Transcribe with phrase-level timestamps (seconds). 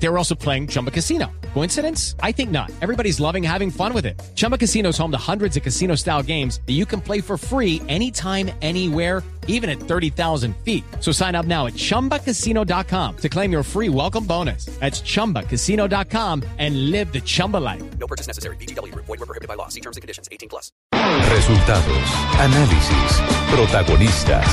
[0.00, 1.30] They were also playing Chumba Casino.
[1.54, 2.14] Coincidence?
[2.22, 2.70] I think not.
[2.80, 4.20] Everybody's loving having fun with it.
[4.34, 7.36] Chumba Casino is home to hundreds of casino style games that you can play for
[7.36, 10.84] free anytime, anywhere, even at 30,000 feet.
[11.00, 14.66] So sign up now at chumbacasino.com to claim your free welcome bonus.
[14.78, 17.82] That's chumbacasino.com and live the Chumba life.
[17.98, 18.56] No purchase necessary.
[18.56, 18.94] BGW.
[18.94, 19.68] Void were prohibited by law.
[19.68, 20.28] See terms and conditions.
[20.30, 20.70] 18 plus.
[20.92, 22.04] Resultados,
[22.38, 24.46] análisis, protagonistas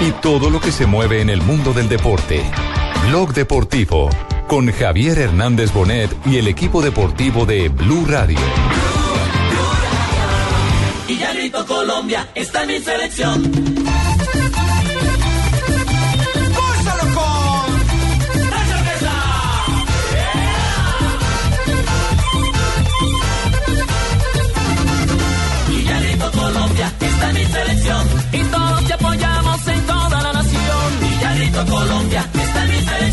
[0.00, 2.42] y todo lo que se mueve en el mundo del deporte.
[3.08, 4.10] Blog Deportivo
[4.46, 8.38] con Javier Hernández Bonet y el equipo deportivo de Blue Radio.
[11.08, 13.42] Y ya grito Colombia, está en mi selección.
[16.54, 17.80] ¡Gózalo con!
[18.50, 19.12] ¡La cerveza!
[25.70, 28.06] Y ya grito Colombia, está en mi selección.
[28.32, 30.92] Y todos te apoyamos en toda la nación.
[31.02, 32.26] Y ya grito Colombia,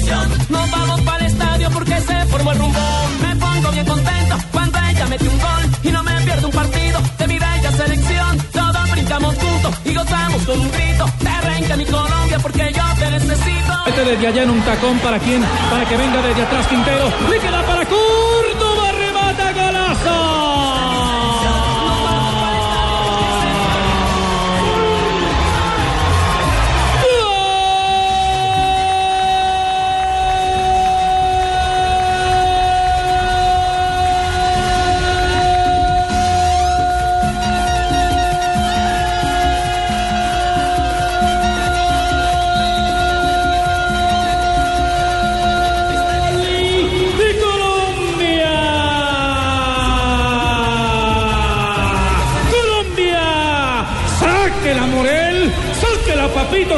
[0.08, 0.47] selección.
[0.50, 3.22] Nos vamos para el estadio porque se formó el rumbón.
[3.22, 5.64] Me pongo bien contento cuando ella mete un gol.
[5.83, 8.38] Y no me pierdo un partido de mi bella selección.
[8.52, 11.05] Todos brincamos juntos y gozamos con un grito.
[11.19, 13.73] Te arranca mi Colombia porque yo te necesito.
[13.86, 17.05] Mete desde allá en un tacón para quién, para que venga desde atrás Quintero.
[17.30, 18.47] Le queda para Córdoba,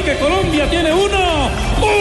[0.04, 1.50] que Colombia tiene uno,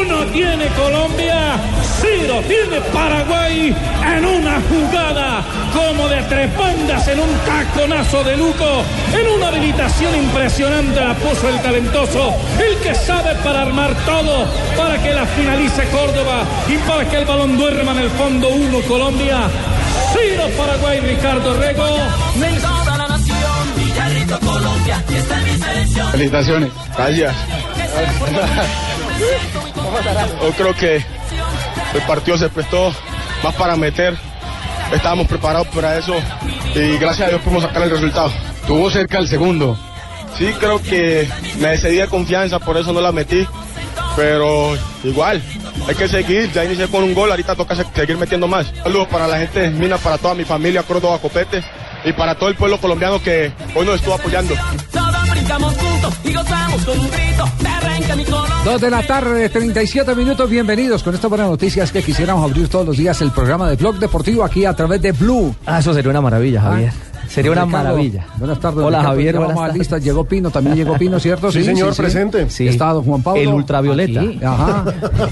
[0.01, 1.57] uno tiene Colombia,
[2.01, 3.75] cero tiene Paraguay
[4.07, 5.43] en una jugada
[5.73, 11.49] como de tres bandas en un taconazo de Luco, en una habilitación impresionante la puso
[11.49, 17.09] el talentoso, el que sabe para armar todo, para que la finalice Córdoba y para
[17.09, 19.49] que el balón duerma en el fondo uno Colombia,
[20.13, 21.85] cero Paraguay Ricardo Rego.
[26.13, 27.68] Felicitaciones, gracias.
[30.43, 30.97] Yo creo que
[31.95, 32.93] el partido se prestó
[33.43, 34.17] más para meter.
[34.93, 36.15] Estábamos preparados para eso
[36.75, 38.33] y gracias a Dios pudimos sacar el resultado.
[38.67, 39.79] Tuvo cerca el segundo.
[40.37, 41.29] Sí, creo que
[41.59, 43.47] me excedí de confianza, por eso no la metí.
[44.17, 45.43] Pero igual,
[45.87, 46.51] hay que seguir.
[46.53, 48.67] Ya inicié con un gol, ahorita toca se- seguir metiendo más.
[48.83, 51.63] Saludos para la gente de Mina, para toda mi familia, Córdoba Copete
[52.05, 54.55] y para todo el pueblo colombiano que hoy nos estuvo apoyando.
[54.93, 57.45] Todos brincamos juntos y gozamos con un grito.
[58.65, 60.49] Dos de la tarde, 37 minutos.
[60.49, 63.99] Bienvenidos con estas buenas noticias que quisiéramos abrir todos los días el programa de Blog
[63.99, 65.55] Deportivo aquí a través de Blue.
[65.67, 66.93] Ah, eso sería una maravilla, Javier.
[67.29, 68.27] Sería una Ricardo, maravilla.
[68.39, 68.79] Buenas tardes.
[68.85, 69.09] Hola, Ricardo.
[69.11, 69.35] Javier.
[69.37, 69.79] Buenas vamos a tardes.
[69.79, 70.05] listas.
[70.05, 71.53] Llegó Pino, también llegó Pino, ¿cierto?
[71.53, 72.49] Sí, señor, presente.
[72.51, 72.69] Sí.
[72.69, 73.41] Está don Juan Pablo.
[73.41, 74.21] El ultravioleta.
[74.21, 74.85] Aquí, Ajá.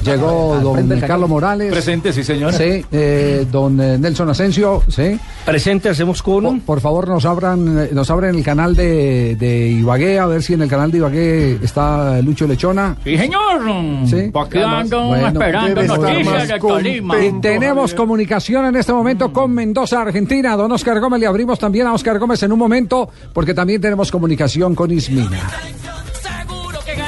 [0.05, 1.73] Llegó don Carlos Morales.
[1.73, 2.53] Presente, sí, señor.
[2.53, 5.19] Sí, eh, don eh, Nelson Asensio, sí.
[5.45, 9.69] Presente, hacemos con Por, por favor, nos abran, eh, nos abren el canal de, de
[9.69, 12.97] Ibagué, a ver si en el canal de Ibagué está Lucho Lechona.
[13.05, 13.61] Sí, señor.
[14.07, 14.31] Sí.
[14.33, 17.27] Bueno, esperando noticias de.
[17.27, 20.57] Y tenemos comunicación en este momento con Mendoza, Argentina.
[20.57, 24.11] Don Oscar Gómez, le abrimos también a Oscar Gómez en un momento, porque también tenemos
[24.11, 25.41] comunicación con Ismina.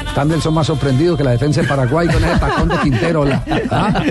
[0.07, 3.25] Está Nelson más sorprendido que la defensa de Paraguay con ese tacón de Quintero.
[3.25, 4.03] la- ¿Ah?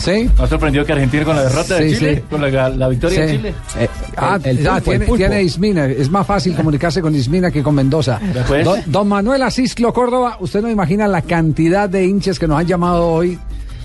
[0.00, 0.30] ¿Sí?
[0.36, 2.14] ¿No ha sorprendido que Argentina con la derrota de Chile?
[2.16, 2.22] sí.
[2.30, 3.26] Con la, la victoria Sí.
[3.26, 3.54] de Chile.
[3.78, 5.86] Eh, Ah, el, el tiene, Ismina.
[5.86, 8.18] Es más fácil comunicarse con Ismina que con Mendoza.
[8.64, 12.66] Don, don Manuel Asisclo Córdoba, usted no imagina la cantidad de hinchas que nos han
[12.66, 13.38] llamado hoy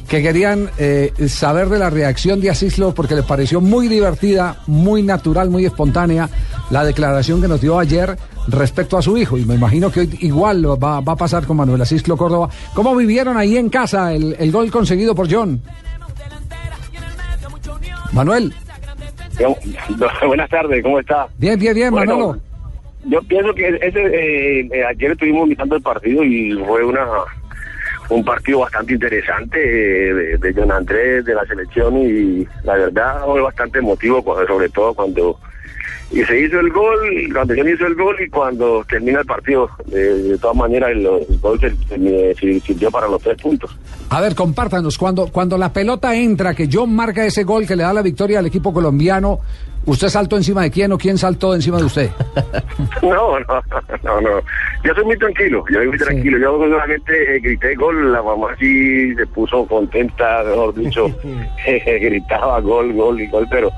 [0.10, 5.04] que querían eh, saber de la reacción de Asislo porque les pareció muy divertida, muy
[5.04, 6.28] natural, muy espontánea
[6.72, 8.18] la declaración que nos dio ayer
[8.48, 9.38] respecto a su hijo.
[9.38, 12.50] Y me imagino que hoy igual lo va, va a pasar con Manuel Asislo Córdoba.
[12.74, 15.62] ¿Cómo vivieron ahí en casa el, el gol conseguido por John?
[18.12, 18.52] Manuel,
[20.28, 21.28] Buenas tardes, ¿cómo está?
[21.38, 22.42] bien, bien, bien, Bueno, Manolo.
[23.06, 27.06] Yo pienso que ese, eh, eh, ayer estuvimos mirando el partido y fue una
[28.10, 29.60] un partido bastante interesante
[30.10, 34.94] eh, de, John Andrés, de la selección y la verdad fue bastante emotivo, sobre todo
[34.94, 35.40] cuando
[36.12, 37.00] y se hizo el gol,
[37.32, 39.70] cuando John hizo el gol y cuando termina el partido.
[39.86, 41.60] De, de todas maneras, el, el gol
[42.66, 43.78] sirvió para los tres puntos.
[44.10, 47.84] A ver, compártanos, cuando, cuando la pelota entra, que John marca ese gol que le
[47.84, 49.40] da la victoria al equipo colombiano,
[49.86, 52.10] ¿Usted saltó encima de quién o quién saltó encima de usted?
[53.02, 53.62] No, no,
[54.04, 54.30] no, no.
[54.84, 56.38] Yo soy muy tranquilo, yo soy muy tranquilo.
[56.38, 61.08] Yo solamente eh, grité gol, la mamá sí se puso contenta, mejor dicho,
[61.66, 63.72] gritaba gol, gol y gol, pero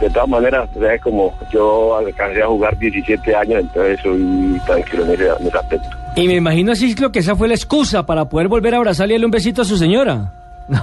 [0.00, 5.12] de todas maneras, es como yo alcancé a jugar 17 años, entonces soy tranquilo en
[5.12, 5.88] ese, en ese aspecto.
[6.16, 9.16] Y me imagino, Cislo, que esa fue la excusa para poder volver a abrazarle y
[9.16, 10.32] darle un besito a su señora.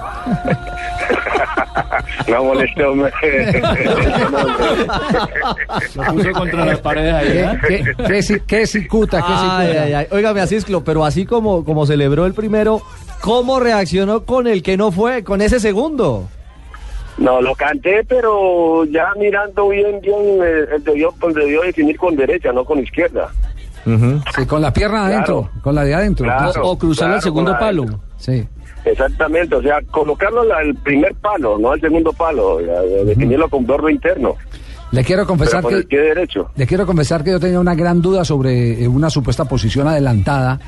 [2.27, 3.12] No molesté, hombre.
[5.95, 7.59] Lo puso contra las paredes ahí, ¿eh?
[7.68, 9.38] ¿Qué, qué, qué cicuta, qué Ay,
[9.68, 9.83] cicuta?
[9.83, 10.07] ay, ay.
[10.12, 12.81] Óigame, Asisclo, pero así como, como celebró el primero,
[13.21, 16.27] ¿cómo reaccionó con el que no fue, con ese segundo?
[17.18, 22.51] No, lo canté, pero ya mirando bien, bien, eh, debió, pues, debió definir con derecha,
[22.51, 23.29] no con izquierda.
[23.86, 26.25] Sí, con la pierna adentro, con la de adentro.
[26.25, 27.86] Claro, o cruzar claro, el segundo palo.
[28.18, 28.47] Sí.
[28.85, 33.65] Exactamente, o sea, colocarlo al primer palo, no al segundo palo, ya, ya, definirlo con
[33.65, 34.35] dordo interno,
[34.91, 36.50] Le quiero confesar que derecho.
[36.56, 40.59] le quiero confesar que yo tenía una gran duda sobre eh, una supuesta posición adelantada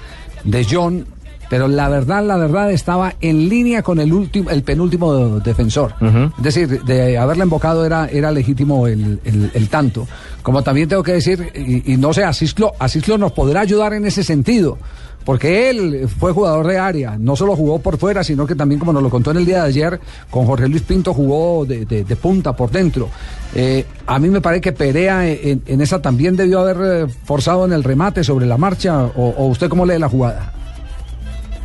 [0.44, 1.06] de John,
[1.50, 5.94] pero la verdad, la verdad estaba en línea con el último, el penúltimo defensor.
[6.38, 10.08] Es decir, de haberle embocado era, era legítimo el, el- el tanto.
[10.42, 14.06] Como también tengo que decir, y, y no sé, Asislo, Asislo nos podrá ayudar en
[14.08, 14.80] ese sentido.
[15.26, 18.94] Porque él fue jugador de área, no solo jugó por fuera, sino que también, como
[18.94, 20.00] nos lo contó en el día de ayer,
[20.30, 23.10] con Jorge Luis Pinto jugó de, de- de punta por dentro.
[23.56, 26.78] Eh, a mí me parece que Perea en, en esa también debió haber
[27.10, 30.52] eh, forzado en el remate sobre la marcha, o, o usted cómo lee la jugada.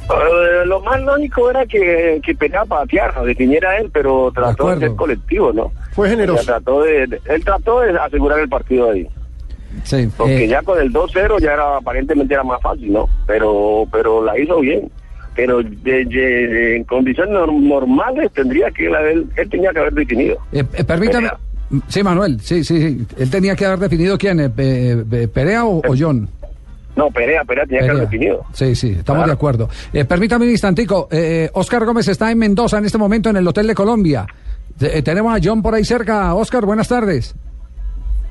[0.09, 4.81] Eh, lo más lógico era que, que peleaba patear, lo definiera él, pero trató de,
[4.81, 5.71] ser colectivo, ¿no?
[5.93, 6.41] Fue generoso.
[6.41, 9.07] O sea, trató él trató de asegurar el partido ahí.
[9.85, 13.09] Sí, Porque eh, ya con el 2-0 ya era aparentemente era más fácil, ¿no?
[13.27, 14.91] Pero pero la hizo bien.
[15.37, 20.37] Pero de- de- en condiciones nor- normales tendría que él, él tenía que haber definido.
[20.53, 21.29] eh, eh, permítame.
[21.29, 21.83] Perea.
[21.87, 23.07] Sí, Manuel, sí, sí, sí.
[23.17, 26.29] Él tenía que haber definido quién, eh, Pe- Pe- Perea o, o John.
[26.97, 28.11] No, Perea, Perea tenía que haber Perea.
[28.11, 28.45] definido.
[28.53, 29.27] Sí, sí, estamos Claro.
[29.29, 29.69] de acuerdo.
[30.09, 31.07] Permítame un instantico.
[31.13, 34.27] Eh, Oscar Gómez está en Mendoza en este momento en el Hotel de Colombia.
[34.77, 36.35] Te- eh, tenemos a John por ahí cerca.
[36.35, 37.37] Oscar, buenas tardes.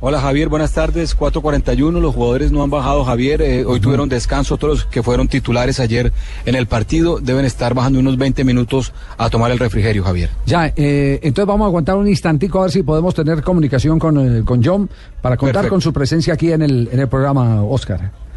[0.01, 1.17] Hola Javier, buenas tardes.
[1.17, 5.27] 4.41, los jugadores no han bajado Javier, eh, hoy tuvieron descanso, todos los que fueron
[5.27, 6.13] titulares ayer
[6.45, 10.29] en el partido deben estar bajando unos 20 minutos a tomar el refrigerio Javier.
[10.45, 14.37] Ya, eh, entonces vamos a aguantar un instantico a ver si podemos tener comunicación con,
[14.37, 14.89] eh, con John
[15.21, 15.73] para contar Perfecto.
[15.73, 18.28] con su presencia aquí en el, en el programa, Oscar.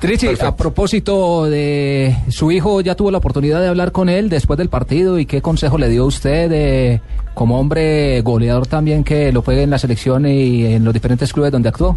[0.00, 4.58] Trichi, a propósito de su hijo, ¿ya tuvo la oportunidad de hablar con él después
[4.58, 7.00] del partido y qué consejo le dio usted eh,
[7.34, 11.50] como hombre goleador también que lo fue en la selección y en los diferentes clubes
[11.50, 11.96] donde actuó?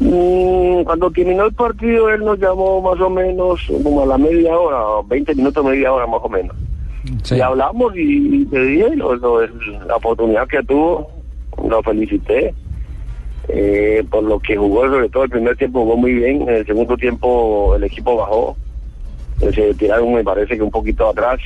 [0.00, 4.58] Mm, cuando terminó el partido, él nos llamó más o menos como a la media
[4.58, 6.56] hora, 20 minutos, media hora más o menos.
[7.36, 9.52] Y hablamos y, y le dije lo- lo- el-
[9.86, 11.10] la oportunidad que tuvo,
[11.68, 12.54] lo felicité.
[13.52, 16.66] Eh, por lo que jugó, sobre todo el primer tiempo jugó muy bien, en el
[16.66, 18.56] segundo tiempo el equipo bajó,
[19.40, 21.40] eh, se tiraron me parece que un poquito atrás,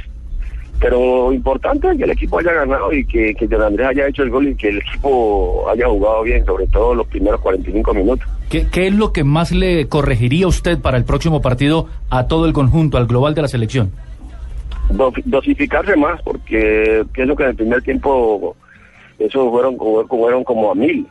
[0.80, 4.30] pero importante es que el equipo haya ganado y que, que Andrés haya hecho el
[4.30, 8.28] gol y que el equipo haya jugado bien, sobre todo los primeros 45 minutos.
[8.50, 12.46] ¿Qué, qué es lo que más le corregiría usted para el próximo partido a todo
[12.46, 13.92] el conjunto, al global de la selección?
[14.90, 18.54] Do- dosificarse más, porque pienso que en el primer tiempo
[19.18, 19.76] esos fueron,
[20.08, 21.06] fueron como a mil.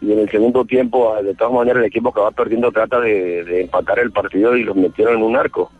[0.00, 3.44] Y en el segundo tiempo, de todas maneras, el equipo que va perdiendo trata de,
[3.44, 5.70] de empatar el partido y los metieron en un arco.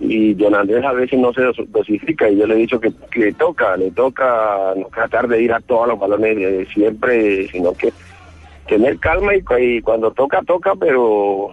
[0.00, 2.92] Y John Andrés a veces no se dos- dosifica y yo le he dicho que,
[3.14, 7.72] le toca, le toca no tratar de ir a todos los balones eh, siempre, sino
[7.74, 7.92] que
[8.66, 11.50] tener calma y, cu- y cuando toca, toca, pero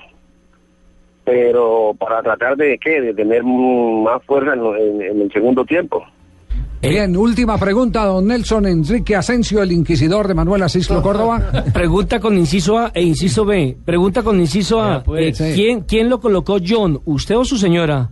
[1.26, 6.04] pero para tratar de qué, de tener más fuerza en, en- en el segundo tiempo.
[6.82, 11.42] Bien, última pregunta, don Nelson Enrique Asensio, el inquisidor de Manuel Asislo Córdoba.
[11.74, 13.76] Pregunta con inciso A e inciso B.
[13.84, 15.04] Pregunta con inciso A.
[15.04, 15.56] Pues, eh, sí.
[15.62, 17.02] ¿quién, ¿Quién lo colocó John?
[17.06, 18.10] ¿Usted o su señora?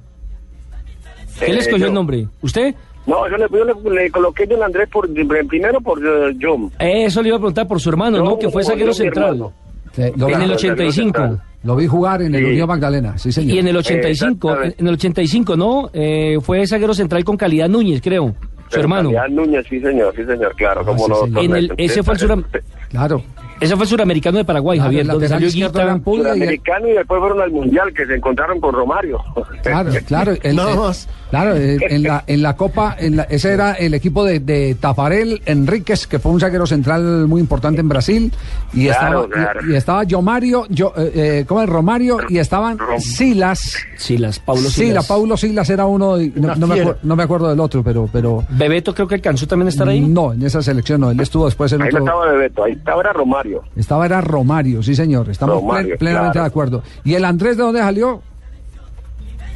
[1.39, 1.87] ¿Quién le Eh, escogió yo.
[1.87, 2.27] el nombre?
[2.41, 2.75] ¿Usted?
[3.05, 5.07] No, yo le, yo le, le coloqué John Andrés por,
[5.47, 6.69] primero por eh, John.
[6.77, 8.23] Eso le iba a preguntar por su hermano, ¿no?
[8.31, 9.45] No, Que fue zaguero central.
[9.93, 11.39] Sí, lo, En el 85.
[11.63, 12.51] lo vi jugar en el Sí.
[12.51, 13.55] Unión Magdalena, sí señor.
[13.55, 14.81] Y en el 85, en, Exactamente.
[14.81, 15.89] en el 85, ¿no?
[15.93, 18.35] Eh, fue zaguero central con calidad Núñez, creo.
[18.69, 19.11] Su hermano.
[19.29, 21.15] Núñez, sí señor, sí señor, claro, cómo sí, no.
[21.25, 21.43] señor.
[21.43, 22.45] En el, ese fue el suram-
[22.89, 23.21] Claro.
[23.59, 25.97] Ese fue el suramericano de Paraguay, Claro, Javier, el donde salió Guita.
[25.97, 29.19] Pulga y el- Sudamericano y después fueron al Mundial, que se encontraron con Romario.
[29.63, 30.33] Claro, claro.
[30.43, 31.09] el- Nada el- más.
[31.29, 34.75] Claro, eh, en la, en la Copa, en la- ese era el equipo de, de
[34.79, 38.31] Tafarel Enríquez, que fue un zaguero central muy importante en Brasil.
[38.73, 39.59] Y Claro, estaba, claro.
[39.67, 41.69] Y, y estaba yo Mario, yo, eh, eh, ¿cómo es?
[41.69, 43.75] Romario, y estaban Silas.
[43.97, 44.93] Silas, Paulo Silas.
[44.95, 46.91] la Paulo Silas era uno, y no, me fiera.
[46.91, 48.43] acuer- no me acuerdo del otro, pero, pero.
[48.49, 49.99] Bebeto creo que alcanzó también a estar ahí.
[50.01, 51.99] No, en esa selección no, él estuvo después en Ahí otro.
[51.99, 53.63] estaba Bebeto, ahí estaba era Romario.
[53.75, 56.43] Estaba era Romario, sí señor, estamos Romario, plen- plenamente claro.
[56.45, 56.83] de acuerdo.
[57.03, 58.21] ¿Y el Andrés de dónde salió?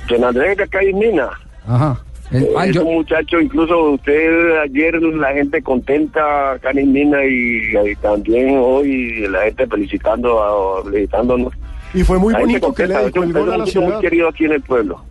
[0.09, 1.29] Don Andrés de acá en Mina.
[1.67, 1.99] Ajá.
[2.31, 7.23] El- ah, es yo- un muchacho, incluso usted ayer la gente contenta acá en Mina
[7.25, 11.53] y, y también hoy la gente felicitando, a- felicitándonos.
[11.93, 13.89] Y fue muy La bonito que le es a la ciudad.
[13.91, 15.03] muy querido aquí en el pueblo.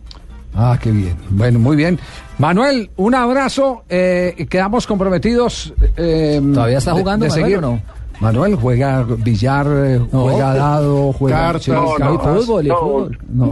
[0.55, 1.15] Ah, qué bien.
[1.29, 1.99] Bueno, muy bien.
[2.39, 3.83] Manuel, un abrazo.
[3.87, 5.73] eh, quedamos comprometidos.
[5.95, 7.57] eh, ¿Todavía está de- jugando, de Manuel, seguir.
[7.59, 7.81] o no?
[8.21, 12.67] Manuel juega billar, eh, juega dado, juega Cartas, sí, No, sí, no, fútbol.
[12.67, 13.17] no, fútbol.
[13.33, 13.45] No.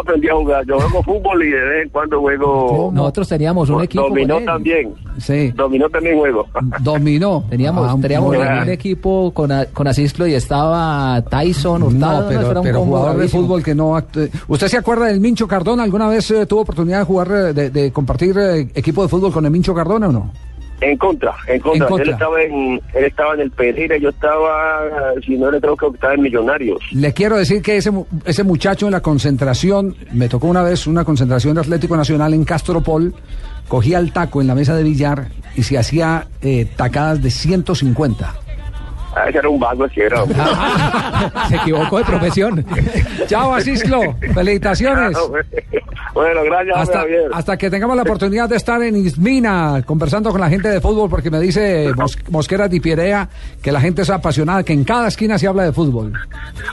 [0.00, 0.64] Aprendí a jugar.
[0.66, 2.90] Yo juego fútbol y de vez en cuando juego.
[2.94, 4.44] Nosotros teníamos un equipo con Dominó él.
[4.46, 4.94] también.
[5.18, 5.50] Sí.
[5.54, 6.46] Dominó también juego.
[6.80, 7.44] Dominó.
[7.50, 12.22] Teníamos, Ah, teníamos un equipo con, a- con Asislo y estaba Tyson, Hurtado.
[12.22, 13.96] No, pero, era un pero jugador de fútbol que no...
[14.48, 15.82] ¿Usted se acuerda del Mincho Cardona?
[15.82, 19.32] ¿Alguna vez eh, tuvo oportunidad de jugar, eh, de, de compartir eh, equipo de fútbol
[19.32, 20.32] con el Mincho Cardona o no?
[20.80, 21.86] En contra, en contra.
[21.86, 22.04] En contra.
[22.04, 24.88] Él estaba en, él estaba en el Pereira, yo estaba,
[25.24, 26.80] si no le creo que estaba en Millonarios.
[26.92, 27.90] Le quiero decir que ese,
[28.24, 32.44] ese muchacho en la concentración, me tocó una vez una concentración de Atlético Nacional en
[32.44, 33.14] Castropol,
[33.68, 38.34] cogía el taco en la mesa de billar y se hacía eh, tacadas de 150.
[39.22, 40.24] Ah, ese era un vago, ese era.
[41.48, 42.64] Se equivocó de profesión.
[43.26, 44.16] Chao, Asislo.
[44.34, 45.16] Felicitaciones.
[46.14, 46.90] bueno, gracias,
[47.32, 51.08] Hasta, que tengamos la oportunidad de estar en Ismina conversando con la gente de fútbol,
[51.10, 53.28] porque me dice Mos- Mosquera Di Pierea
[53.62, 56.12] que la gente es apasionada, que en cada esquina se habla de fútbol.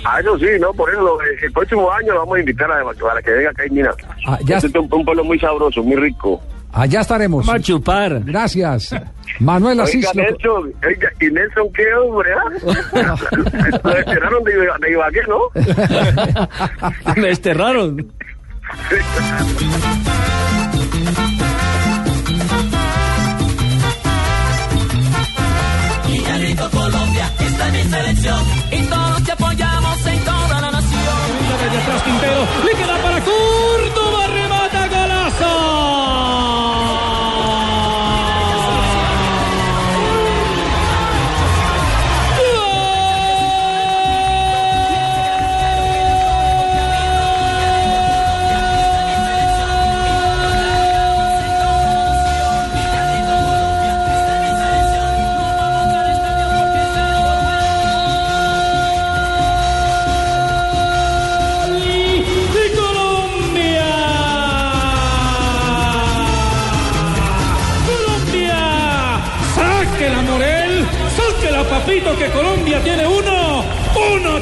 [0.05, 0.73] Ah, eso sí, ¿no?
[0.73, 3.63] Por eso lo- el próximo año lo vamos a invitar a, para que venga acá
[3.65, 3.91] en Mina.
[4.25, 6.41] Ah, ya- Este es un, un pueblo muy sabroso, muy rico.
[6.77, 7.43] Allá estaremos.
[7.43, 8.21] Vamos a chupar.
[8.23, 8.93] Gracias.
[9.39, 10.23] Manuel Oiga, Asislo.
[10.23, 12.29] Nelson, oiga, ¿y Nelson qué, hombre?
[12.33, 13.15] ah?
[13.83, 15.39] lo desterraron de, de Ibagué, ¿no?
[17.21, 18.11] Me desterraron.
[26.07, 28.39] Y ya grito Colombia, esta es mi selección.
[28.71, 29.06] Y todos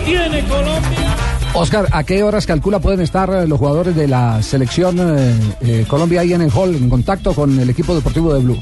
[0.05, 1.15] tiene Colombia.
[1.53, 5.85] Oscar, ¿a qué horas calcula pueden estar eh, los jugadores de la selección eh, eh,
[5.87, 8.59] Colombia ahí en el hall en contacto con el equipo deportivo de Blue?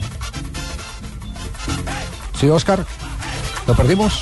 [2.40, 2.86] ¿Sí, Oscar?
[3.68, 4.22] ¿Lo perdimos?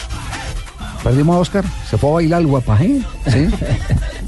[1.04, 1.66] ¿Perdimos a Oscar?
[1.90, 3.02] ¿Se fue a bailar el guapaje?
[3.28, 3.48] ¿Sí?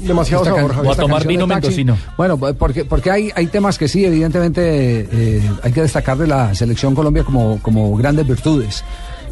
[0.06, 0.90] Demasiado Esta sabor, can- Javier.
[0.90, 1.96] O a tomar vino mendocino.
[2.16, 6.26] Bueno, pues, porque, porque hay, hay temas que sí, evidentemente, eh, hay que destacar de
[6.26, 8.84] la selección Colombia como, como grandes virtudes.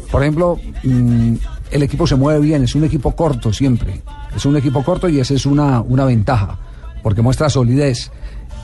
[0.09, 1.35] Por ejemplo, mm,
[1.73, 4.01] el equipo se mueve bien, es un equipo corto siempre.
[4.35, 6.57] Es un equipo corto y esa es una, una ventaja,
[7.01, 8.11] porque muestra solidez.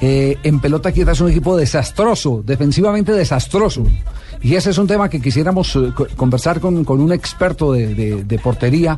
[0.01, 3.83] Eh, en pelota quieta es un equipo desastroso, defensivamente desastroso.
[4.41, 8.23] Y ese es un tema que quisiéramos eh, co- conversar con, con un experto de,
[8.23, 8.97] de- portería,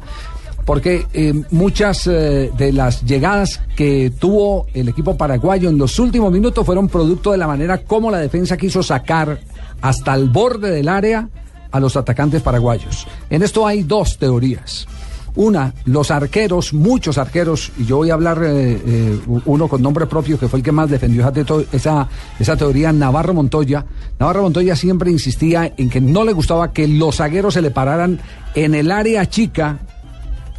[0.66, 6.64] porque eh, muchas de las llegadas que tuvo el equipo paraguayo en los últimos minutos
[6.64, 9.40] fueron producto de la manera como la defensa quiso sacar
[9.82, 11.28] hasta el borde del área
[11.72, 13.08] a los atacantes paraguayos.
[13.30, 14.88] En esto hay dos teorías.
[15.36, 20.06] Una, los arqueros, muchos arqueros, y yo voy a hablar eh, eh, uno con nombre
[20.06, 21.32] propio, que fue el que más defendió
[21.72, 23.86] esa, esa teoría, Navarro Montoya.
[24.20, 28.20] Navarro Montoya siempre insistía en que no le gustaba que los zagueros se le pararan
[28.56, 29.80] en el área chica,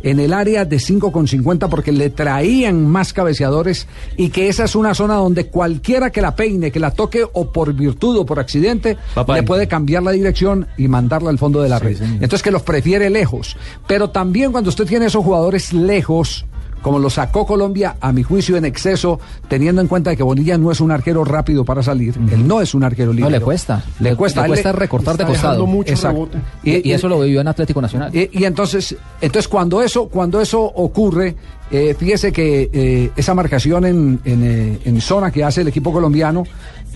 [0.02, 4.64] en el área de 5 con 50 porque le traían más cabeceadores y que esa
[4.64, 8.26] es una zona donde cualquiera que la peine, que la toque o por virtud o
[8.26, 9.36] por accidente, Papá.
[9.36, 12.00] le puede cambiar la dirección y mandarla al fondo de la red.
[12.02, 13.56] Entonces que los prefiere lejos.
[13.86, 16.44] Pero también cuando usted tiene esos jugadores lejos,
[16.82, 20.70] como lo sacó Colombia, a mi juicio en exceso, teniendo en cuenta que Bonilla no
[20.70, 22.14] es un arquero rápido para salir.
[22.30, 23.30] Él no es un arquero libre.
[23.30, 23.82] No, le cuesta.
[24.00, 24.42] Le cuesta.
[24.42, 25.66] Le cuesta recortar de costado.
[25.66, 26.28] mucho Exacto.
[26.32, 26.38] rebote.
[26.62, 28.14] Y, y eso lo vivió en Atlético Nacional.
[28.14, 31.36] Y, y entonces, entonces cuando eso, cuando eso ocurre,
[31.70, 35.92] eh, fíjese que eh, esa marcación en, en, eh, en zona que hace el equipo
[35.92, 36.44] colombiano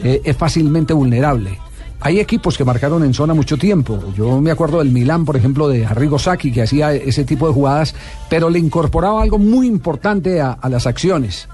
[0.02, 1.58] eh, es fácilmente vulnerable.
[2.00, 3.98] Hay equipos que marcaron en zona mucho tiempo.
[4.16, 7.54] Yo me acuerdo del Milán, por ejemplo, de Arrigo Sacchi, que hacía ese tipo de
[7.54, 7.94] jugadas,
[8.28, 11.48] pero le incorporaba algo muy importante a, a las acciones.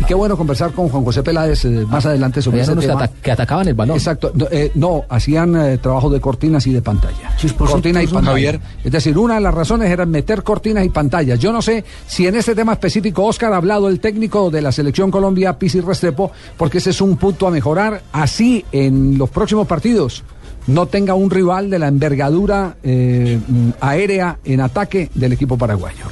[0.00, 3.04] Y qué bueno conversar con Juan José Peláez eh, más adelante sobre ese que, tema.
[3.04, 3.96] ata- que atacaban el balón.
[3.96, 4.32] Exacto.
[4.34, 7.36] No, eh, no, hacían eh, trabajo de cortinas y de pantalla.
[7.56, 8.30] Cortina y pantalla.
[8.32, 8.60] Javier.
[8.82, 11.38] Es decir, una de las razones era meter cortinas y pantallas.
[11.38, 14.72] Yo no sé si en este tema específico Oscar ha hablado el técnico de la
[14.72, 18.02] selección Colombia, Pisi Restrepo, porque ese es un punto a mejorar.
[18.12, 20.24] Así en los próximos partidos
[20.66, 26.04] no tenga un rival de la envergadura eh, mm, aérea en ataque del equipo paraguayo.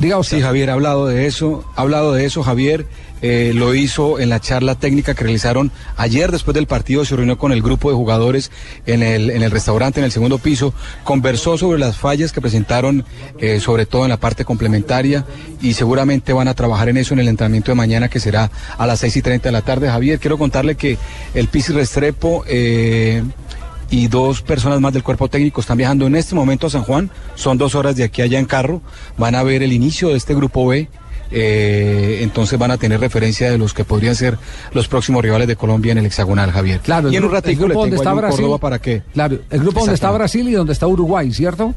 [0.00, 0.38] Diga usted.
[0.38, 2.86] Sí, Javier, ha hablado de eso, ha hablado de eso, Javier.
[3.22, 7.36] eh, lo hizo en la charla técnica que realizaron ayer después del partido, se reunió
[7.36, 8.50] con el grupo de jugadores
[8.86, 10.72] en el, en el restaurante, en el segundo piso,
[11.04, 13.04] conversó sobre las fallas que presentaron,
[13.38, 15.26] eh, sobre todo en la parte complementaria,
[15.60, 18.86] y seguramente van a trabajar en eso en el entrenamiento de mañana, que será a
[18.86, 19.90] las 6 y 30 de la tarde.
[19.90, 20.96] Javier, quiero contarle que
[21.34, 22.44] el Pisi Restrepo...
[22.48, 23.22] eh,
[23.90, 27.10] y dos personas más del cuerpo técnico están viajando en este momento a San Juan.
[27.34, 28.80] Son dos horas de aquí a allá en carro.
[29.18, 30.88] Van a ver el inicio de este grupo B.
[31.32, 34.36] eh, entonces van a tener referencia de los que podrían ser
[34.72, 36.80] los próximos rivales de Colombia en el hexagonal, Javier.
[36.80, 38.36] Claro, y en un ratito le grupo donde tengo está Brasil.
[38.40, 40.10] Córdoba para que Claro, el grupo donde está.
[40.10, 41.74] Brasil y donde está Uruguay, ¿cierto?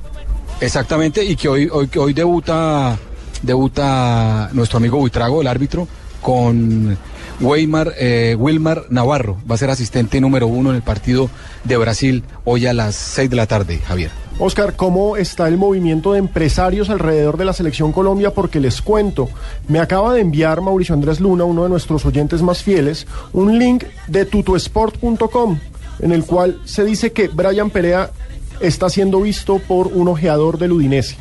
[0.59, 2.97] Exactamente, y que hoy, hoy, que hoy debuta,
[3.41, 5.87] debuta nuestro amigo Buitrago, el árbitro,
[6.21, 6.97] con
[7.41, 9.37] Weimar, eh, Wilmar Navarro.
[9.49, 11.29] Va a ser asistente número uno en el partido
[11.63, 14.11] de Brasil hoy a las 6 de la tarde, Javier.
[14.39, 18.31] Oscar, ¿cómo está el movimiento de empresarios alrededor de la selección Colombia?
[18.31, 19.29] Porque les cuento,
[19.67, 23.83] me acaba de enviar Mauricio Andrés Luna, uno de nuestros oyentes más fieles, un link
[24.07, 25.59] de tutosport.com
[25.99, 28.11] en el cual se dice que Brian Perea
[28.59, 31.17] está siendo visto por un ojeador del Udinese,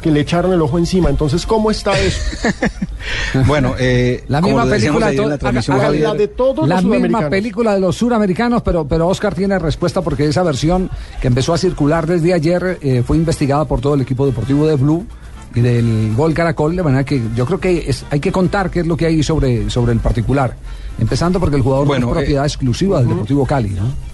[0.00, 1.10] que le echaron el ojo encima.
[1.10, 2.20] Entonces, ¿cómo está eso?
[3.46, 6.80] Bueno, eh, La misma película en la transmisión, haga- haga Javier, la de todos la
[6.80, 10.90] los misma película de los suramericanos, pero, pero Oscar tiene respuesta porque esa versión
[11.20, 14.74] que empezó a circular desde ayer eh, fue investigada por todo el equipo deportivo de
[14.76, 15.06] Blue
[15.54, 18.80] y del Gol Caracol, de manera que yo creo que es- hay que contar qué
[18.80, 20.56] es lo que hay sobre, sobre el particular.
[20.98, 24.07] Empezando porque el jugador no es propiedad eh, exclusiva del Deportivo Cali, ¿no?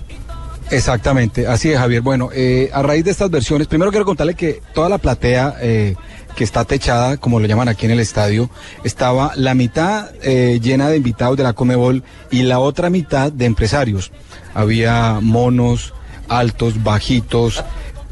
[0.70, 2.00] Exactamente, así es Javier.
[2.00, 5.94] Bueno, eh, a raíz de estas versiones, primero quiero contarle que toda la platea eh,
[6.36, 8.50] que está techada, como lo llaman aquí en el estadio,
[8.82, 13.44] estaba la mitad eh, llena de invitados de la Comebol y la otra mitad de
[13.44, 14.10] empresarios.
[14.54, 15.92] Había monos,
[16.28, 17.62] altos, bajitos,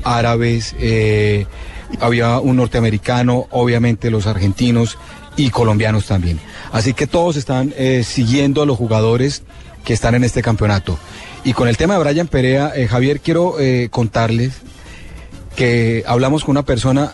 [0.05, 0.74] árabes,
[2.00, 4.98] había un norteamericano, obviamente los argentinos
[5.37, 6.38] y colombianos también.
[6.70, 7.72] Así que todos están
[8.05, 9.42] siguiendo a los jugadores
[9.85, 10.98] que están en este campeonato.
[11.44, 14.55] Y con el tema de Brian Perea, eh, Javier, quiero eh, contarles
[15.57, 17.12] que hablamos con una persona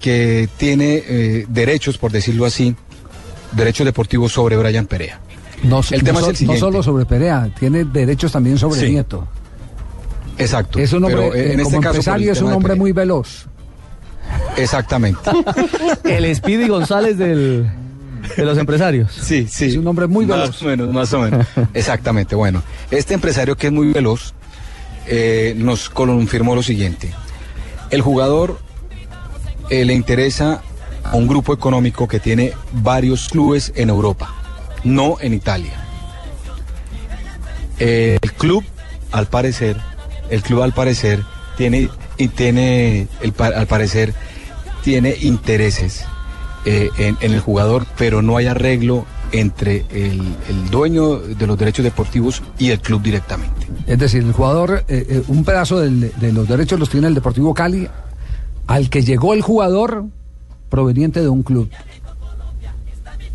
[0.00, 2.74] que tiene eh, derechos, por decirlo así,
[3.52, 5.20] derechos deportivos sobre Brian Perea.
[5.64, 6.60] No, El no tema es el siguiente.
[6.60, 8.90] no solo sobre Perea, tiene derechos también sobre Sí.
[8.90, 9.26] Nieto.
[10.38, 10.78] Exacto.
[10.78, 13.46] Es un hombre, Pero, en este caso, empresario, es un hombre muy veloz.
[14.56, 15.30] Exactamente.
[16.04, 17.68] El Speedy González del,
[18.36, 19.12] de los empresarios.
[19.12, 19.66] Sí, sí.
[19.66, 20.48] Es un hombre muy veloz.
[20.48, 21.46] Más o menos, más o menos.
[21.74, 22.34] Exactamente.
[22.34, 24.34] Bueno, este empresario que es muy veloz
[25.06, 27.12] eh, nos confirmó lo siguiente.
[27.90, 28.58] El jugador
[29.70, 30.62] eh, le interesa
[31.04, 34.34] a un grupo económico que tiene varios clubes en Europa,
[34.84, 35.72] no en Italia.
[37.78, 38.64] Eh, el club,
[39.12, 39.76] al parecer,
[40.28, 41.22] el club al parecer
[41.56, 41.88] tiene
[42.18, 44.12] y tiene, el al parecer,
[44.82, 46.04] tiene intereses
[46.64, 51.58] eh, en, en el jugador, pero no hay arreglo entre el, el dueño de los
[51.58, 53.66] derechos deportivos y el club directamente.
[53.86, 57.14] Es decir, el jugador, eh, eh, un pedazo del- de los derechos los tiene el
[57.14, 57.88] Deportivo Cali,
[58.66, 60.04] al que llegó el jugador
[60.70, 61.70] proveniente de un club.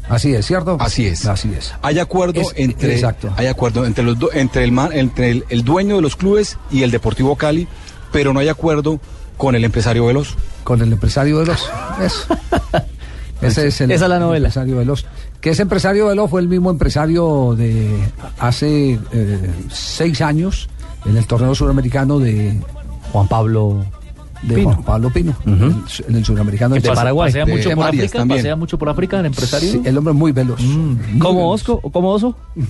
[0.09, 0.77] Así es, ¿cierto?
[0.79, 1.25] Así es.
[1.25, 1.73] Así es.
[1.81, 3.33] Hay acuerdo Es- entre exacto.
[3.37, 6.83] hay acuerdo entre los do- entre el entre el, el dueño de los clubes y
[6.83, 7.67] el Deportivo Cali,
[8.11, 8.99] pero no hay acuerdo
[9.37, 10.35] con el empresario Veloz.
[10.63, 11.61] Con el empresario Veloz.
[12.01, 12.27] Eso.
[13.41, 14.47] Ese es el, Esa es la novela.
[14.47, 15.05] empresario Veloz.
[15.41, 17.97] Que ese empresario Veloz fue el mismo empresario de
[18.39, 20.69] hace eh, seis años
[21.05, 22.57] en el torneo suramericano de
[23.11, 23.83] Juan Pablo
[24.43, 24.71] de Pino.
[24.71, 25.75] Juan Pablo Pino, en, el,
[26.07, 27.29] en el suramericano De Paraguay.
[27.31, 28.17] ¿Pasea de mucho por África?
[28.19, 28.39] también.
[28.39, 29.71] ¿Pasea mucho por África el empresario?
[29.71, 30.59] Sí, el hombre muy veloz.
[31.19, 31.79] ¿Como Osco?
[31.81, 32.35] ¿Como Oso?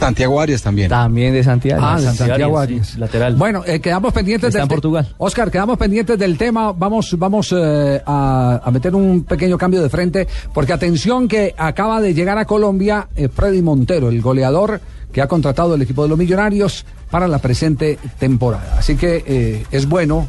[0.00, 0.88] Santiago Arias también.
[0.88, 1.82] También de Santiago.
[1.84, 2.86] Ah, de Santiago Santiago Arias, Arias.
[2.94, 3.34] sí, lateral.
[3.36, 5.14] Bueno, eh, quedamos pendientes Está del en Portugal.
[5.18, 6.72] Oscar, quedamos pendientes del tema.
[6.72, 12.00] Vamos, vamos eh, a, a meter un pequeño cambio de frente, porque atención que acaba
[12.00, 14.80] de llegar a Colombia eh, Freddy Montero, el goleador
[15.12, 18.76] que ha contratado el equipo de los Millonarios para la presente temporada.
[18.78, 20.26] Así que eh, es bueno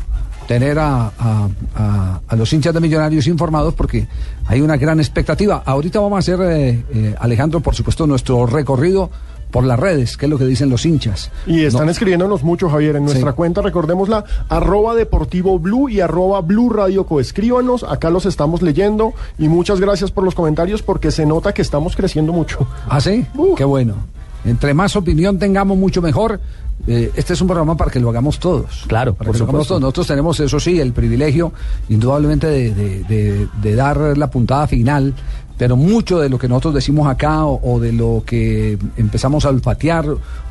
[0.47, 4.07] tener a, a- a- a los hinchas de Millonarios informados porque
[4.47, 5.61] hay una gran expectativa.
[5.65, 9.09] Ahorita vamos a hacer, eh, eh, Alejandro, por supuesto, nuestro recorrido
[9.51, 11.29] por las redes, que es lo que dicen los hinchas.
[11.45, 11.91] Y están No.
[11.91, 13.35] escribiéndonos mucho, Javier, en nuestra Sí.
[13.35, 19.47] cuenta, recordémosla, arroba deportivo blue y arroba blue radio coescríbanos, acá los estamos leyendo y
[19.49, 22.65] muchas gracias por los comentarios porque se nota que estamos creciendo mucho.
[22.89, 23.25] ¿Ah, sí?
[23.57, 23.95] Qué bueno.
[24.43, 26.39] Entre más opinión tengamos, mucho mejor.
[26.87, 28.85] Eh, este es un programa para que lo hagamos todos.
[28.87, 29.81] Claro, para por que lo hagamos todos.
[29.81, 31.53] Nosotros tenemos, eso sí, el privilegio,
[31.89, 35.13] indudablemente, de, de- de- de dar la puntada final.
[35.61, 40.07] Pero mucho de lo que nosotros decimos acá o, de lo que empezamos a olfatear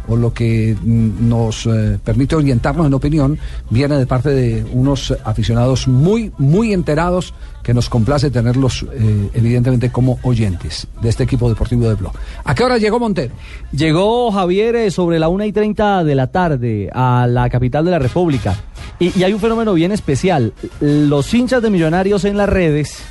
[0.06, 3.36] o lo que mm, nos eh, permite orientarnos en opinión
[3.70, 9.90] viene de parte de unos aficionados muy, muy enterados que nos complace tenerlos eh, evidentemente
[9.90, 12.12] como oyentes de este equipo deportivo de Blog.
[12.44, 13.34] ¿A qué hora llegó Montero?
[13.72, 17.90] Llegó Javier eh, sobre la una y 30 de la tarde a la capital de
[17.90, 18.54] la República.
[19.00, 20.52] Y hay un fenómeno bien especial.
[20.80, 23.02] Los hinchas de Millonarios en las redes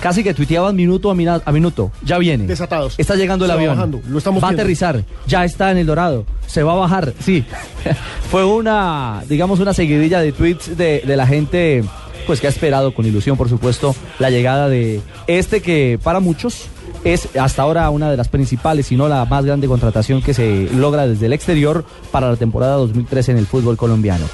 [0.00, 1.90] casi que tuiteaban minuto a, mina- a minuto.
[2.02, 2.46] Ya viene.
[2.46, 2.94] Desatados.
[2.98, 3.74] Está llegando el Se va avión.
[3.76, 5.02] bajando, lo estamos va a aterrizar.
[5.26, 6.24] Ya está en el Dorado.
[6.46, 7.12] Se va a bajar.
[7.20, 7.44] Sí.
[8.30, 11.84] Fue una, digamos, una seguidilla de tweets de, de la gente
[12.26, 16.66] pues que ha esperado con ilusión, por supuesto, la llegada de este que para muchos
[17.04, 20.68] es hasta ahora una de las principales, si no la más grande contratación que se
[20.74, 24.24] logra desde el exterior para la temporada 2013 en el fútbol colombiano.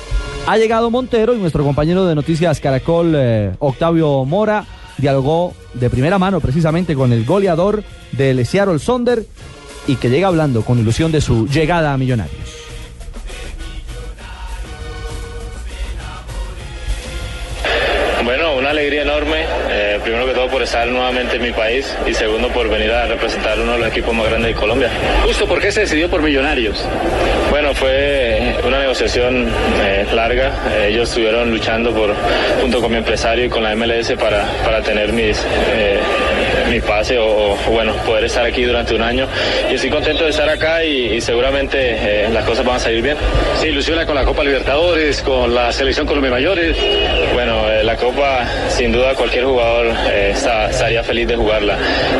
[0.46, 4.64] Ha llegado Montero y nuestro compañero de noticias Caracol, eh, Octavio Mora,
[4.98, 9.24] dialogó de primera mano precisamente con el goleador del Seattle Sonder
[9.86, 12.62] y que llega hablando con ilusión de su llegada a Millonarios.
[18.24, 19.44] Bueno, una alegría enorme,
[20.02, 23.58] primero que todo por estar nuevamente en mi país y segundo por venir a representar
[23.58, 24.90] uno de los equipos más grandes de Colombia.
[25.24, 26.84] Justo, ¿por qué se decidió por Millonarios?
[27.50, 29.48] Bueno, fue una negociación
[29.82, 32.14] eh, larga, Eh, ellos estuvieron luchando por,
[32.60, 35.38] junto con mi empresario y con la MLS para, para tener mis,
[35.74, 35.98] eh,
[36.72, 39.26] mi pase o, o, bueno, poder estar aquí durante un año
[39.70, 43.02] y estoy contento de estar acá y, y seguramente eh, las cosas van a salir
[43.02, 43.16] bien.
[43.60, 46.74] Se ilusiona con la Copa Libertadores, con la Selección Colombia Mayores.
[47.34, 51.76] Bueno, eh, la Copa, sin duda, cualquier jugador eh, está- estaría feliz de jugarla.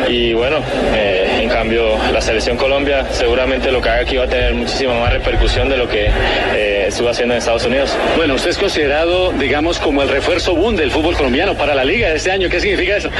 [0.07, 0.57] Y bueno,
[0.95, 4.93] eh, en cambio, la Selección Colombia, seguramente lo que haga aquí va a tener muchísima
[4.99, 6.09] más repercusión de lo que
[6.53, 7.97] eh, estuvo haciendo en Estados Unidos.
[8.17, 12.09] Bueno, usted es considerado, digamos, como el refuerzo boom del fútbol colombiano para la liga
[12.09, 12.49] de este año.
[12.49, 13.09] ¿Qué significa eso?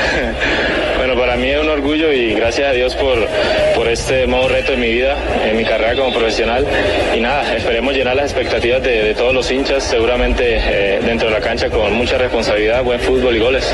[0.97, 3.17] Bueno, para mí es un orgullo y gracias a Dios por,
[3.77, 5.15] por este nuevo reto en mi vida,
[5.49, 6.67] en mi carrera como profesional.
[7.15, 11.39] Y nada, esperemos llenar las expectativas de, todos los hinchas, seguramente eh, dentro de la
[11.39, 13.73] cancha con mucha responsabilidad, buen fútbol y goles.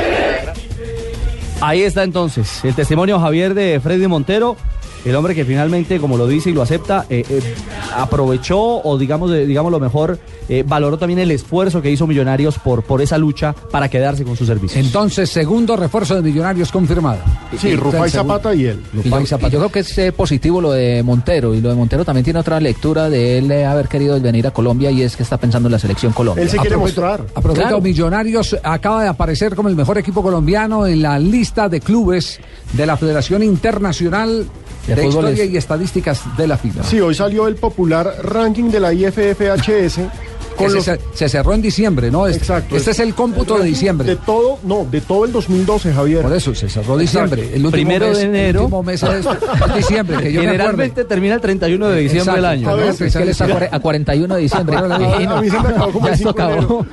[1.60, 4.56] Ahí está entonces el testimonio Javier de Freddy Montero,
[5.04, 7.40] el hombre que finalmente, como lo dice y lo acepta, eh, eh,
[7.96, 12.58] aprovechó o digamos, de- digamos lo mejor, eh, valoró también el esfuerzo que hizo Millonarios
[12.58, 14.84] por, por esa lucha para quedarse con sus servicios.
[14.84, 17.20] Entonces, segundo refuerzo de Millonarios confirmado.
[17.58, 18.80] Sí, Rufai Zapata y él.
[19.04, 21.74] Y yo, y yo creo que es eh, positivo lo de Montero y lo de
[21.76, 25.16] Montero también tiene otra lectura de él eh, haber querido venir a Colombia y es
[25.16, 26.42] que está pensando en la selección Colombia.
[26.42, 27.20] Él se quiere mostrar.
[27.34, 27.80] A propósito, Claro.
[27.80, 32.40] Millonarios acaba de aparecer como el mejor equipo colombiano en la lista de clubes
[32.72, 34.46] de la Federación Internacional
[34.86, 36.82] De de, fútbol Historia es- y Estadísticas de la FIFA.
[36.84, 40.00] Sí, hoy salió el popular ranking de la IFFHS.
[40.56, 42.26] Con se, los, se- se cerró en diciembre, ¿no?
[42.26, 42.76] Este- Exacto.
[42.76, 44.06] Este es el cómputo de diciembre.
[44.08, 46.22] De todo, no, de todo el 2012, Javier.
[46.22, 47.42] Por eso se cerró diciembre.
[47.42, 48.58] El último Primero mes, de enero.
[48.60, 49.26] El último mes es,
[49.68, 50.46] es diciembre, que yo me.
[50.48, 52.48] Generalmente termina el 31 de diciembre del Exacto.
[52.60, 52.68] año.
[52.68, 52.76] A ¿no?
[52.76, 54.76] ver, Es que él está a cuare- a 41 de diciembre.
[54.76, 56.86] A- a- a mí se me acabó como Ya el esto 5 de acabó.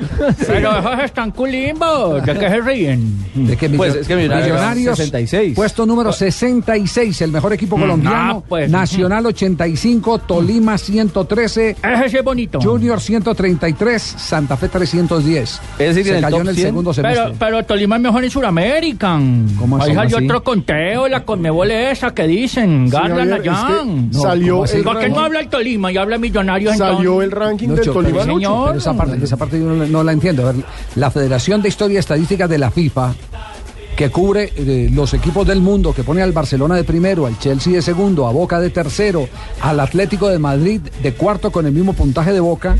[0.48, 2.26] Pero esos están culimbos.
[2.26, 3.17] ¿De qué se ríen?
[3.36, 5.56] ¿De qué Pues es que Millonarios, 66.
[5.56, 8.38] Puesto número 66, el mejor equipo colombiano.
[8.39, 12.60] ah, pues, Nacional 85, Tolima 113, Ese sí es bonito.
[12.62, 13.00] Junior
[13.47, 15.62] 133, Santa Fe 310.
[15.79, 17.23] Es decir, Se en el cayó top en el 100, segundo semestre.
[17.23, 19.19] Pero, pero Tolima es mejor en Sudamérica.
[19.57, 19.89] ¿Cómo así?
[19.91, 22.89] Ahí salió otro conteo, la conmebol esa que dicen.
[22.89, 23.67] Garland Javier, allá.
[23.69, 27.21] es que No, salió el ¿Por qué no habla el Tolima y habla Millonarios salió
[27.21, 28.67] el ranking del Lucho, Tolima pero, señor.
[28.67, 30.47] pero esa parte, esa parte yo no, la- no la entiendo.
[30.47, 30.63] A ver,
[30.95, 33.13] la Federación de Historia y Estadística de la FIFA,
[33.95, 37.73] que cubre eh, los equipos del mundo, que pone al Barcelona de primero, al Chelsea
[37.73, 39.27] de segundo, a Boca de tercero,
[39.62, 42.77] al Atlético de Madrid de cuarto con el mismo puntaje de Boca,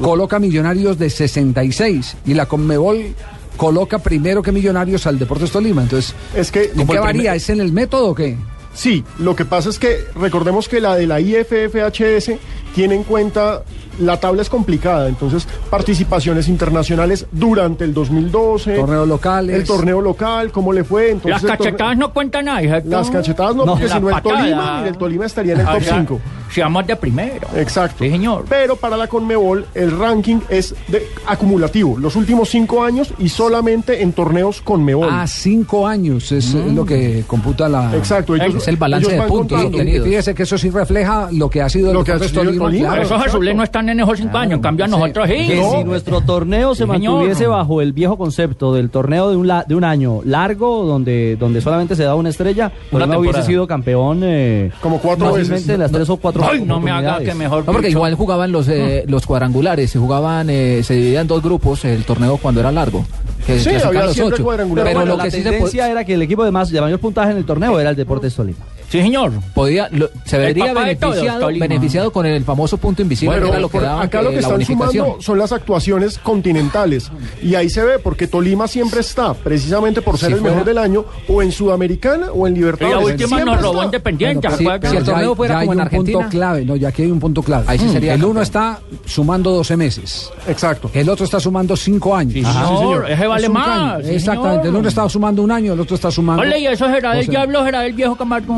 [0.00, 3.14] coloca Millonarios de 66 y la Conmebol
[3.56, 5.82] coloca primero que Millonarios al Deportes Tolima.
[5.82, 7.34] Entonces, Es que ¿en qué varía?
[7.34, 8.36] ¿Es en el método o qué?
[8.74, 12.32] Sí, lo que pasa es que recordemos que la de la IFFHS
[12.74, 13.62] tiene en cuenta
[13.98, 19.56] la tabla es complicada, entonces participaciones internacionales durante el 2012, Torneos locales.
[19.56, 23.64] el torneo local, cómo le fue, entonces Las cachetadas no cuentan nada, las cachetadas no,
[23.64, 24.22] porque si no el.
[24.22, 26.20] Tolima, mire, el Tolima estaría en el O top sea, 5.
[26.50, 27.48] Si vamos de primero.
[27.56, 28.04] Exacto.
[28.04, 28.44] Sí, señor.
[28.48, 34.02] Pero para la Conmebol el ranking es de acumulativo, los últimos cinco años y solamente
[34.02, 35.08] en torneos Conmebol.
[35.10, 37.94] A cinco años es eh, lo que computa la.
[37.96, 39.76] Exacto, ellos- Es el balance de puntos contando.
[39.78, 40.06] Y obtenidos.
[40.08, 42.64] fíjese que eso sí refleja lo que ha sido Lo el que ha sido Tolima,
[42.64, 42.88] Tolima.
[42.88, 43.02] claro.
[43.02, 45.46] Esos azules no están en esos cinco años, en cambio a nosotros sí.
[45.46, 47.12] Que si nuestro torneo se Sí, señor.
[47.14, 51.36] mantuviese bajo el viejo concepto del torneo de un, la- de un año largo, donde,
[51.36, 55.66] donde solamente se da una estrella, Una no hubiese sido campeón eh, Como cuatro veces.
[55.78, 57.64] las tres o cuatro Ay, no me haga que mejor.
[57.66, 61.42] No, porque igual jugaban los eh, los cuadrangulares, se jugaban, eh, se dividían en dos
[61.42, 63.04] grupos el torneo cuando era largo.
[63.46, 64.44] Que, Sí, clasificaban había los siempre ocho.
[64.44, 64.84] cuadrangular.
[64.84, 66.98] Pero Bueno, lo la que sí se era que el equipo de más de mayor
[66.98, 68.58] puntaje en el torneo era el Deportes Tolima.
[68.88, 69.32] Sí, señor.
[69.54, 70.84] podía, lo- se vería todos,
[71.16, 74.22] beneficiado, beneficiado con el famoso punto invisible, Pero que era lo que por- daba acá
[74.22, 77.10] lo que la están sumando son las actuaciones continentales.
[77.42, 80.78] Y ahí se ve, porque Tolima siempre está, precisamente por ser Si el mejor del
[80.78, 83.06] año, o en Sudamericana o en Y Libertadores.
[83.06, 83.84] la última nos robó está.
[83.86, 84.56] Independiente, Bueno,
[84.90, 86.28] si el torneo hay- fuera ya hay como en un punto Argentina.
[86.28, 87.64] clave, no, ya aquí hay un punto clave.
[87.68, 88.30] Ahí sí Mm, sería el campeón.
[88.30, 90.30] uno está sumando 12 meses.
[90.48, 90.90] Exacto.
[90.94, 92.34] El otro está sumando 5 años.
[92.34, 92.68] Sí, Ajá.
[92.68, 94.62] señor, ese vale Es más, sí, Exactamente.
[94.62, 94.74] señor.
[94.74, 96.42] El uno está sumando un año, el otro está sumando.
[96.42, 98.54] Ole, y eso será del diablo, será del viejo Camargo.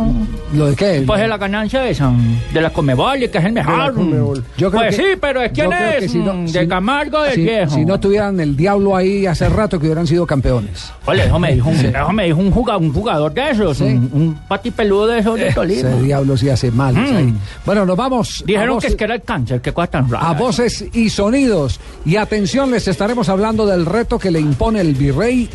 [0.54, 1.04] ¿Lo de qué?
[1.06, 2.12] Pues de la ganancia esa,
[2.52, 3.94] de la Comebol, que es el mejor.
[3.94, 4.44] Conmebol.
[4.56, 7.22] Yo creo pues que- sí, pero es quién que es, si no- si- de Camargo
[7.22, 7.74] del si, viejo.
[7.74, 10.90] si no tuvieran el diablo ahí hace rato que hubieran sido campeones.
[11.06, 14.10] Ole, eso me dijo un, eso me dijo un jugador, un jugador de esos, un,
[14.12, 15.90] un patipeludo de esos de Tolima.
[15.90, 16.94] Ese diablo sí hace mal.
[16.94, 17.16] Mm.
[17.16, 17.34] ahí.
[17.64, 18.42] Bueno, nos vamos.
[18.46, 20.28] Dijeron que voces- es que era el cáncer, que cosa tan rara.
[20.28, 21.80] a voces y sonidos.
[22.04, 25.48] Y atención, les estaremos hablando del reto que le impone el virrey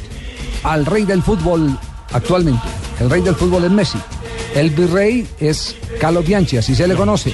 [0.63, 1.77] al rey del fútbol
[2.11, 2.61] actualmente.
[2.99, 3.97] El rey del fútbol es Messi.
[4.55, 7.33] El virrey es Carlos Bianchi, así se le conoce.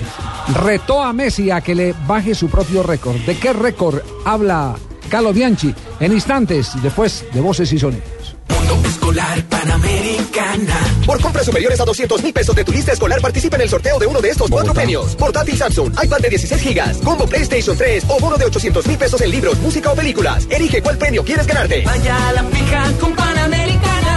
[0.63, 3.17] Retó a Messi a que le baje su propio récord.
[3.17, 4.75] ¿De qué récord habla
[5.09, 5.73] Carlos Bianchi?
[5.99, 8.35] En instantes, después de voces y sonidos.
[8.47, 10.79] Mundo Escolar Panamericana.
[11.05, 13.99] Por compras superiores a 200 mil pesos de tu lista escolar, participa en el sorteo
[13.99, 15.15] de uno de estos cuatro premios.
[15.15, 19.19] Portátil Samsung, iPad de 16 gigas, combo PlayStation 3 o bono de 800 mil pesos
[19.21, 20.47] en libros, música o películas.
[20.49, 21.83] Elige cuál premio quieres ganarte.
[21.83, 23.68] Vaya a la fija con Panamericana.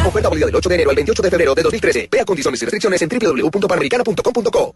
[0.07, 2.09] Oferta válida del 8 de enero al 28 de febrero de 2013.
[2.11, 4.75] Vea condiciones y restricciones en www.panamericana.com.co.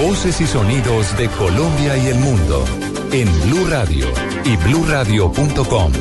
[0.00, 2.64] Voces y sonidos de Colombia y el mundo
[3.12, 4.06] en Blue Radio
[4.44, 5.92] y bluradio.com.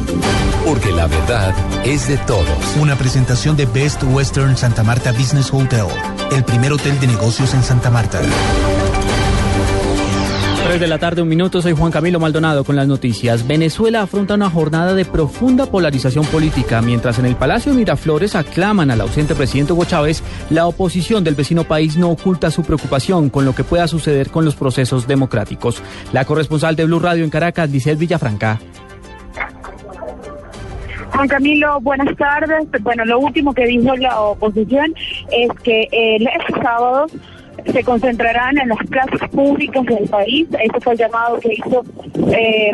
[0.65, 1.54] Porque la verdad
[1.86, 2.48] es de todos.
[2.80, 5.86] Una presentación de Best Western Santa Marta Business Hotel,
[6.32, 8.19] el primer hotel de negocios en Santa Marta.
[10.63, 13.45] 3 de la tarde, un minuto, soy Juan Camilo Maldonado con las noticias.
[13.45, 19.02] Venezuela afronta una jornada de profunda polarización política, mientras en el Palacio Miraflores aclaman al
[19.02, 23.54] ausente presidente Hugo Chávez, la oposición del vecino país no oculta su preocupación con lo
[23.54, 25.84] que pueda suceder con los procesos democráticos.
[26.13, 28.60] La corresponsal de Blue Radio en Caracas, Licel Villafranca.
[31.12, 32.67] Juan Camilo, buenas tardes.
[32.82, 34.95] Bueno, lo último que dijo la oposición
[35.30, 37.06] es que el este sábado
[37.66, 40.48] se concentrarán en las plazas públicas del país.
[40.60, 41.84] Ese fue el llamado que hizo
[42.32, 42.72] eh,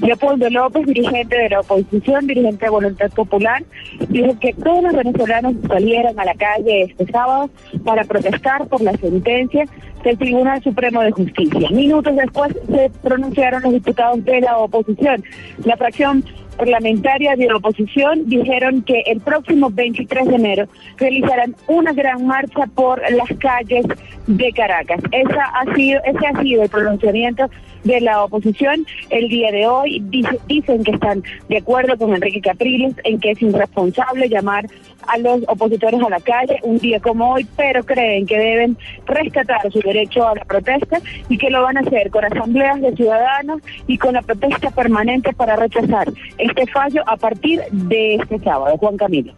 [0.00, 3.62] Leopoldo López, dirigente de la oposición, dirigente de Voluntad Popular.
[4.08, 7.50] Dijo que todos los venezolanos salieran a la calle este sábado
[7.84, 9.64] para protestar por la sentencia
[10.02, 11.70] del Tribunal Supremo de Justicia.
[11.70, 15.22] Minutos después se pronunciaron los diputados de la oposición.
[15.64, 16.24] La fracción
[16.66, 22.66] parlamentaria de la oposición dijeron que el próximo 23 de enero realizarán una gran marcha
[22.72, 23.84] por las calles
[24.28, 25.00] de Caracas.
[25.10, 27.50] Esa ha sido, ese ha sido el pronunciamiento
[27.82, 30.00] de la oposición el día de hoy.
[30.04, 34.66] Dice- dicen que están de acuerdo con Enrique Capriles en que es irresponsable llamar
[35.08, 39.68] a los opositores a la calle un día como hoy, pero creen que deben rescatar
[39.72, 43.60] su derecho a la protesta y que lo van a hacer con asambleas de ciudadanos
[43.88, 46.06] y con la protesta permanente para rechazar
[46.52, 48.76] este fallo a partir de este sábado.
[48.78, 49.32] Juan Camilo.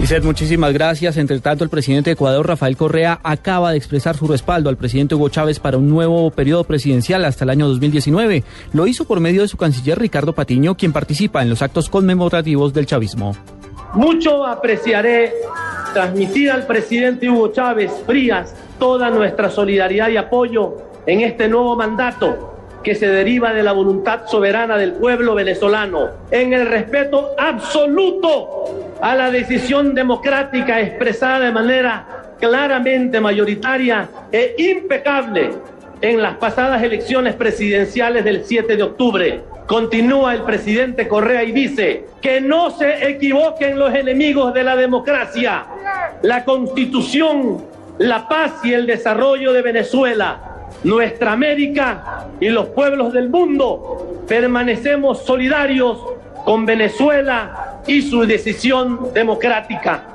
[0.00, 1.16] Licet, muchísimas gracias.
[1.16, 5.14] Entre tanto, el presidente de Ecuador, Rafael Correa, acaba de expresar su respaldo al presidente
[5.14, 8.42] Hugo Chávez para un nuevo periodo presidencial hasta el año 2019.
[8.72, 12.72] Lo hizo por medio de su canciller Ricardo Patiño, quien participa en los actos conmemorativos
[12.72, 13.36] del chavismo.
[13.94, 15.34] Mucho apreciaré
[15.92, 22.51] transmitir al presidente Hugo Chávez Frías toda nuestra solidaridad y apoyo en este nuevo mandato
[22.82, 29.14] que se deriva de la voluntad soberana del pueblo venezolano, en el respeto absoluto a
[29.14, 32.06] la decisión democrática expresada de manera
[32.38, 35.50] claramente mayoritaria e impecable
[36.00, 39.40] en las pasadas elecciones presidenciales del 7 de octubre.
[39.66, 45.64] Continúa el presidente Correa y dice que no se equivoquen los enemigos de la democracia.
[46.22, 47.64] la constitución,
[47.98, 50.51] la paz y el desarrollo de Venezuela,
[50.84, 55.98] nuestra América y los pueblos del mundo, permanecemos solidarios
[56.44, 60.08] con Venezuela y su decisión democrática.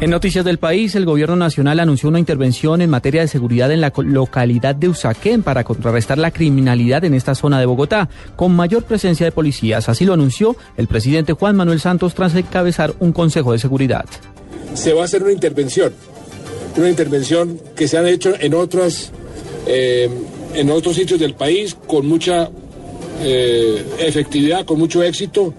[0.00, 3.80] En noticias del país, el gobierno nacional anunció una intervención en materia de seguridad en
[3.80, 8.84] la localidad de Usaquén para contrarrestar la criminalidad en esta zona de Bogotá, con mayor
[8.84, 9.88] presencia de policías.
[9.88, 14.04] Así lo anunció el presidente Juan Manuel Santos tras encabezar un consejo de seguridad.
[14.74, 15.92] se va a hacer una intervención,
[16.76, 19.10] una intervención que se han hecho en otras,
[19.66, 20.08] eh,
[20.54, 22.50] en otros sitios del país con mucha
[23.22, 25.54] eh, efectividad, con mucho éxito.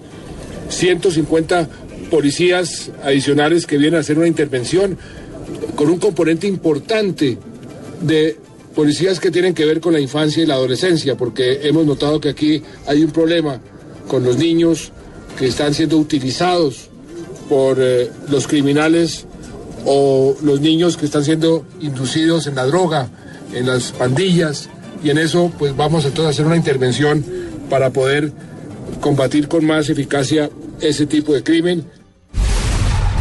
[0.69, 1.67] 150
[2.09, 4.97] policías adicionales que vienen a hacer una intervención
[5.75, 7.37] con un componente importante
[8.01, 8.37] de
[8.75, 12.29] policías que tienen que ver con la infancia y la adolescencia, porque hemos notado que
[12.29, 13.59] aquí hay un problema
[14.07, 14.91] con los niños
[15.37, 16.89] que están siendo utilizados
[17.49, 19.25] por eh, los criminales
[19.85, 23.09] o los niños que están siendo inducidos en la droga,
[23.53, 24.69] en las pandillas,
[25.03, 27.23] y en eso pues vamos entonces a hacer una intervención
[27.69, 28.31] para poder
[28.99, 30.49] combatir con más eficacia
[30.81, 31.85] ese tipo de crimen.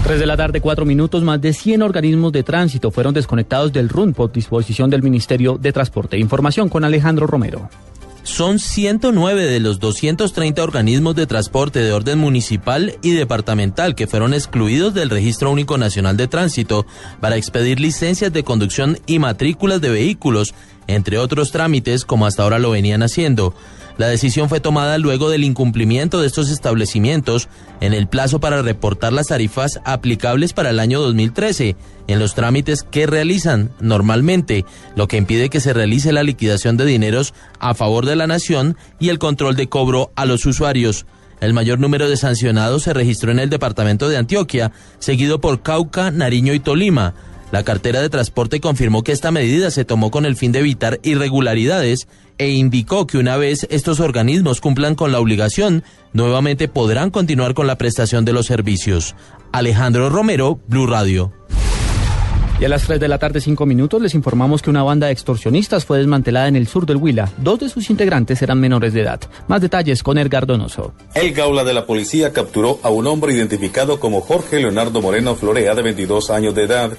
[0.04, 3.88] 3 de la tarde, 4 minutos, más de 100 organismos de tránsito fueron desconectados del
[3.88, 6.18] RUN por disposición del Ministerio de Transporte.
[6.18, 7.68] Información con Alejandro Romero.
[8.22, 14.34] Son 109 de los 230 organismos de transporte de orden municipal y departamental que fueron
[14.34, 16.86] excluidos del Registro Único Nacional de Tránsito
[17.20, 20.54] para expedir licencias de conducción y matrículas de vehículos,
[20.86, 23.54] entre otros trámites como hasta ahora lo venían haciendo.
[23.98, 27.48] La decisión fue tomada luego del incumplimiento de estos establecimientos
[27.80, 31.74] en el plazo para reportar las tarifas aplicables para el año 2013
[32.06, 36.84] en los trámites que realizan normalmente, lo que impide que se realice la liquidación de
[36.84, 41.04] dineros a favor de la nación y el control de cobro a los usuarios.
[41.40, 46.12] El mayor número de sancionados se registró en el departamento de Antioquia, seguido por Cauca,
[46.12, 47.14] Nariño y Tolima.
[47.50, 51.00] La cartera de transporte confirmó que esta medida se tomó con el fin de evitar
[51.02, 52.06] irregularidades
[52.36, 55.82] e indicó que una vez estos organismos cumplan con la obligación,
[56.12, 59.14] nuevamente podrán continuar con la prestación de los servicios.
[59.50, 61.32] Alejandro Romero, Blue Radio.
[62.60, 65.12] Y a las 3 de la tarde, 5 minutos, les informamos que una banda de
[65.12, 67.30] extorsionistas fue desmantelada en el sur del Huila.
[67.36, 69.20] Dos de sus integrantes eran menores de edad.
[69.46, 70.92] Más detalles con Edgar Donoso.
[71.14, 75.76] El Gaula de la policía capturó a un hombre identificado como Jorge Leonardo Moreno Florea,
[75.76, 76.90] de 22 años de edad,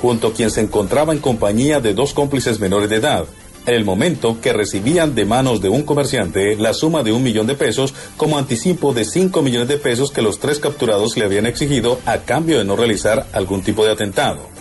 [0.00, 3.24] junto a quien se encontraba en compañía de dos cómplices menores de edad.
[3.66, 7.48] En el momento que recibían de manos de un comerciante la suma de un millón
[7.48, 11.46] de pesos como anticipo de 5 millones de pesos que los tres capturados le habían
[11.46, 14.56] exigido a cambio de no realizar algún tipo de atentado.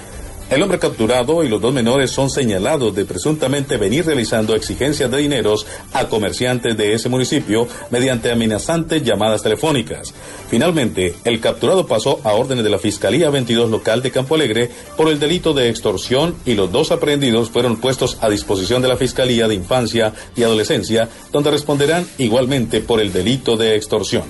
[0.47, 5.17] El hombre capturado y los dos menores son señalados de presuntamente venir realizando exigencias de
[5.17, 10.13] dineros a comerciantes de ese municipio mediante amenazantes llamadas telefónicas.
[10.47, 15.09] Finalmente, el capturado pasó a órdenes de la Fiscalía 22 local de Campo Alegre por
[15.09, 19.47] el delito de extorsión y los dos aprehendidos fueron puestos a disposición de la Fiscalía
[19.47, 24.25] de Infancia y Adolescencia, donde responderán igualmente por el delito de extorsión.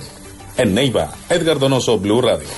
[0.56, 2.48] En Neiva, Edgar Donoso, Blue Radio.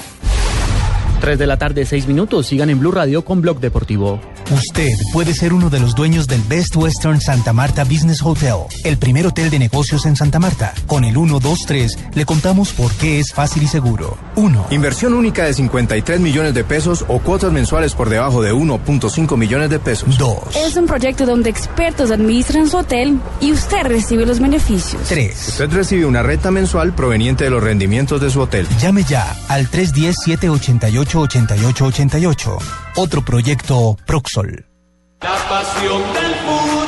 [1.21, 2.47] 3 de la tarde, 6 minutos.
[2.47, 4.21] Sigan en Blue Radio con Blog Deportivo.
[4.51, 8.55] Usted puede ser uno de los dueños del Best Western Santa Marta Business Hotel,
[8.85, 10.73] el primer hotel de negocios en Santa Marta.
[10.87, 14.17] Con el 123 le contamos por qué es fácil y seguro.
[14.37, 14.67] 1.
[14.71, 19.71] Inversión única de 53 millones de pesos o cuotas mensuales por debajo de 1.5 millones
[19.71, 20.17] de pesos.
[20.17, 20.57] 2.
[20.57, 25.03] Es un proyecto donde expertos administran su hotel y usted recibe los beneficios.
[25.09, 25.49] 3.
[25.49, 28.67] Usted recibe una renta mensual proveniente de los rendimientos de su hotel.
[28.81, 29.69] Llame ya al
[31.09, 32.59] 310-788-8888.
[32.97, 34.67] Otro proyecto Proxol.
[35.21, 36.88] La pasión del fútbol.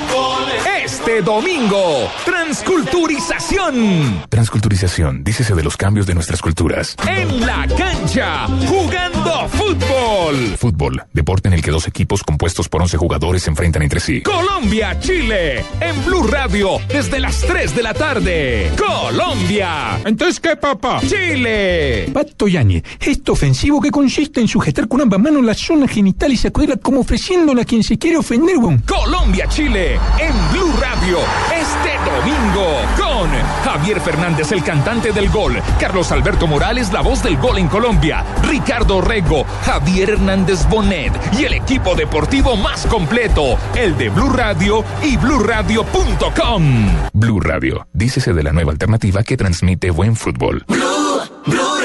[1.10, 4.22] Este domingo, Transculturización.
[4.28, 6.94] Transculturización, dícese de los cambios de nuestras culturas.
[7.04, 10.56] En la cancha, jugando fútbol.
[10.56, 14.22] Fútbol, deporte en el que dos equipos compuestos por 11 jugadores se enfrentan entre sí.
[14.22, 18.70] Colombia, Chile, en Blue Radio, desde las 3 de la tarde.
[18.78, 19.98] Colombia.
[20.04, 21.00] Entonces, ¿qué, papá?
[21.00, 22.08] Chile.
[22.12, 26.36] Pato Yañez, gesto ofensivo que consiste en sujetar con ambas manos la zona genital y
[26.36, 28.84] sacudirla como ofreciéndola a quien se quiere ofender, weón.
[28.86, 31.18] Colombia, Chile, en Blue Radio,
[31.54, 32.66] este domingo,
[32.96, 33.30] con
[33.64, 38.24] Javier Fernández, el cantante del gol, Carlos Alberto Morales, la voz del gol en Colombia,
[38.42, 44.82] Ricardo Rego, Javier Hernández Bonet y el equipo deportivo más completo, el de Blue Radio
[45.02, 47.10] y BlueRadio.com.
[47.12, 50.64] Blue Radio, dícese de la nueva alternativa que transmite buen fútbol.
[50.66, 51.79] Blue, Blue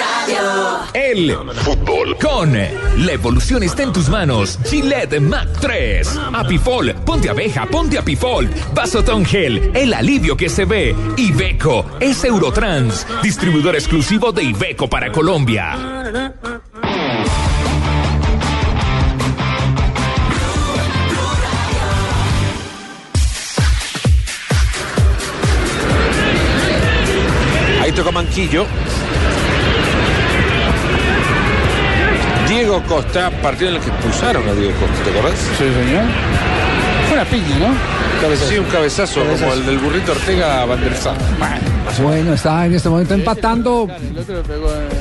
[0.96, 2.16] El fútbol.
[2.22, 4.58] Con la evolución está en tus manos.
[4.64, 6.18] Gillette Mac 3.
[6.34, 8.50] Apifol, ponte abeja, ponte Apifol.
[8.74, 10.96] Vasotón Gel, el alivio que se ve.
[11.18, 15.74] Ibeco es Eurotrans, distribuidor exclusivo de Ibeco para Colombia.
[27.82, 28.66] Ahí toca Manquillo.
[32.48, 35.39] Diego Costa, partido en el que expulsaron a Diego Costa, ¿te acordás?
[35.58, 36.04] Sí, señor.
[37.16, 38.36] Una piña, ¿no?
[38.49, 41.16] Sí, un cabezazo, como el del burrito Ortega a Van der Sar.
[42.01, 43.88] Bueno, está en este momento empatando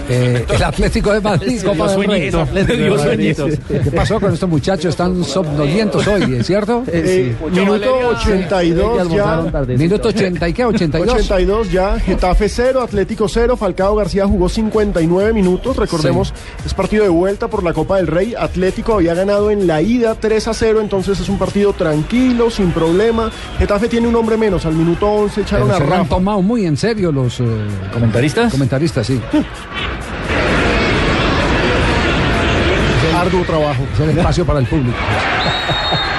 [0.08, 1.60] eh, el Atlético de Madrid.
[1.64, 3.34] Copa del Rey.
[3.34, 4.86] ¿Qué pasó con estos muchachos?
[4.90, 6.84] Están somnolientos hoy, ¿es cierto?
[6.86, 9.44] Eh, minuto 82 ya.
[9.76, 11.14] Minuto 80 y qué, 82.
[11.14, 11.98] 82 ya.
[11.98, 13.56] Getafe 0, Atlético 0.
[13.56, 15.76] Falcao García jugó 59 minutos.
[15.76, 16.32] Recordemos,
[16.64, 18.34] es partido de vuelta por la Copa del Rey.
[18.38, 22.03] Atlético había ganado en la ida 3 a 0, entonces es un partido tranquilo,
[22.50, 23.30] sin problema.
[23.58, 24.66] Getafe tiene un hombre menos.
[24.66, 27.44] Al minuto 11 echaron Pero a se han tomado muy en serio los eh,
[27.92, 28.52] comentaristas.
[28.52, 29.20] Comentaristas, sí.
[33.16, 33.86] Arduo trabajo.
[33.94, 34.96] Es el espacio para el público.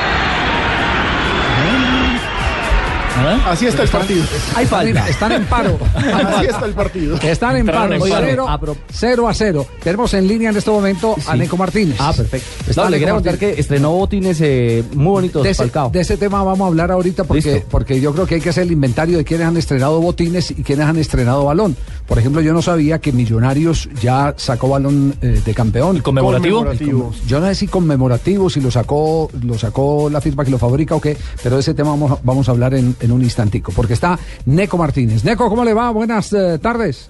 [3.16, 4.24] Así está el partido.
[4.55, 5.07] Hay falta.
[5.09, 5.78] Están en paro.
[5.95, 7.16] Así está el partido.
[7.18, 8.01] Están en paro.
[8.01, 9.66] Oiga, 0 a pro- 0 a 0.
[9.84, 11.95] Tenemos en línea en este momento a Neco Martínez.
[11.99, 12.47] Ah, perfecto.
[12.70, 16.18] Está No, le quería contar que estrenó botines eh, muy bonitos, de ese, de ese
[16.18, 17.68] tema vamos a hablar ahorita porque, Listo.
[17.70, 20.63] porque yo creo que hay que hacer el inventario de quienes han estrenado botines y
[20.63, 21.76] quienes han estrenado balón.
[22.07, 25.95] Por ejemplo, yo no sabía que Millonarios ya sacó balón eh, de campeón.
[25.97, 26.57] ¿El conmemorativo?
[26.59, 27.13] conmemorativo.
[27.28, 30.95] Yo no sé si conmemorativo, si lo sacó, lo sacó la firma que lo fabrica
[30.95, 33.71] o qué, pero de ese tema vamos, a- vamos a hablar en, en un instantico,
[33.75, 35.23] porque está Neco Martínez.
[35.23, 35.91] Neco, ¿cómo le va?
[35.91, 37.09] Buenas eh, tardes.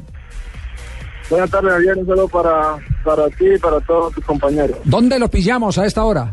[1.29, 1.97] Buenas tardes, Javier.
[1.97, 4.77] Un saludo para, para ti y para todos tus compañeros.
[4.83, 6.31] ¿Dónde lo pillamos a esta hora?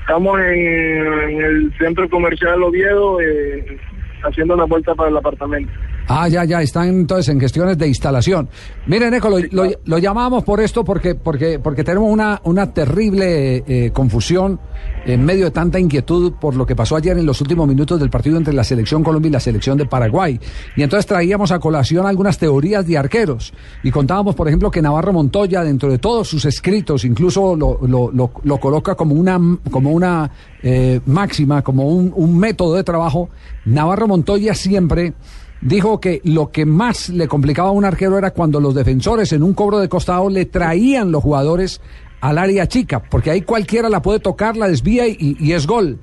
[0.00, 3.78] Estamos en, en el centro comercial Oviedo eh,
[4.22, 5.72] haciendo una vuelta para el apartamento.
[6.06, 8.48] Ah, ya, ya, están entonces en gestiones de instalación.
[8.86, 13.64] Miren, Eco, lo, lo, lo llamamos por esto porque, porque, porque tenemos una, una terrible
[13.66, 14.60] eh, confusión
[15.06, 18.10] en medio de tanta inquietud por lo que pasó ayer en los últimos minutos del
[18.10, 20.38] partido entre la selección Colombia y la selección de Paraguay.
[20.76, 23.54] Y entonces traíamos a colación algunas teorías de arqueros.
[23.82, 28.10] Y contábamos, por ejemplo, que Navarro Montoya, dentro de todos sus escritos, incluso lo, lo,
[28.12, 29.40] lo, lo coloca como una,
[29.70, 30.30] como una
[30.62, 33.30] eh, máxima, como un, un método de trabajo.
[33.64, 35.14] Navarro Montoya siempre
[35.60, 39.42] dijo que lo que más le complicaba a un arquero era cuando los defensores en
[39.42, 41.80] un cobro de costado le traían los jugadores
[42.20, 45.98] al área chica, porque ahí cualquiera la puede tocar, la desvía y, es gol.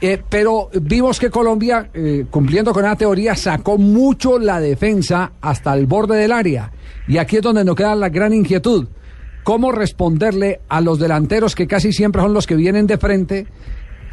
[0.00, 5.74] Eh, pero vimos que Colombia, eh, cumpliendo con la teoría, sacó mucho la defensa hasta
[5.74, 6.72] el borde del área.
[7.06, 8.88] Y aquí es donde nos queda la gran inquietud.
[9.44, 13.46] ¿Cómo responderle a los delanteros que casi siempre son los que vienen de frente?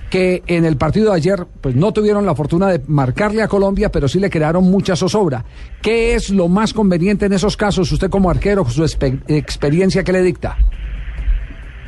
[0.10, 3.90] Que en el partido de ayer pues no tuvieron la fortuna de marcarle a Colombia,
[3.90, 5.46] pero sí le crearon mucha zozobra.
[5.82, 10.22] ¿Qué es lo más conveniente en esos casos, usted como arquero, su experiencia que le
[10.22, 10.58] dicta?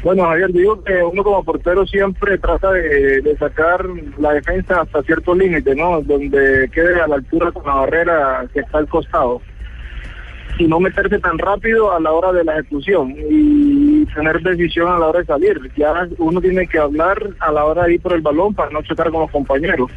[0.04, 3.86] Bueno, Javier, digo que uno como portero siempre trata de, de sacar
[4.18, 6.02] la defensa hasta cierto límite, ¿no?
[6.02, 9.42] Donde quede a la altura con la barrera que está al costado.
[10.62, 15.00] Y no meterse tan rápido a la hora de la ejecución y tener decisión a
[15.00, 15.60] la hora de salir.
[15.76, 18.82] Ya uno tiene que hablar a la hora de ir por el balón para no
[18.84, 19.90] chocar con los compañeros.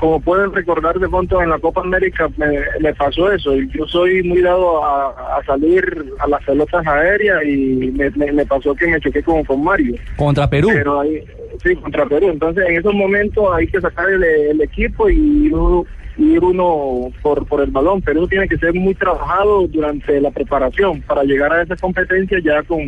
[0.00, 2.48] Como pueden recordar de pronto en la Copa América me,
[2.80, 3.54] me pasó eso.
[3.56, 5.84] Yo soy muy dado a, a salir
[6.18, 9.96] a las pelotas aéreas y me, me- me pasó que me choqué con, con Mario.
[10.16, 10.68] Contra Perú.
[10.72, 11.22] Pero ahí,
[11.62, 12.28] sí, contra Perú.
[12.30, 15.86] Entonces, en esos momentos hay que sacar el, el equipo y uno,
[16.18, 18.02] ir uno por, por el balón.
[18.02, 22.62] Perú tiene que ser muy trabajado durante la preparación para llegar a esa competencia ya
[22.62, 22.80] con,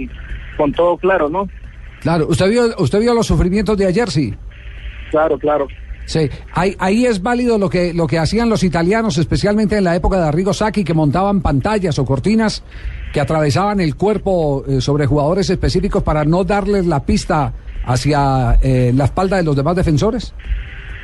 [0.56, 1.48] con todo claro, ¿no?
[2.00, 4.34] Claro, ¿usted vio, usted vio los sufrimientos de ayer, sí?
[5.10, 5.66] Claro, claro.
[6.06, 9.94] Sí, ahí, ahí es válido lo que, lo que hacían los italianos, especialmente en la
[9.94, 12.62] época de Arrigo Sacchi, que montaban pantallas o cortinas
[13.12, 17.52] que atravesaban el cuerpo eh, sobre jugadores específicos para no darles la pista
[17.84, 20.32] hacia eh, la espalda de los demás defensores.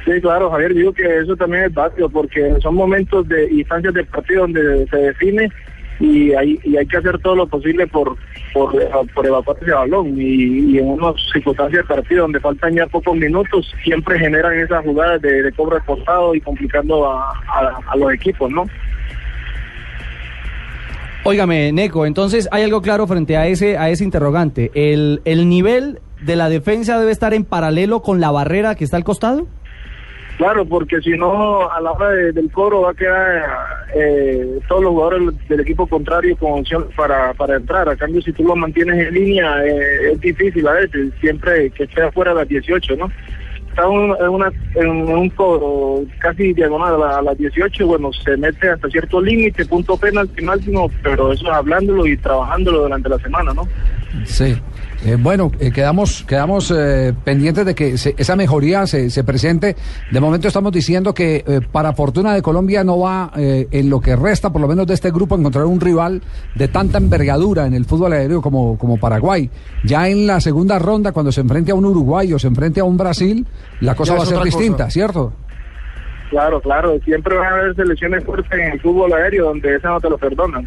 [0.04, 4.04] Sí, claro, Javier, digo que eso también es válido porque son momentos de instancias de
[4.04, 5.48] partido donde se define
[6.00, 8.16] y hay, y hay que hacer todo lo posible por
[8.52, 8.72] por,
[9.14, 14.54] por balón y, en unas circunstancias de partido donde faltan ya pocos minutos siempre generan
[14.58, 18.64] esas jugadas de, de cobro costado y complicando a los equipos, ¿no?
[21.26, 24.70] Óigame, Neco, entonces hay algo claro frente a ese, a ese interrogante.
[24.74, 28.98] ¿El, ¿El nivel de la defensa debe estar en paralelo con la barrera que está
[28.98, 29.46] al costado?
[30.36, 33.44] Claro, porque si no, a la hora de- del coro va a quedar
[33.94, 37.88] eh, todos los jugadores del equipo contrario con opción para, para entrar.
[37.88, 41.84] A cambio, si tú lo mantienes en línea, eh, es difícil a veces, siempre que
[41.84, 43.10] esté afuera a las 18, ¿no?
[43.68, 48.88] Está en, una, en un coro casi diagonal a las 18, bueno, se mete hasta
[48.88, 53.66] cierto límite, punto penalti máximo, pero eso es hablándolo y trabajándolo durante la semana, ¿no?
[54.24, 54.56] Sí.
[55.06, 59.76] Eh, bueno, eh, quedamos, quedamos eh, pendientes de que se- esa mejoría se, se presente.
[60.10, 64.00] De momento estamos diciendo que eh, para fortuna de Colombia no va eh, en lo
[64.00, 66.22] que resta, por lo menos de este grupo, encontrar un rival
[66.54, 69.50] de tanta envergadura en el fútbol aéreo como, como Paraguay.
[69.84, 72.84] Ya en la segunda ronda, cuando se enfrente a un Uruguay o se enfrente a
[72.84, 73.46] un Brasil,
[73.80, 74.44] la cosa Ya va a ser cosa.
[74.46, 75.34] distinta, ¿cierto?
[76.30, 80.00] Claro, claro, siempre van a haber selecciones fuertes en el fútbol aéreo donde esa no
[80.00, 80.66] te lo perdonan.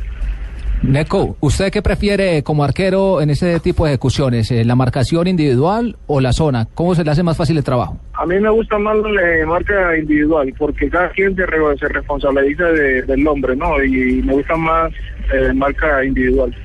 [0.83, 4.51] Neco, ¿usted qué prefiere como arquero en ese tipo de ejecuciones?
[4.51, 6.67] eh, ¿La marcación individual o la zona?
[6.75, 7.97] ¿Cómo se le hace más fácil el trabajo?
[8.13, 12.65] A mí me gusta más la marca individual, porque cada quien se, re- se responsabiliza
[12.65, 13.83] de- del hombre, ¿no?
[13.83, 14.93] Y me gusta más
[15.33, 16.55] eh, marca individual.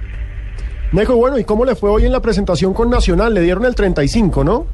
[0.92, 3.32] Neco, bueno, ¿y cómo le fue hoy en la presentación con Nacional?
[3.32, 4.66] Le dieron el 35, ¿no?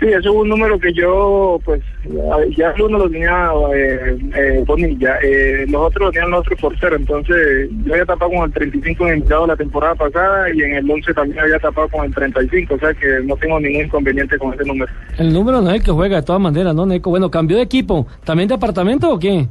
[0.00, 1.82] Sí, eso es un número que yo, pues,
[2.56, 6.60] ya el uno lo tenía eh, eh, Bonilla, eh, los otros lo tenían los otros
[6.60, 10.74] porteros, entonces yo había tapado con el 35 en el la temporada pasada y en
[10.74, 14.38] el 11 también había tapado con el 35, o sea que no tengo ningún inconveniente
[14.38, 14.92] con ese número.
[15.18, 17.10] El número no es el que juega de todas maneras, ¿no, Neco?
[17.10, 18.06] Bueno, ¿cambió de equipo?
[18.24, 19.48] ¿También de apartamento o qué?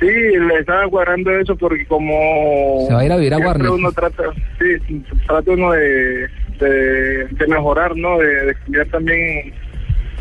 [0.00, 2.86] Sí, le estaba guardando eso porque como...
[2.88, 3.68] Se va a ir a vivir a Guarne.
[3.68, 4.24] uno trata,
[4.58, 6.26] sí, trata uno de,
[6.60, 8.18] de, de mejorar, ¿no?
[8.18, 9.52] De, de estudiar también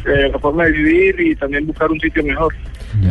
[0.06, 2.54] eh, la forma de vivir y también buscar un sitio mejor.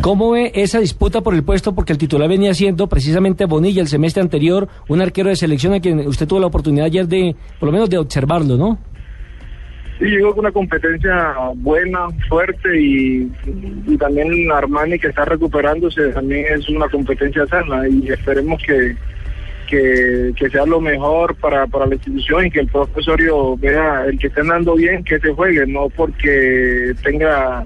[0.01, 1.73] ¿Cómo ve esa disputa por el puesto?
[1.73, 5.79] Porque el titular venía siendo precisamente Bonilla el semestre anterior, un arquero de selección a
[5.79, 8.77] quien usted tuvo la oportunidad ayer de, por lo menos de observarlo, ¿no?
[9.99, 13.31] Sí, yo creo que una competencia buena, fuerte y,
[13.87, 18.95] y también Armani que está recuperándose también es una competencia sana y esperemos que,
[19.69, 24.17] que, que sea lo mejor para, para la institución y que el profesorio vea el
[24.17, 27.65] que esté andando bien que se juegue, no porque tenga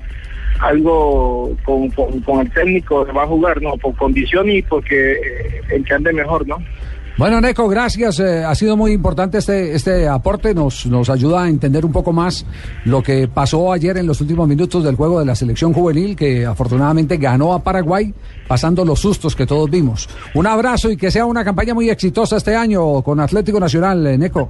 [0.60, 5.62] algo con, con, con el técnico va a jugar, no, por condición y porque eh,
[5.70, 6.58] el que ande mejor, ¿no?
[7.16, 8.20] Bueno, Neco, gracias.
[8.20, 10.55] eh, ha sido muy importante este, este aporte.
[10.55, 12.43] Nos, nos ayuda a entender un poco más
[12.86, 16.43] lo que pasó ayer en los últimos minutos del juego de la selección juvenil, que
[16.45, 18.11] afortunadamente ganó a Paraguay,
[18.47, 20.09] pasando los sustos que todos vimos.
[20.34, 24.18] Un abrazo y que sea una campaña muy exitosa este año con Atlético Nacional, eh,
[24.18, 24.49] Neco.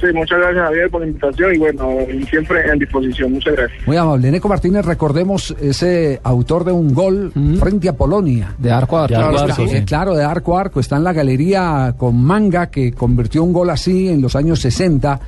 [0.00, 1.88] Sí, muchas gracias Javier por la invitación y bueno,
[2.28, 3.32] siempre en disposición.
[3.32, 3.86] Muchas gracias.
[3.86, 4.30] Muy amable.
[4.30, 8.54] Neco Martínez, recordemos ese autor de un gol frente a Polonia.
[8.58, 9.14] De arco a arco.
[9.14, 10.80] De arco a Está- arco, claro, de arco a arco.
[10.80, 15.20] Está en la galería con Manga, que convirtió un gol así en los años 60.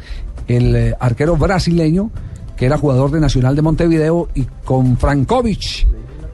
[0.49, 2.11] El eh, arquero brasileño,
[2.57, 5.87] que era jugador de Nacional de Montevideo, y con Frankovic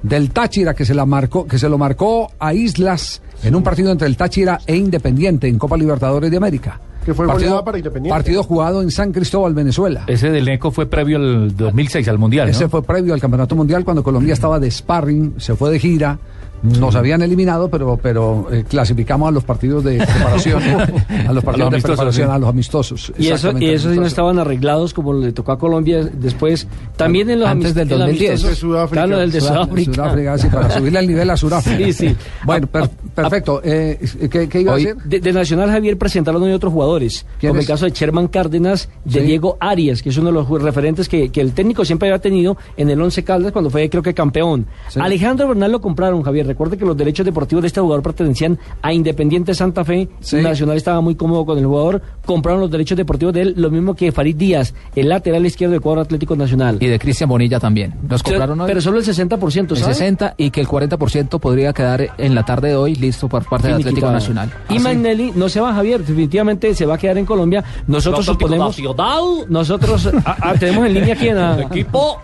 [0.02, 3.92] del Táchira, que se, la marcó, que se lo marcó a Islas en un partido
[3.92, 6.80] entre el Táchira e Independiente en Copa Libertadores de América.
[7.04, 8.14] Que fue partido, goleada para Independiente.
[8.16, 10.04] partido jugado en San Cristóbal, Venezuela.
[10.06, 12.52] Ese del Neco fue previo al 2006, al Mundial, ¿no?
[12.52, 16.18] Ese fue previo al Campeonato Mundial cuando Colombia estaba de sparring, se fue de gira.
[16.62, 20.62] Nos habían eliminado, pero, pero eh, clasificamos a los partidos de preparación,
[21.28, 22.34] a los partidos de amistosos, preparación, sí.
[22.34, 23.12] a los amistosos.
[23.18, 26.68] Y eso, y eso sí no estaban arreglados como le tocó a Colombia después.
[26.96, 28.30] También en los Antes amist- del en los 2010.
[28.30, 28.50] amistosos.
[28.50, 29.04] De Sudáfrica.
[29.06, 29.92] Claro, del de Sudá- Sudáfrica.
[29.94, 31.84] Sudáfrica, sí, para subirle el nivel a Sudáfrica.
[31.84, 32.16] Sí, sí.
[32.44, 33.60] Bueno, per- perfecto.
[33.64, 33.98] Eh,
[34.30, 34.94] ¿qué, qué iba a decir?
[35.04, 37.66] de, de Nacional Javier presentaron hoy otros jugadores, ¿Quién como es?
[37.68, 39.26] el caso de Sherman Cárdenas, de Sí.
[39.26, 42.56] Diego Arias, que es uno de los referentes que, que el técnico siempre había tenido
[42.76, 44.66] en el Once Caldas cuando fue creo que campeón.
[44.88, 45.00] Sí.
[45.02, 46.51] Alejandro Bernal lo compraron, Javier.
[46.52, 50.06] Recuerde que los derechos deportivos de este jugador pertenecían a Independiente Santa Fe.
[50.20, 50.36] Sí.
[50.36, 52.02] Nacional estaba muy cómodo con el jugador.
[52.26, 55.80] Compraron los derechos deportivos de él, lo mismo que Farid Díaz, el lateral izquierdo del
[55.80, 56.76] cuadro Atlético Nacional.
[56.78, 57.94] Y de Cristian Bonilla también.
[58.06, 58.66] Nos compraron hoy.
[58.66, 59.94] Pero solo el 60%, el ¿sabe?
[59.94, 63.68] 60 y que el 40% podría quedar en la tarde de hoy listo por parte
[63.68, 64.12] del Atlético.
[64.12, 64.52] Nacional.
[64.68, 67.64] Y Magnelli no se va, Javier, definitivamente se va a quedar en Colombia.
[67.86, 68.76] Nosotros suponemos.
[68.76, 69.46] Nacional.
[69.48, 71.62] Nosotros ah, ah, tenemos en línea quién a.
[71.62, 72.20] equipo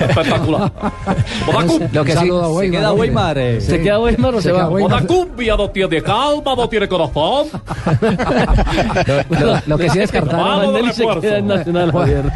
[0.00, 0.72] espectacular.
[1.92, 3.38] Lo que sí, se queda Weimar.
[3.38, 3.60] eh.
[3.60, 4.68] ¿Se queda Weimar o se, va?
[4.68, 7.48] Una cumbia no tiene calma, no tiene corazón.
[9.30, 11.04] Lo, lo que sí descartaron, se.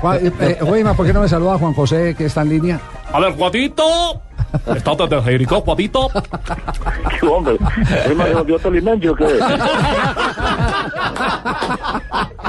[0.00, 2.80] Juan- eh, Weimar, ¿por qué no me saluda Juan José, que está en línea?
[3.12, 4.22] A ver, Juanito.
[4.74, 6.09] ¿Estás desde Jericó, Juanito?
[7.20, 7.56] ¿Qué hombre?
[8.06, 9.26] ¿Es más de otro alimento qué?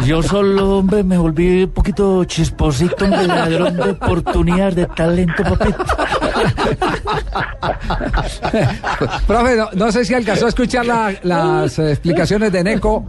[0.06, 5.84] Yo solo, hombre, me volví un poquito chisposito, hombre, ladrón de oportunidades, de talento, papito.
[9.28, 13.06] Profe, no, no sé si alcanzó a escuchar la- las eh, explicaciones de Neco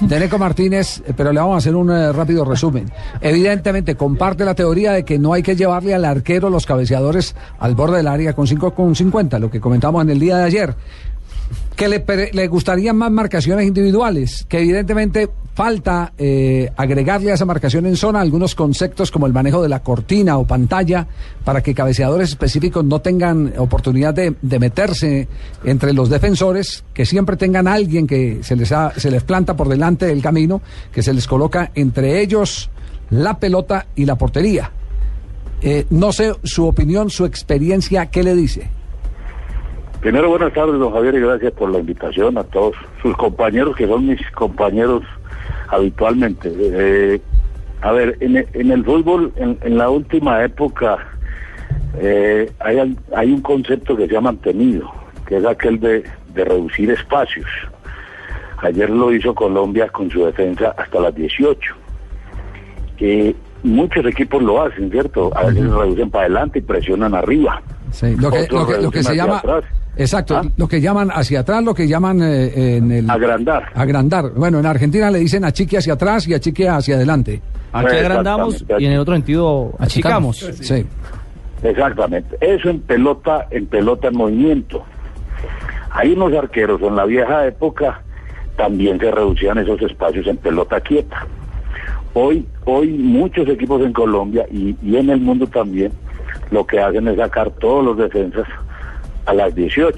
[0.00, 2.90] de Neco Martínez, eh, pero le vamos a hacer un eh, rápido resumen.
[3.20, 7.74] Evidentemente, comparte la teoría de que no hay que llevarle al arquero los cabeceadores al
[7.74, 10.74] borde del área con 5 con 50, lo que comentamos en el día de ayer.
[11.76, 17.84] Que le, le gustarían más marcaciones individuales, que evidentemente falta eh, agregarle a esa marcación
[17.84, 21.06] en zona algunos conceptos como el manejo de la cortina o pantalla
[21.44, 25.28] para que cabeceadores específicos no tengan oportunidad de, meterse
[25.62, 29.68] entre los defensores, que siempre tengan alguien que se les, ha- se les planta por
[29.68, 32.70] delante del camino, que se les coloca entre ellos
[33.10, 34.70] la pelota y la portería.
[35.60, 38.70] Eh, no sé su opinión, su experiencia, ¿qué le dice?
[40.00, 43.86] Primero, buenas tardes, don Javier, y gracias por la invitación a todos sus compañeros, que
[43.86, 45.02] son mis compañeros
[45.70, 46.52] habitualmente.
[46.58, 47.20] Eh,
[47.82, 50.98] a ver, en, e- en el fútbol, en, en la última época,
[51.98, 54.90] eh, hay, hay un concepto que se ha mantenido,
[55.26, 56.04] que es aquel de,
[56.34, 57.48] de reducir espacios.
[58.62, 61.74] Ayer lo hizo Colombia con su defensa hasta las 18.
[62.98, 65.30] Eh, muchos equipos lo hacen, ¿cierto?
[65.34, 67.62] A veces reducen para adelante y presionan arriba.
[67.92, 69.38] Sí, lo que, lo que, lo que reducen se llama...
[69.38, 69.64] atrás.
[70.00, 70.42] Exacto, ¿Ah?
[70.56, 73.10] lo que llaman hacia atrás, lo que llaman eh, en el...
[73.10, 73.70] Agrandar.
[73.74, 74.30] Agrandar.
[74.30, 77.42] Bueno, en Argentina le dicen achique hacia atrás y achique hacia adelante.
[77.70, 80.38] Aquí agrandamos y en el otro sentido achicamos.
[80.38, 80.86] Sí.
[81.62, 82.34] Exactamente.
[82.40, 84.82] Eso en pelota, en pelota en movimiento.
[85.90, 88.00] Hay unos arqueros en la vieja época
[88.56, 91.26] también se reducían esos espacios en pelota quieta.
[92.14, 95.92] Hoy, hoy muchos equipos en Colombia y, y en el mundo también
[96.50, 98.46] lo que hacen es sacar todos los defensas
[99.26, 99.96] a las 18,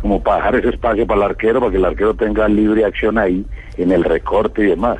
[0.00, 3.18] como para dejar ese espacio para el arquero, para que el arquero tenga libre acción
[3.18, 3.44] ahí
[3.76, 4.98] en el recorte y demás.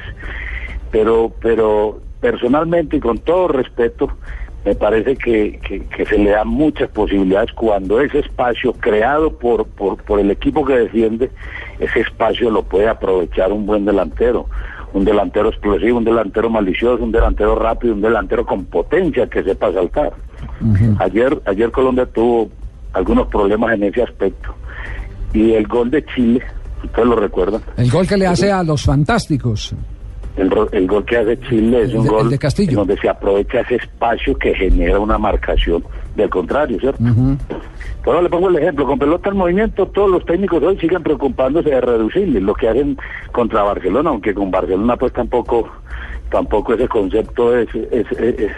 [0.90, 4.08] Pero, pero personalmente y con todo respeto,
[4.64, 9.66] me parece que, que- que se le dan muchas posibilidades cuando ese espacio creado por,
[9.66, 11.30] por, por el equipo que defiende,
[11.78, 14.46] ese espacio lo puede aprovechar un buen delantero,
[14.92, 19.72] un delantero explosivo, un delantero malicioso, un delantero rápido, un delantero con potencia que sepa
[19.72, 20.12] saltar.
[20.98, 22.48] Ayer, ayer Colombia tuvo
[22.98, 24.54] algunos problemas en ese aspecto
[25.32, 26.42] y el gol de Chile,
[26.84, 29.74] ustedes lo recuerdan, El gol que le hace a los fantásticos.
[30.36, 32.70] el, el gol que hace Chile es El un de- gol de Castillo.
[32.70, 35.82] en donde se aprovecha ese espacio que genera una marcación
[36.16, 37.02] del contrario, ¿cierto?
[38.06, 41.68] Ahora le pongo el ejemplo, con pelota en movimiento todos los técnicos hoy siguen preocupándose
[41.70, 42.96] de reducirle, lo que hacen
[43.32, 45.68] contra Barcelona, aunque con Barcelona pues tampoco
[46.30, 48.52] tampoco ese concepto es, es- es- es-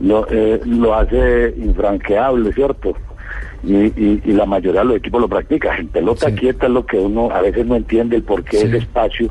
[0.00, 2.94] lo, eh, lo hace infranqueable, ¿cierto?
[3.64, 5.76] Y, y- y la mayoría de los equipos lo practica.
[5.76, 8.76] En pelota quieta es lo que uno a veces no entiende el por qué ese
[8.78, 9.30] espacio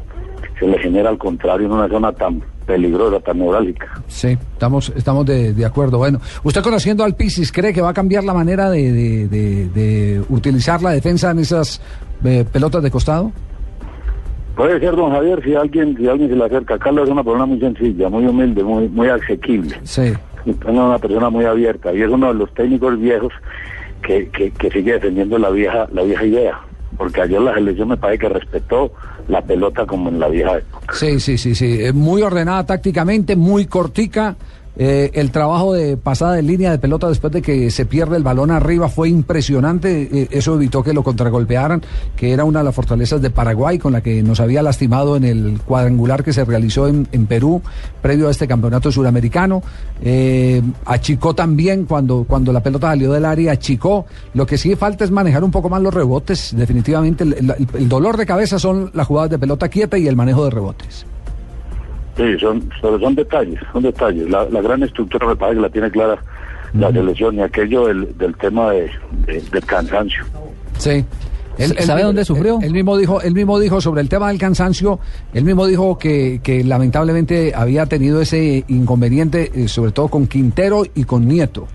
[0.59, 3.87] se le genera al contrario en una zona tan peligrosa, tan neurálgica.
[4.07, 5.97] Sí, estamos, estamos de, de acuerdo.
[5.99, 9.69] Bueno, usted conociendo al Pisis, ¿cree que va a cambiar la manera de, de- de-
[9.69, 11.81] de utilizar la defensa en esas
[12.25, 13.31] eh, pelotas de costado?
[14.57, 16.77] Puede ser, don Javier, si alguien, si alguien se le acerca.
[16.79, 19.77] Carlos es una persona muy sencilla, muy humilde, muy, muy asequible.
[19.83, 20.11] Sí.
[20.45, 23.31] Es una persona muy abierta y es uno de los técnicos viejos
[24.01, 26.59] que, que, que sigue defendiendo la vieja, la vieja idea.
[26.97, 28.91] Porque ayer la selección me parece que respetó
[29.27, 30.93] la pelota como en la vieja época.
[30.93, 31.83] Sí, sí, sí, sí.
[31.83, 34.35] Eh, Muy ordenada tácticamente, muy cortica.
[34.79, 38.23] Eh, el trabajo de pasada de línea de pelota después de que se pierde el
[38.23, 40.03] balón arriba fue impresionante.
[40.11, 41.81] Eh, eso evitó que lo contragolpearan,
[42.15, 45.23] que era una de las fortalezas de Paraguay con la que nos había lastimado en
[45.23, 47.61] el cuadrangular que se realizó en, Perú
[48.01, 49.63] previo a este campeonato suramericano.
[50.03, 54.05] Eh, achicó también cuando, cuando la pelota salió del área, achicó.
[54.33, 56.53] Lo que sí falta es manejar un poco más los rebotes.
[56.55, 60.45] Definitivamente el- el dolor de cabeza son las jugadas de pelota quieta y el manejo
[60.45, 61.05] de rebotes.
[62.17, 64.29] Sí, son, son, son detalles, son detalles.
[64.29, 66.17] La, la gran estructura me parece que la tiene clara
[66.73, 68.89] la selección y aquello del, del tema de,
[69.25, 70.25] de- del cansancio.
[70.77, 71.05] Sí.
[71.79, 72.59] ¿Sabe dónde sufrió?
[72.61, 74.99] Él, mismo dijo, él mismo dijo sobre el tema del cansancio,
[75.33, 80.83] él mismo dijo que, que lamentablemente había tenido ese inconveniente, eh, sobre todo con Quintero
[80.93, 81.67] y con Nieto.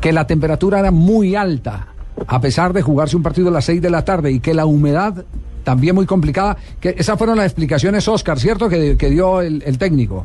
[0.00, 1.86] Que la temperatura era muy alta,
[2.26, 4.66] a pesar de jugarse un partido a las 6 de la tarde, y que la
[4.66, 5.24] humedad
[5.64, 6.56] también muy complicada.
[6.80, 8.68] Que esas fueron las explicaciones, Oscar, ¿cierto?
[8.68, 10.24] Que, que dio el, el técnico.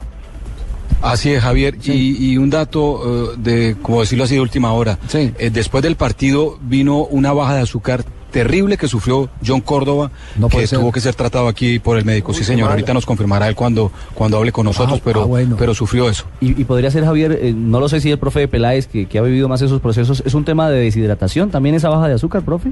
[1.02, 1.78] Así es, Javier.
[1.84, 4.98] Y, y un dato eh, de, como decirlo así, de última hora.
[5.14, 10.50] Eh, después del partido vino una baja de azúcar terrible que sufrió John Córdoba, No
[10.50, 10.80] que ser.
[10.80, 12.34] tuvo que ser tratado aquí por el médico.
[12.34, 12.70] Sí, señor.
[12.72, 16.26] Ahorita nos confirmará él cuando, cuando hable con nosotros, pero, pero sufrió eso.
[16.42, 19.18] Y, y podría ser, Javier, eh, no lo sé si el profe Peláez, que, que
[19.18, 22.44] ha vivido más esos procesos, es un tema de deshidratación, también esa baja de azúcar,
[22.44, 22.72] profe.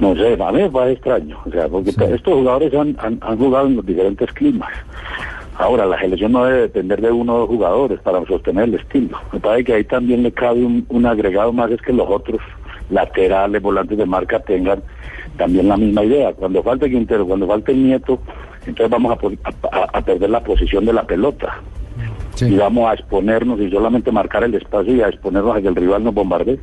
[0.00, 3.38] No sé, a mí me parece extraño, o sea, porque estos jugadores han, han, han
[3.38, 4.70] jugado en los diferentes climas.
[5.58, 9.18] Ahora, la selección no debe depender de uno o dos jugadores para sostener el estilo.
[9.32, 12.40] Me parece que ahí también le cabe un, un agregado más, es que los otros
[12.88, 14.82] laterales, volantes de marca tengan
[15.36, 16.32] también la misma idea.
[16.32, 18.18] Cuando falte Quintero, cuando falte Nieto,
[18.66, 21.58] Entonces vamos a- a- a perder la posición de la pelota.
[22.40, 25.76] Y vamos a exponernos y solamente marcar el espacio y a exponernos a que el
[25.76, 26.58] rival nos bombardee.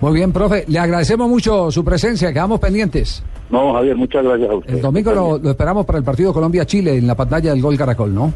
[0.00, 0.64] Muy bien, profe.
[0.66, 2.32] Le agradecemos mucho su presencia.
[2.32, 3.22] Quedamos pendientes.
[3.50, 4.74] No, Javier, muchas gracias a usted.
[4.74, 8.14] El domingo lo, lo esperamos para el partido Colombia-Chile en la pantalla del Gol Caracol,
[8.14, 8.32] ¿no?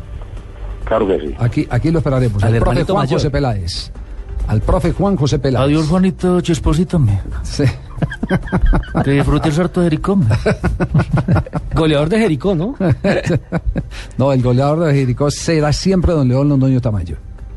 [0.84, 1.34] Claro que sí.
[1.38, 2.42] Aquí, aquí lo esperaremos.
[2.42, 3.18] Al Al, profe Juan mayor.
[3.18, 3.90] José Peláez.
[4.46, 5.64] Al profe Juan José Peláez.
[5.64, 7.20] Adiós, Juanito Chesposito, me.
[7.42, 7.64] Sí.
[9.04, 10.18] Que disfrute el sarto de Jericó.
[11.74, 12.74] Goleador de Jericó, ¿no?
[14.18, 17.16] no, el goleador de Jericó será siempre don León Londoño Tamayo.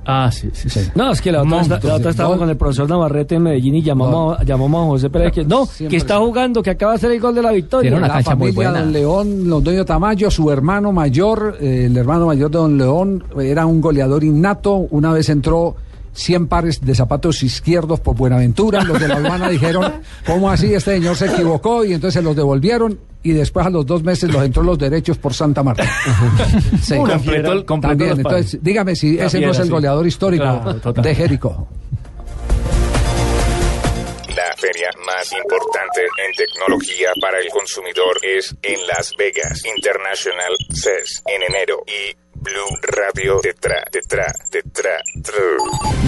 [0.10, 0.70] Ah, sí, sí.
[0.70, 0.80] sí.
[0.96, 2.38] No, es que la otra, la Gol.
[2.40, 5.68] con el profesor Navarrete en Medellín y llamamos, a- llamamos a José Pérez que no,
[5.90, 7.92] que está jugando, que acaba de hacer el gol de la victoria.
[8.00, 12.78] la familia Don León Londoño Tamayo, su hermano mayor, eh, el hermano mayor de Don
[12.78, 14.76] León, era un goleador innato.
[14.92, 15.76] Una vez entró
[16.18, 18.84] 100 pares de zapatos izquierdos por Buenaventura.
[18.84, 20.74] Los de la aduana dijeron, ¿cómo así?
[20.74, 23.00] Este señor se equivocó y entonces se los devolvieron.
[23.24, 25.84] Y después a los dos meses los entró los derechos por Santa Marta.
[26.82, 26.96] Sí.
[26.96, 29.70] Completó el- completó También, entonces, dígame si La ese no es el sí.
[29.72, 30.44] goleador histórico
[30.82, 31.68] Claro, de Jericó.
[34.36, 41.24] La feria más importante en tecnología para el consumidor es en Las Vegas International CES
[41.26, 45.02] en enero y Blue Radio detrás, detrás, detrás.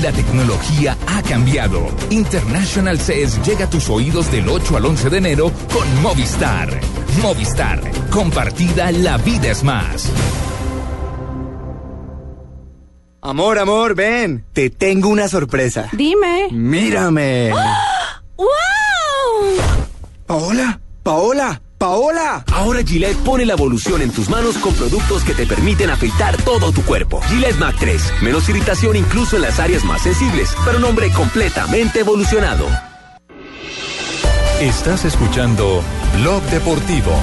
[0.01, 1.88] La tecnología ha cambiado.
[2.09, 6.69] International CES llega a tus oídos del 8 al 11 de enero con Movistar.
[7.21, 7.82] Movistar.
[8.11, 10.11] Compartida, la vida es más.
[13.21, 14.45] Amor, amor, ven.
[14.53, 15.89] Te tengo una sorpresa.
[15.91, 16.47] Dime.
[16.51, 17.51] Mírame.
[18.38, 18.47] ¡Wow!
[20.25, 22.43] Paola, Paola, Paola.
[22.51, 26.71] Ahora Gillette pone la evolución en tus manos con productos que te permiten afeitar todo
[26.73, 27.21] tu cuerpo.
[27.30, 28.21] Gillette Mac 3.
[28.21, 32.67] Menos irritación incluso en las áreas más sensibles, para un hombre completamente evolucionado.
[34.59, 35.82] Estás escuchando
[36.19, 37.13] Blog Deportivo.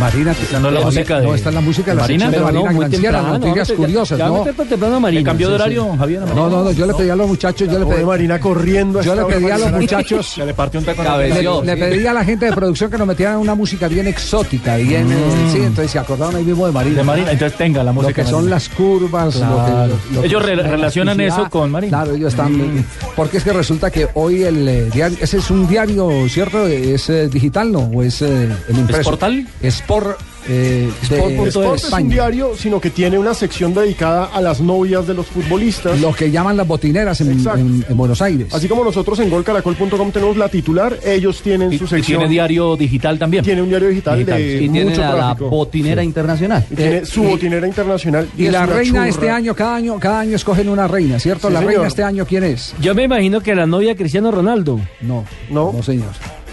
[0.00, 2.44] Marina, no es la música de- no, está en la música de la Marina, sección
[2.44, 4.44] de Marina no, Granciera, temprano, noticias ya- curiosas, ya ¿no?
[4.44, 5.24] temprano Marina.
[5.24, 6.20] ¿Cambió de horario, Javier?
[6.34, 9.02] No, no, no, yo le pedí a los muchachos, yo le pedí, Marina corriendo.
[9.02, 11.02] yo le pedí a los muchachos, Se le partió un taco.
[11.18, 14.76] le, le pedí a la gente de producción que nos metieran una música bien exótica,
[14.76, 15.16] bien, eh,
[15.52, 16.96] sí, entonces se acordaron ahí mismo de Marina.
[16.98, 18.14] De Marina, entonces tenga la Lo música.
[18.14, 19.92] que de son las curvas, lo Claro.
[20.08, 21.98] que- lo que- Ellos re- la relacionan eso con Marina.
[22.02, 22.84] Claro, ellos están.
[23.16, 26.66] Porque es que resulta que hoy el eh, diario, ese es un diario, ¿cierto?
[26.66, 27.80] Es eh, digital, ¿no?
[27.92, 29.10] O es eh, el impreso.
[29.18, 29.46] Portal?
[29.62, 30.18] Sport.
[30.50, 31.16] Eh, de
[31.48, 35.26] Sport es un diario, sino que tiene una sección dedicada a las novias de los
[35.26, 36.00] futbolistas.
[36.00, 37.58] Lo que llaman las botineras en, Exacto.
[37.60, 38.54] en- en Buenos Aires.
[38.54, 42.20] Así como nosotros en golcaracol.com tenemos la titular, ellos tienen Y- su y sección.
[42.20, 43.44] tiene diario digital también.
[43.44, 44.38] Tiene un diario digital, Digital.
[44.38, 46.64] de Y tiene mucho a la botinera internacional.
[46.70, 48.28] Y tiene Eh, su y- botinera internacional.
[48.38, 49.08] Y la reina churra.
[49.08, 51.48] este año, cada año, cada año escogen una reina, ¿cierto?
[51.48, 51.72] Sí, la señor.
[51.74, 52.74] reina este año, ¿quién es?
[52.80, 54.80] Yo me imagino que la novia de Cristiano Ronaldo.
[55.02, 55.72] No, No.
[55.74, 56.12] no señor.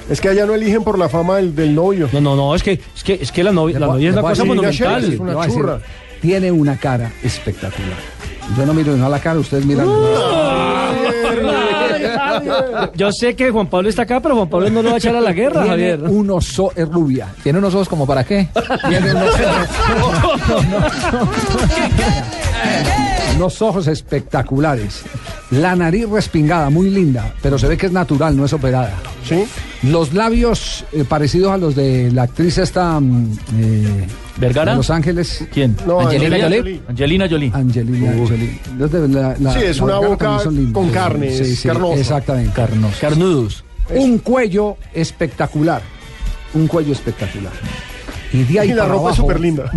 [0.09, 2.07] Es que allá no eligen por la fama del, del novio.
[2.13, 4.21] No, no, no, es que, es que, es que la novia, la novia es una
[4.21, 5.03] cosa monumental.
[5.13, 5.79] Es una decir, churra.
[6.21, 7.97] tiene una cara espectacular.
[8.55, 9.87] Yo no miro no a la cara, ustedes miran.
[12.95, 15.15] Yo sé que Juan Pablo está acá, pero Juan Pablo no lo va a echar
[15.15, 16.03] a la guerra, Tiene Javier.
[16.03, 17.33] unos ojos, es rubia.
[17.41, 18.47] ¿Tiene unos ojos como para qué?
[18.87, 19.35] Tiene unos
[23.35, 25.03] unos ojos espectaculares.
[25.51, 28.93] La nariz respingada, muy linda, pero se ve que es natural, no es operada.
[29.27, 29.43] ¿Sí?
[29.83, 34.71] Los labios eh, parecidos a los de la actriz esta mm, eh, ¿Vergara?
[34.71, 35.45] de Los Ángeles.
[35.53, 35.75] ¿Quién?
[35.85, 36.81] No, Angelina Angelina Jolie.
[36.87, 37.51] Angelina Jolie.
[37.53, 38.59] Angelina Jolie.
[38.77, 40.39] Los de la- la- Sí, es la una boca
[40.73, 41.99] con carne, es carnosa.
[41.99, 42.51] Exactamente.
[42.53, 42.95] Carnos.
[42.99, 43.63] Carnudos.
[43.95, 45.81] Un cuello espectacular.
[46.55, 47.53] Un cuello espectacular.
[48.33, 49.71] Y de ahí Y la para ropa es abajo, súper linda.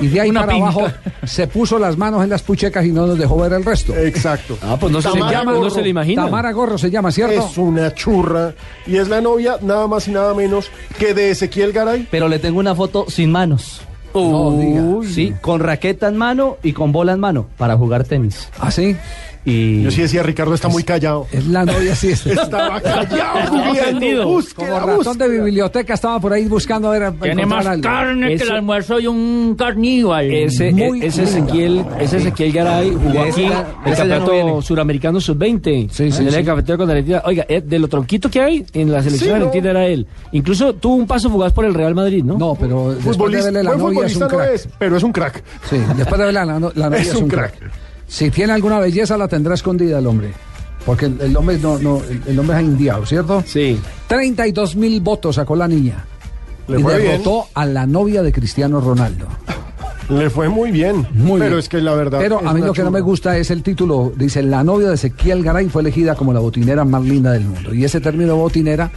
[0.00, 0.68] Y de ahí Una para pinta.
[0.70, 0.92] abajo
[1.24, 3.96] se puso las manos en las puchecas y no nos dejó ver el resto.
[3.96, 4.58] Exacto.
[4.62, 6.24] Ah, pues no se, Tamara llama, no se le imagina.
[6.24, 7.46] Tamara Gorro se llama, ¿cierto?
[7.46, 8.52] Es una churra.
[8.86, 12.06] Y es la novia, nada más y nada menos que de Ezequiel Garay.
[12.10, 13.82] Pero le tengo una foto sin manos.
[14.14, 14.82] No diga.
[15.12, 18.48] Sí, con raqueta en mano y con bola en mano para jugar tenis.
[18.58, 18.96] ¿Ah, sí?
[19.48, 21.28] Y Yo sí decía, Ricardo está muy callado.
[21.30, 22.08] Es la novia, sí.
[22.10, 24.00] es- Estaba callado, ofendido.
[24.00, 24.22] viendo.
[24.24, 25.28] Como Búsqueda, ratón búsqueda.
[25.28, 27.12] de biblioteca estaba por ahí buscando a ver.
[27.22, 27.82] Tiene más algo.
[27.82, 30.30] carne que el almuerzo y un carníval.
[30.32, 31.22] Ese, Muy ese.
[31.22, 35.90] Ezequiel, ese Ezequiel Garay jugó aquí el no campeonato suramericano sub-20.
[35.90, 36.42] Sí, sí, en el sí.
[36.44, 37.22] cafetero con Argentina.
[37.24, 39.36] Oiga, eh, de lo tronquito que hay en la selección Sí, ¿no?
[39.46, 40.06] argentina era él.
[40.32, 42.36] Incluso tuvo un paso fugaz por el Real Madrid, ¿no?
[42.36, 44.50] No, pero después de Futbolista, verle la novia es un futbolista no crack.
[44.54, 45.44] es, pero es un crack.
[45.70, 47.54] Sí, después de verle la, la novia Es es un un crack.
[48.06, 50.32] Si tiene alguna belleza la tendrá escondida el hombre.
[50.84, 53.42] Porque el, el hombre no, no, el, el hombre es indiado, ¿cierto?
[53.46, 53.78] Sí.
[54.06, 56.04] 32 mil votos sacó la niña.
[56.68, 57.10] Le y fue bien.
[57.12, 59.26] derrotó a la novia de Cristiano Ronaldo.
[60.08, 61.04] Le fue muy bien.
[61.14, 61.58] Muy pero bien.
[61.58, 62.20] es que la verdad.
[62.20, 64.12] Pero a mí lo que no me gusta es el título.
[64.16, 67.74] Dice, la novia de Ezequiel Garay fue elegida como la botinera más linda del mundo.
[67.74, 68.90] Y ese término botinera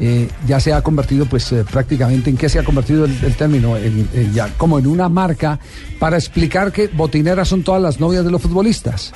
[0.00, 3.34] eh, ya se ha convertido, pues eh, prácticamente, ¿en qué se ha convertido el, el
[3.34, 3.76] término?
[3.76, 5.58] En- en ya como en una marca
[5.98, 9.12] para explicar que botineras son todas las novias de los futbolistas.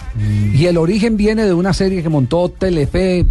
[0.55, 3.27] Y el origen viene de una serie que montó Telefe, eh,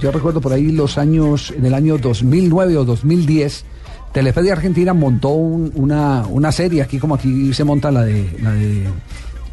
[0.00, 3.64] yo recuerdo por ahí los años, en el año 2009 o 2010.
[4.12, 8.30] Telefe de Argentina montó un- una, una serie, aquí como aquí se monta la de,
[8.40, 8.84] la de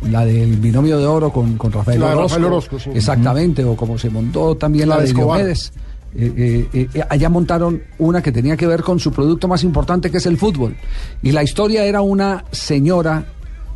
[0.10, 2.22] la del binomio de oro con, con Rafael La Orozco.
[2.28, 2.90] Rafael Orozco, sí.
[2.94, 5.38] Exactamente, o como se montó también La la, de de Escobar.
[5.40, 5.74] Diomedes.
[6.14, 10.12] Eh, eh, eh, allá montaron una que tenía que ver con su producto más importante
[10.12, 10.76] que es el fútbol.
[11.22, 13.26] Y la historia era una señora,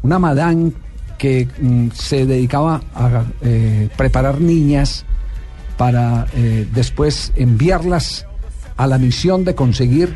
[0.01, 0.73] una madame
[1.17, 3.23] que mm, se dedicaba a
[3.95, 5.05] preparar niñas
[5.77, 6.25] para
[6.73, 8.25] después enviarlas
[8.77, 10.15] a la misión de conseguir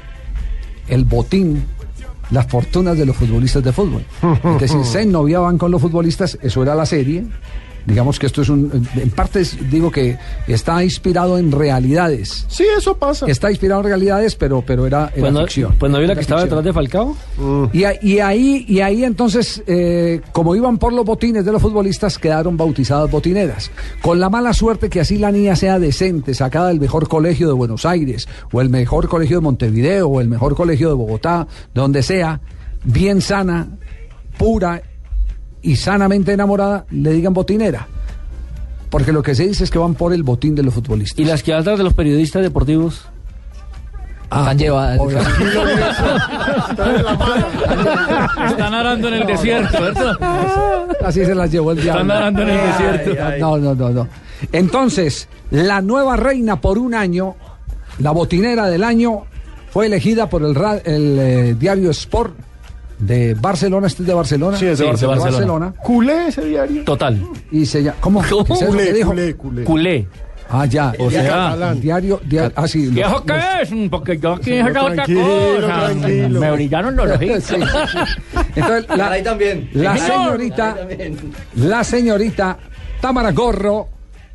[0.88, 1.64] el botín,
[2.32, 4.06] las fortunas de los futbolistas de fútbol.
[4.56, 7.26] Es decir, se noviaban con los futbolistas, eso era la serie.
[7.90, 8.88] Digamos que esto es un.
[8.96, 10.18] En parte digo que
[10.48, 12.46] está inspirado en realidades.
[12.48, 13.26] Sí, eso pasa.
[13.28, 15.76] Está inspirado en realidades, pero, pero era, era Pues no, ficción.
[15.80, 17.16] pues no vio la que estaba detrás de Falcao.
[17.74, 21.62] Y, a- y ahí, y ahí entonces, eh, como iban por los botines de los
[21.62, 23.72] futbolistas, quedaron bautizadas botineras.
[24.02, 27.54] Con la mala suerte que así la niña sea decente, sacada del mejor colegio de
[27.54, 32.04] Buenos Aires, o el mejor colegio de Montevideo, o el mejor colegio de Bogotá, donde
[32.04, 32.40] sea,
[32.84, 33.68] bien sana,
[34.38, 34.82] pura
[35.62, 37.88] y sanamente enamorada, le digan botinera.
[38.90, 41.20] Porque lo que se dice es que van por el botín de los futbolistas.
[41.20, 43.06] Y las que atrás de los periodistas deportivos.
[44.24, 45.00] Están llevadas.
[48.48, 50.18] Están arando en el desierto, ¿verdad?
[51.04, 52.02] Así se las llevó el diablo.
[52.02, 53.40] Están nadando en el desierto.
[53.40, 54.08] No, no, no, no.
[54.52, 57.36] Entonces, la nueva reina por un año,
[58.00, 59.24] la botinera del año,
[59.72, 60.56] fue elegida por el,
[60.86, 62.36] eh, diario Sport
[63.00, 63.88] de Barcelona.
[63.88, 64.58] ¿Este es de Barcelona?
[64.58, 65.74] Sí, es de Sí, Barcelona.
[65.84, 66.84] Culé ese diario.
[66.84, 67.20] Total.
[67.52, 67.98] Y se llama.
[68.02, 68.22] ¿Cómo?
[68.30, 68.46] ¿Cómo?
[68.46, 69.10] ¿Qué es eso que Culé, dijo?
[69.10, 69.64] culé, culé.
[69.64, 70.08] Culé.
[70.52, 70.92] Ah, ya.
[70.98, 72.52] O Diario- sea- diario, diario.
[72.56, 72.90] Ah, sí.
[72.94, 73.24] ¿Qué los-
[73.62, 73.90] es?
[73.92, 75.94] Porque yo aquí era otra cosa.
[75.96, 77.44] Me brillaron los ojitos.
[77.44, 77.56] Sí.
[78.56, 79.70] Entonces, la, Ahí también.
[79.74, 80.22] la Sí, señor.
[80.24, 80.78] señorita,
[81.56, 82.58] la señorita
[83.00, 83.88] Tamara Gorro,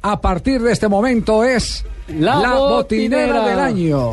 [0.03, 3.27] a partir de este momento es La la, botinera.
[3.41, 3.49] botinera.
[3.49, 4.11] del año.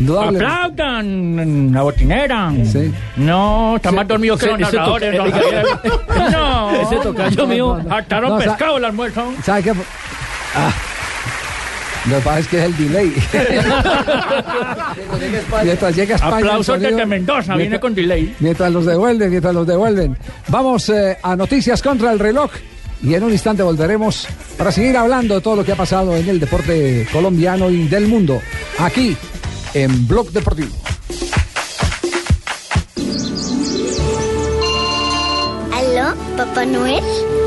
[0.00, 0.38] Indudable.
[0.38, 2.52] Aplaudan la botinera.
[2.64, 2.92] Sí.
[3.16, 5.16] No, está más dormido que los ese toca- narradores.
[5.16, 5.64] don Javier.
[6.32, 6.70] No.
[6.82, 7.80] Ese tocayo mío.
[7.88, 9.32] Hartaron pescado el almuerzo.
[9.44, 9.72] ¿Sabe qué?
[10.54, 10.72] Ah,
[12.08, 13.12] lo que pasa es que es el delay.
[15.64, 16.36] mientras llega España.
[16.36, 18.34] Aplausos desde Mendoza, viene con delay.
[18.40, 20.16] Mientras los devuelven, mientras los devuelven.
[20.48, 22.50] Vamos eh, a noticias contra el reloj.
[23.02, 24.28] Y en un instante volveremos
[24.58, 28.06] para seguir hablando de todo lo que ha pasado en el deporte colombiano y del
[28.08, 28.40] mundo.
[28.78, 29.16] Aquí
[29.74, 30.74] en Blog Deportivo.
[35.72, 37.02] ¿Aló, Papá Noel?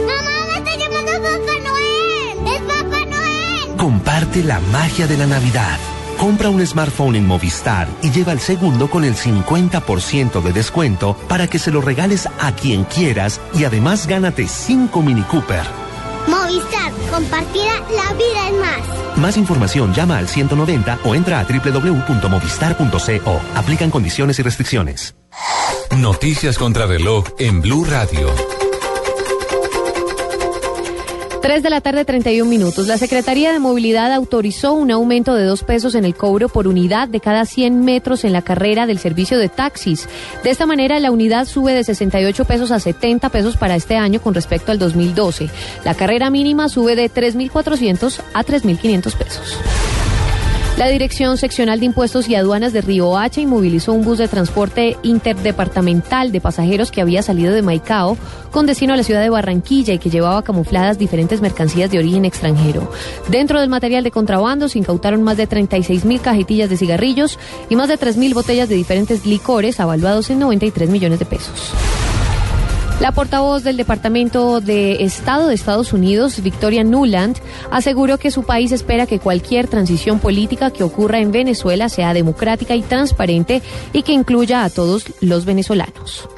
[0.06, 2.56] ¡Mamá, me está llamando Papá Noel!
[2.56, 3.78] ¡Es Papá Noel!
[3.78, 5.78] Comparte la magia de la Navidad.
[6.18, 11.48] Compra un smartphone en Movistar y lleva el segundo con el 50% de descuento para
[11.48, 15.83] que se lo regales a quien quieras y además gánate 5 Mini Cooper.
[16.28, 19.18] Movistar, compartida, la vida es más.
[19.18, 23.42] Más información llama al 190 o entra a www.movistar.co.
[23.56, 25.16] Aplican condiciones y restricciones.
[25.98, 28.53] Noticias contra reloj en Blue Radio.
[31.44, 32.88] 3 de la tarde, 31 minutos.
[32.88, 37.10] La Secretaría de Movilidad autorizó un aumento de dos pesos en el cobro por unidad
[37.10, 40.08] de cada 100 metros en la carrera del servicio de taxis.
[40.42, 44.22] De esta manera, la unidad sube de 68 pesos a 70 pesos para este año
[44.22, 45.50] con respecto al 2012.
[45.84, 49.60] La carrera mínima sube de 3.400 a 3.500 pesos.
[50.78, 54.98] La Dirección Seccional de Impuestos y Aduanas de Río Hacha inmovilizó un bus de transporte
[55.04, 58.18] interdepartamental de pasajeros que había salido de Maicao
[58.50, 62.26] con destino a la ciudad de Barranquilla y que llevaba camufladas diferentes mercancías de origen
[62.26, 62.92] extranjero.
[63.30, 67.38] Dentro del material de contrabando se incautaron más de 36 mil cajetillas de cigarrillos
[67.70, 71.72] y más de 3 mil botellas de diferentes licores avaluados en 93 millones de pesos.
[73.00, 77.38] La portavoz del Departamento de Estado de Estados Unidos, Victoria Nuland,
[77.70, 82.76] aseguró que su país espera que cualquier transición política que ocurra en Venezuela sea democrática
[82.76, 86.30] y transparente y que incluya a todos los venezolanos.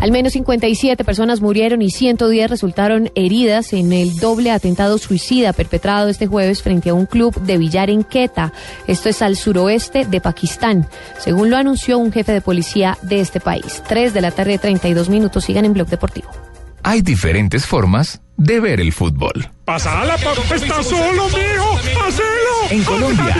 [0.00, 6.08] Al menos 57 personas murieron y 110 resultaron heridas en el doble atentado suicida perpetrado
[6.08, 8.52] este jueves frente a un club de billar en Quetta.
[8.86, 10.88] Esto es al suroeste de Pakistán,
[11.18, 13.82] según lo anunció un jefe de policía de este país.
[13.88, 15.44] 3 de la tarde, 32 minutos.
[15.44, 16.28] Sigan en Blog Deportivo.
[16.84, 19.50] Hay diferentes formas de ver el fútbol.
[19.64, 21.76] Pasala, papá, está solo, mijo.
[22.06, 22.70] Hacelo.
[22.70, 23.36] En Colombia.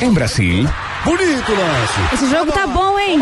[0.00, 0.66] En Brasil.
[1.04, 1.52] Bonito,
[2.14, 3.18] Esse jogo tá bom, hein?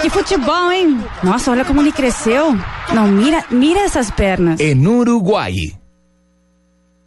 [0.00, 1.04] Que futebol, hein?
[1.22, 2.56] Nossa, olha como ele cresceu.
[2.94, 4.60] Não, mira, mira essas pernas.
[4.60, 5.76] En Uruguay.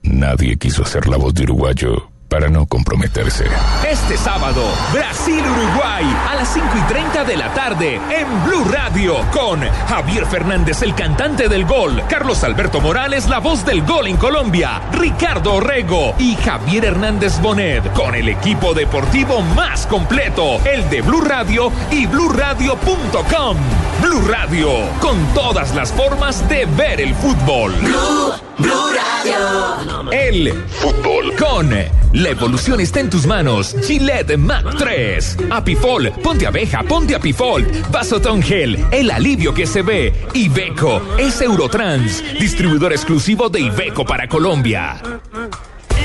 [0.04, 3.46] Nadie quiso ser la voz de uruguayo para no comprometerse.
[3.90, 4.64] Este sábado,
[4.94, 10.82] Brasil-Uruguay a las 5 y 30 de la tarde en Blue Radio con Javier Fernández,
[10.84, 16.14] el cantante del gol, Carlos Alberto Morales, la voz del gol en Colombia, Ricardo Orrego
[16.20, 22.06] y Javier Hernández Bonet con el equipo deportivo más completo, el de Blue Radio y
[22.06, 23.58] bluradio.com.
[24.02, 24.70] Blue Radio,
[25.02, 27.74] con todas las formas de ver el fútbol.
[27.82, 30.12] Blue Radio.
[30.12, 33.76] El fútbol con la evolución está en tus manos.
[33.84, 35.38] Gillette Mac 3.
[35.52, 37.66] Apifol, ponte abeja, ponte Apifol.
[37.92, 40.14] Vasotón Gel, el alivio que se ve.
[40.34, 45.02] Ibeco, es Eurotrans, distribuidor exclusivo de Ibeco para Colombia.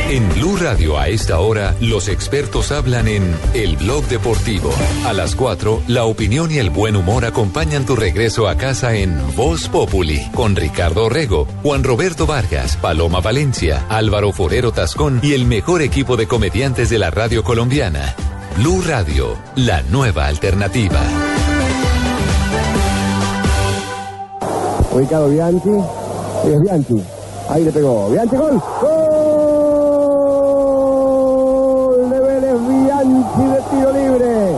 [0.08, 4.70] En Blue Radio a esta hora, los expertos hablan en El Blog Deportivo.
[5.06, 9.18] A las 4, la opinión y el buen humor acompañan tu regreso a casa en
[9.34, 15.46] Voz Populi, con Ricardo Rego, Juan Roberto Vargas, Paloma Valencia, Álvaro Forero Tascón y el
[15.46, 18.14] mejor equipo de comediantes de la radio colombiana.
[18.56, 21.00] Blue Radio, la nueva alternativa.
[24.92, 25.70] Ubicado Bianchi.
[26.46, 27.02] Es Bianchi.
[27.48, 28.10] Ahí le pegó.
[28.10, 28.62] Bianchi, gol.
[31.96, 34.56] Gol de Vélez Bianchi de tiro libre.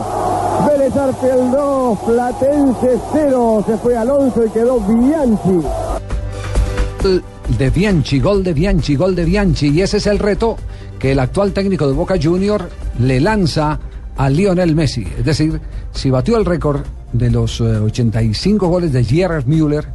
[0.87, 3.63] Vélez Arfiel 2, Platense 0.
[3.67, 5.67] Se fue Alonso y quedó Bianchi.
[7.57, 9.67] de Bianchi, gol de Bianchi, gol de Bianchi.
[9.67, 10.55] Y ese es el reto
[10.97, 12.69] que el actual técnico de Boca Junior
[12.99, 13.79] le lanza
[14.15, 15.05] a Lionel Messi.
[15.17, 15.59] Es decir,
[15.91, 19.87] si batió el récord de los eh, 85 goles de Gerard Müller,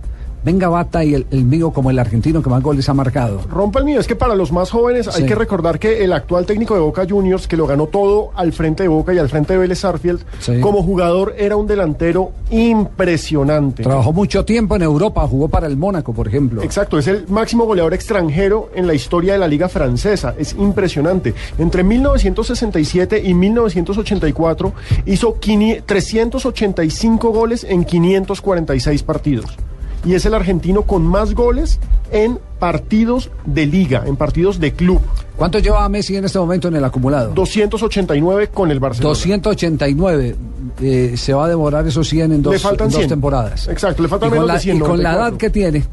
[0.44, 3.40] venga bata y el, el mío como el argentino que más goles ha marcado.
[3.50, 6.46] Rompa el mío, es que para los más jóvenes hay que recordar que el actual
[6.46, 9.52] técnico de Boca Juniors, que lo ganó todo al frente de Boca y al frente
[9.54, 10.60] de Vélez Sarfield, Sí.
[10.60, 13.82] como jugador era un delantero impresionante.
[13.82, 16.62] Trabajó mucho tiempo en Europa, jugó para el Mónaco, por ejemplo.
[16.62, 20.34] Exacto, es el máximo goleador extranjero en la historia de la liga francesa.
[20.38, 21.34] Es impresionante.
[21.58, 24.72] Entre 1967 y 1984
[25.06, 29.56] hizo 500 385 goles en 546 partidos.
[30.04, 31.78] Y es el argentino con más goles
[32.10, 35.00] en partidos de liga, en partidos de club.
[35.36, 37.32] ¿Cuánto lleva Messi en este momento en el acumulado?
[37.34, 39.08] 289 con el Barcelona.
[39.10, 40.36] 289.
[40.80, 43.08] Eh, se va a demorar esos 100 en dos, Le faltan en dos 100.
[43.08, 43.68] temporadas.
[43.68, 45.26] Exacto, le faltan menos la, de 100, Y con la 94.
[45.28, 45.84] edad que tiene.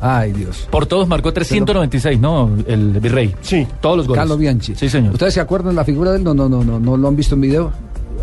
[0.00, 0.66] Ay, Dios.
[0.70, 2.50] Por todos marcó 396, ¿no?
[2.66, 3.34] El Virrey.
[3.40, 3.66] Sí.
[3.80, 4.20] Todos los goles.
[4.20, 4.74] Carlos Bianchi.
[4.74, 5.12] Sí, señor.
[5.12, 6.24] ¿Ustedes se acuerdan la figura de él?
[6.24, 7.72] No, no, no, no, no lo han visto en video.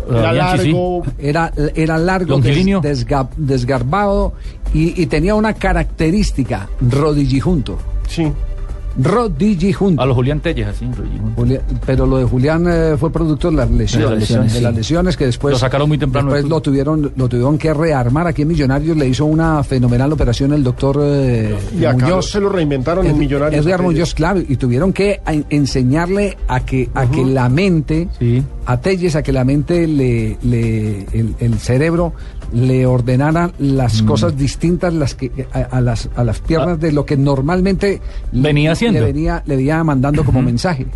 [0.08, 0.36] Era sí.
[0.68, 1.02] largo.
[1.18, 4.32] Era, era largo, des- desga- desgarbado
[4.74, 7.78] y, y tenía una característica, rodillijunto.
[8.08, 8.32] Sí.
[9.02, 10.02] Rodillijunto.
[10.02, 10.86] A los Julián Telles, así.
[11.36, 14.60] Julián- pero lo de Julián eh, fue producto de las lesiones, De las lesiones, de
[14.60, 14.76] las sí.
[14.78, 18.42] lesiones que después Lo sacaron muy temprano Después lo tuvieron, lo tuvieron que rearmar aquí
[18.42, 18.96] en Millonarios.
[18.96, 22.30] Le hizo una fenomenal operación el doctor eh, Y acá Muñoz.
[22.30, 23.64] se lo reinventaron en Millonarios.
[23.64, 23.82] Edgar.
[23.82, 28.08] Muñoz, claro, y tuvieron que a- enseñarle a que a que la mente,
[28.66, 32.12] a Telles, a que la mente le, le el, el cerebro
[32.52, 37.06] le ordenara las cosas distintas las que a, a las a las piernas de lo
[37.06, 38.00] que normalmente
[38.32, 38.98] le- Venía haciendo.
[39.00, 40.86] le venía le venía mandando como mensaje.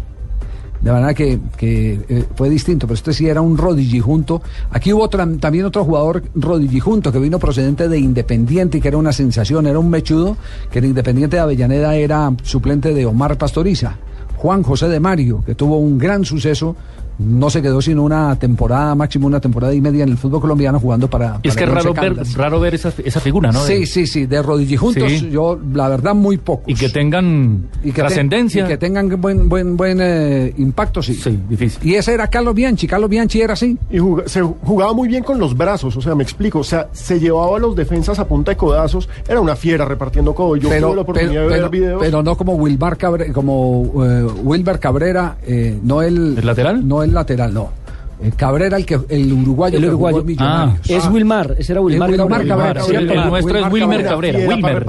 [0.80, 4.42] De manera que, que, eh, fue distinto, pero este sí era un rodillijunto.
[4.70, 9.12] Aquí hubo también otro jugador rodillijunto que vino procedente de Independiente y que era una
[9.14, 10.36] sensación, era un mechudo,
[10.70, 13.96] que en Independiente de Avellaneda era suplente de Omar Pastoriza.
[14.36, 16.76] Juan José de Mario, que tuvo un gran suceso,
[17.18, 20.80] no se quedó sino una temporada, máximo una temporada y media en el fútbol colombiano
[20.80, 21.38] jugando para...
[21.42, 23.60] Y es para que es raro ver, raro ver esa, esa figura, ¿no?
[23.60, 25.30] Sí, De- sí, sí, de rodillijuntos, Sí.
[25.30, 26.64] yo la verdad muy pocos.
[26.68, 28.64] Y que tengan Y que te- trascendencia.
[28.64, 31.14] y que tengan buen buen buen eh, impacto, sí.
[31.14, 31.80] Sí, difícil.
[31.88, 32.86] Y ese era Carlos Bianchi.
[32.86, 33.76] Carlos Bianchi era así.
[33.90, 36.88] Y jug- se jugaba muy bien con los brazos, o sea, me explico, o sea,
[36.92, 40.56] se llevaba a los defensas a punta de codazos, era una fiera repartiendo codo.
[40.56, 42.02] Yo tuve la oportunidad de ver pero- videos.
[42.02, 46.86] pero no como Wilbar Cabrera, como eh, Wilber Cabrera, eh, no el, ¿El lateral?
[46.86, 47.84] No el lateral, no.
[48.22, 49.76] Eh, Cabrera, el que el uruguayo.
[49.76, 50.24] El que jugó.
[50.38, 52.74] Ah, es Wilmar, ese era Wilmar Es Wilmar Cabrera.
[52.74, 52.84] Cabrera.
[52.84, 54.38] Sí, el Wilmar nuestro es Wilmer Cabrera.
[54.48, 54.86] Wilmer.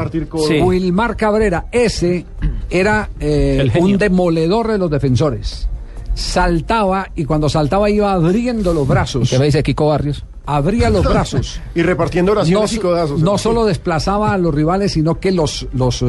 [0.48, 0.62] Sí.
[0.62, 2.26] Wilmar Cabrera, ese
[2.70, 5.68] era eh, un demoledor de los defensores.
[6.14, 9.30] Saltaba y cuando saltaba iba abriendo los brazos.
[9.30, 10.24] ¿Qué me dice Kiko Barrios?
[10.46, 11.60] Abría los brazos.
[11.76, 13.22] Y repartiendo no, oraciones y codazos.
[13.22, 16.06] no solo desplazaba a los rivales, sino que los los, eh,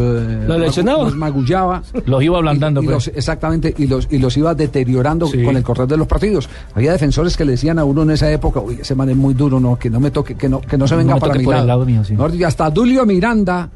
[0.47, 1.05] ¿Los lesionaba?
[1.05, 1.83] los magullaba.
[2.05, 3.07] Los iba ablandando, Y- y pues.
[3.09, 5.43] los- exactamente, y los, y los iba deteriorando Sí.
[5.43, 6.49] con el correr de los partidos.
[6.75, 9.35] Había defensores que le decían a uno en esa época, uy, ese man es muy
[9.35, 11.45] duro, no, que no me toque, que no, que no se No venga para mi
[11.45, 11.67] lado.
[11.67, 12.15] lado mío, sí.
[12.45, 13.71] Hasta Dulio Miranda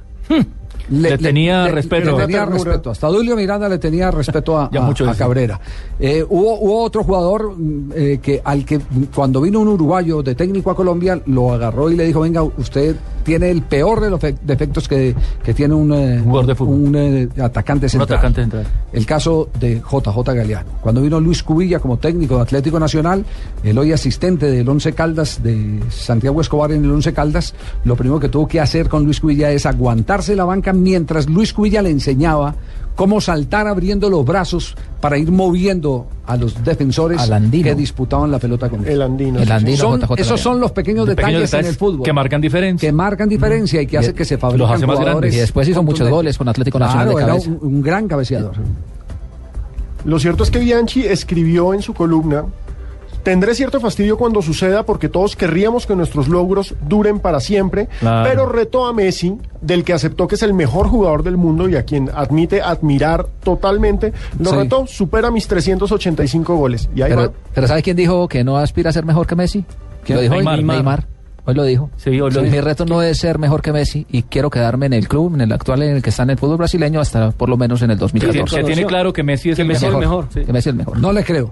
[0.89, 2.17] Le tenía respeto.
[2.17, 2.91] Le tenía respeto.
[2.91, 5.19] Hasta Dulio Miranda le tenía respeto a, Ya a- mucho a eso.
[5.19, 5.61] Cabrera.
[5.99, 10.23] Eh, hubo, hubo otro jugador mm, eh, que al que mm, cuando vino un uruguayo
[10.23, 14.09] de técnico a Colombia lo agarró y le dijo, venga, usted tiene el peor de
[14.11, 15.15] los fe- defectos que,
[15.45, 18.19] que tiene un, eh, un, eh, atacante Un central.
[18.19, 18.67] atacante central.
[18.93, 20.71] El caso de JJ Galeano.
[20.81, 23.25] Cuando vino Luis Cubilla como técnico de Atlético Nacional,
[23.63, 27.55] el hoy asistente del Once Caldas de Santiago Escobar en el Once Caldas,
[27.85, 31.53] lo primero que tuvo que hacer con Luis Cubilla es aguantarse la banca mientras Luis
[31.53, 32.55] Cubilla le enseñaba
[32.97, 38.69] cómo saltar abriendo los brazos para ir moviendo a los defensores que disputaban la pelota
[38.69, 38.93] con él.
[38.93, 39.39] El andino.
[39.41, 42.03] El andino, Son- JJ esos son los pequeños De detalles, pequeños en el fútbol.
[42.03, 42.87] que marcan diferencia.
[42.89, 45.35] Que marcan diferencia y que hace que se fabriquen hace más jugadores grandes.
[45.35, 47.51] Y después hizo muchos goles con Atlético Nacional de era cabeza.
[47.51, 48.53] un, un gran cabeceador.
[50.05, 52.45] Lo cierto es que Bianchi escribió en su columna,
[53.23, 58.29] tendré cierto fastidio cuando suceda porque todos querríamos que nuestros logros duren para siempre, Claro.
[58.29, 61.77] pero retó a Messi, del que aceptó que es el mejor jugador del mundo y
[61.77, 64.57] a quien admite admirar totalmente, lo Sí.
[64.57, 66.89] retó, supera mis 385 goles.
[66.95, 67.33] Y ahí Pero, va.
[67.55, 69.65] pero ¿sabe quién dijo que no aspira a ser mejor que Messi?
[70.05, 70.17] ¿Quién?
[70.17, 70.63] Lo dijo hoy, Neymar.
[70.77, 71.07] Neymar.
[71.47, 71.91] Hoy lo dijo.
[71.97, 72.65] Sí, hoy lo Mi dijo.
[72.65, 75.53] reto no es ser mejor que Messi y quiero quedarme en el club, en el
[75.53, 77.97] actual en el que está en el fútbol brasileño hasta por lo menos en el
[77.97, 78.57] Que, 2014.
[78.59, 80.03] que tiene claro que Messi es Que el Messi es mejor.
[80.03, 80.27] el mejor.
[80.33, 80.41] sí.
[80.45, 80.99] Que Messi es el mejor.
[81.01, 81.51] No le creo.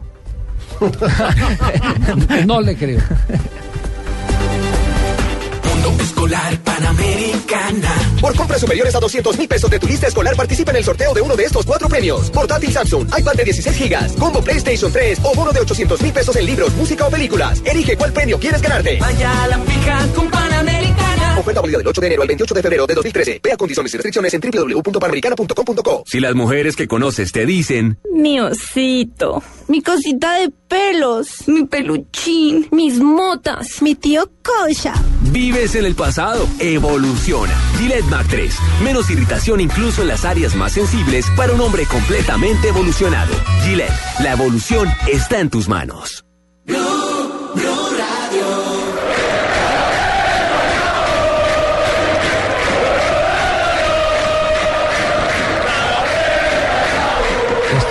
[2.47, 3.01] no le creo.
[5.65, 7.95] Mundo Escolar Panamericana.
[8.21, 11.15] Por compras superiores a 200 mil pesos de tu lista escolar, participa en el sorteo
[11.15, 12.31] de uno de estos cuatro premios.
[12.31, 16.37] Portátil Samsung, iPad de 16 gigas, combo PlayStation 3 o bono de 800 mil pesos
[16.37, 17.63] en libros, música o películas.
[17.65, 18.99] Elige cuál premio quieres ganarte.
[19.01, 21.28] Vaya a la fija con Panamericana.
[21.39, 23.41] Oferta válida del 8 de enero al 28 de febrero de 2013.
[23.43, 26.03] Vea condiciones y restricciones en www.panamericana.com.co.
[26.07, 32.67] Si las mujeres que conoces te dicen, Mi osito, mi cosita de pelos, mi peluchín,
[32.73, 34.95] mis motas, mi tío Kosha.
[35.31, 37.55] vives en el pasado, evoluciona.
[37.79, 38.55] Gillette Mac 3.
[38.83, 43.33] Menos irritación incluso en las áreas más sensibles para un hombre completamente evolucionado.
[43.65, 46.25] Gillette, la evolución está en tus manos.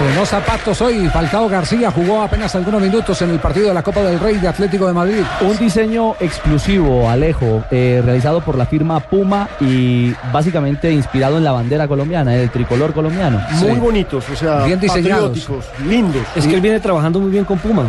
[0.07, 1.09] Estrenó zapatos hoy.
[1.09, 4.47] Falcao García jugó apenas algunos minutos en el partido de la Copa del Rey de
[4.47, 5.21] Atlético de Madrid.
[5.41, 11.51] Un diseño exclusivo, Alejo, eh, realizado por la firma Puma y básicamente inspirado en la
[11.51, 13.41] bandera colombiana, el tricolor colombiano.
[13.59, 15.27] Muy bonitos, o sea, Bien diseñados.
[15.39, 16.23] patrióticos, lindos.
[16.37, 17.83] Es que él viene trabajando muy bien con Puma.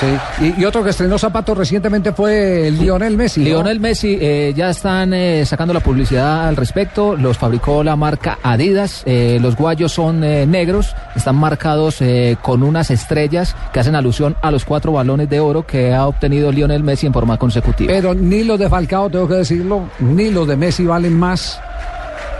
[0.00, 0.44] Sí.
[0.44, 3.40] Y, y otro que estrenó zapatos recientemente fue Lionel Messi.
[3.40, 3.46] ¿no?
[3.46, 7.16] Lionel Messi eh, ya están eh, sacando la publicidad al respecto.
[7.16, 9.02] Los fabricó la marca Adidas.
[9.06, 10.94] Eh, los guayos son negros.
[11.16, 11.98] Están marcados
[12.42, 16.52] con unas estrellas que hacen alusión a los cuatro balones de oro que ha obtenido
[16.52, 17.92] Lionel Messi en forma consecutiva.
[17.92, 21.60] Pero ni los de Falcao, tengo que decirlo, ni los de Messi valen más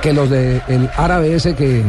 [0.00, 0.62] que los del
[0.96, 1.84] árabe ese que eh,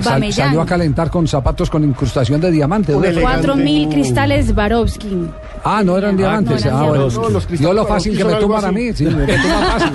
[0.00, 3.20] sal- salió a calentar con zapatos con incrustación de elegante.
[3.20, 5.28] Cuatro mil cristales Swarovski.
[5.62, 6.64] Ah, no eran diamantes.
[6.64, 7.08] no eran ah, bueno.
[7.08, 7.16] diamantes.
[7.16, 8.92] No, los cristales Yo lo fácil que me tumban a mí.
[8.92, 9.90] Sí, me tumban fácil.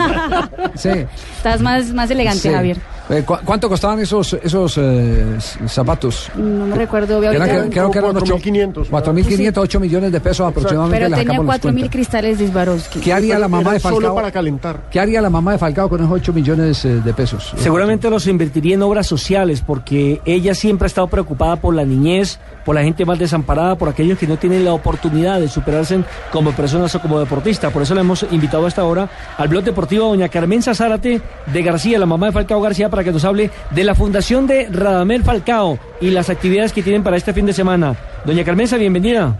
[0.76, 1.06] Sí.
[1.38, 2.50] Estás más, más elegante, sí.
[2.50, 2.78] Javier.
[3.10, 5.38] Eh, ¿cu- ¿Cuánto costaban esos, esos eh,
[5.68, 6.30] zapatos?
[6.36, 7.24] No me recuerdo.
[7.24, 8.88] Eran- creo que eran ocho- 4.500.
[8.90, 10.98] 4.500, 8 millones de pesos aproximadamente.
[11.06, 11.96] Pero tenía sacamos las cuatro mil cuentas.
[11.96, 13.00] cristales de Swarovski.
[13.00, 14.16] ¿Qué haría la mamá de Era Solo Falcao?
[14.16, 14.82] para calentar.
[14.92, 17.52] ¿Qué haría la mamá de Falcao con esos 8 millones eh, de pesos?
[17.58, 22.40] Seguramente los invertiría en obras sociales porque ella siempre ha estado preocupada por la niñez,
[22.70, 26.02] por la gente más desamparada, por aquellos que no tienen la oportunidad de superarse
[26.32, 27.74] como personas o como deportistas.
[27.74, 29.10] Por eso le hemos invitado a esta hora
[29.40, 33.04] al blog deportivo a doña Carmen Zárate de García, la mamá de Falcao García, para
[33.04, 37.18] que nos hable de la fundación de Radamel Falcao y las actividades que tienen para
[37.18, 37.96] este fin de semana.
[38.24, 39.36] Doña Carmenza, bienvenida.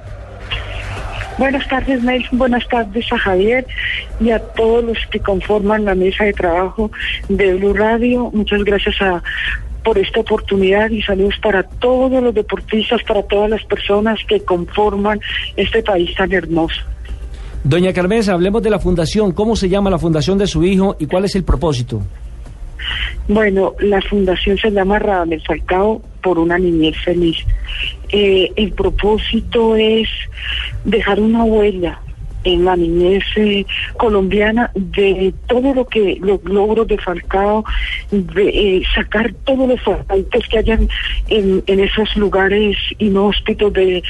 [1.38, 2.40] Buenas tardes, Nelson.
[2.40, 3.64] Buenas tardes a Javier
[4.20, 6.90] y a todos los que conforman la mesa de trabajo
[7.28, 8.32] de Blue Radio.
[8.34, 9.22] Muchas gracias a,
[9.90, 15.20] por esta oportunidad y saludos para todos los deportistas, para todas las personas que conforman
[15.58, 16.80] este país tan hermoso.
[17.64, 19.32] Doña Carmenza, hablemos de la fundación.
[19.32, 22.04] ¿Cómo se llama la fundación de su hijo y cuál es el propósito?
[23.28, 27.38] Bueno, la fundación se llama Radamel Falcao por una niñez feliz.
[28.10, 30.08] Eh, el propósito es
[30.86, 32.00] dejar una huella
[32.44, 33.66] en la niñez eh,
[33.98, 37.64] colombiana de todo lo que los logros de Falcao,
[38.12, 40.90] de eh, sacar todos los faltantes que hayan
[41.28, 44.04] en, esos lugares inhóspitos de,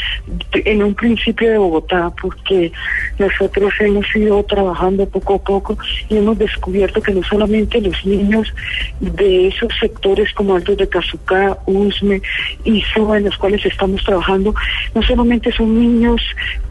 [0.54, 2.72] en un principio de Bogotá, porque
[3.18, 5.78] nosotros hemos ido trabajando poco a poco
[6.10, 8.54] y hemos descubierto que no solamente los niños
[9.00, 12.22] de esos sectores como Altos de Cazucá, Usme
[12.64, 14.54] y Soba, en los cuales estamos trabajando,
[14.94, 16.22] no solamente son niños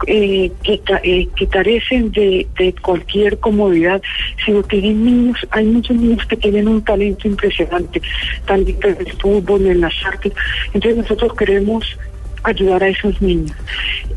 [0.07, 2.47] eh, que, eh, que carecen de,
[2.81, 4.01] cualquier comodidad,
[4.45, 8.01] sino hay niños, hay muchos niños que tienen un talento impresionante,
[8.45, 10.33] talento en el fútbol, en las artes.
[10.73, 11.97] Entonces nosotros queremos
[12.43, 13.55] ayudar a esos niños.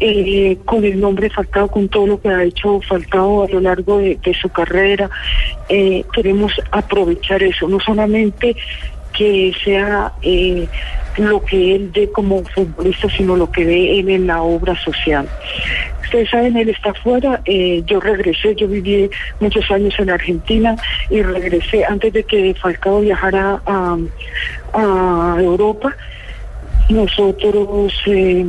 [0.01, 3.99] Eh, con el nombre Falcao, con todo lo que ha hecho Falcao a lo largo
[3.99, 5.11] de, su carrera,
[5.69, 8.57] eh, queremos aprovechar eso, no solamente
[9.13, 10.67] que sea eh,
[11.19, 15.29] lo que él dé como futbolista, sino lo que ve él en la obra social.
[16.13, 19.09] Ustedes saben, él está afuera, eh, yo regresé, yo viví
[19.41, 20.77] muchos años en Argentina
[21.09, 25.97] y regresé antes de que Falcao viajara a, Europa.
[26.91, 28.45] Nosotros, eh,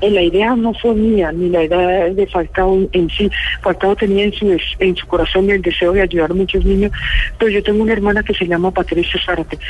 [0.00, 3.30] la idea no fue mía, ni la idea de Falcao en, sí.
[3.62, 6.90] Falcao tenía en su, en su corazón el deseo de ayudar a muchos niños,
[7.38, 9.60] pero yo tengo una hermana que se llama Patricia Zárate,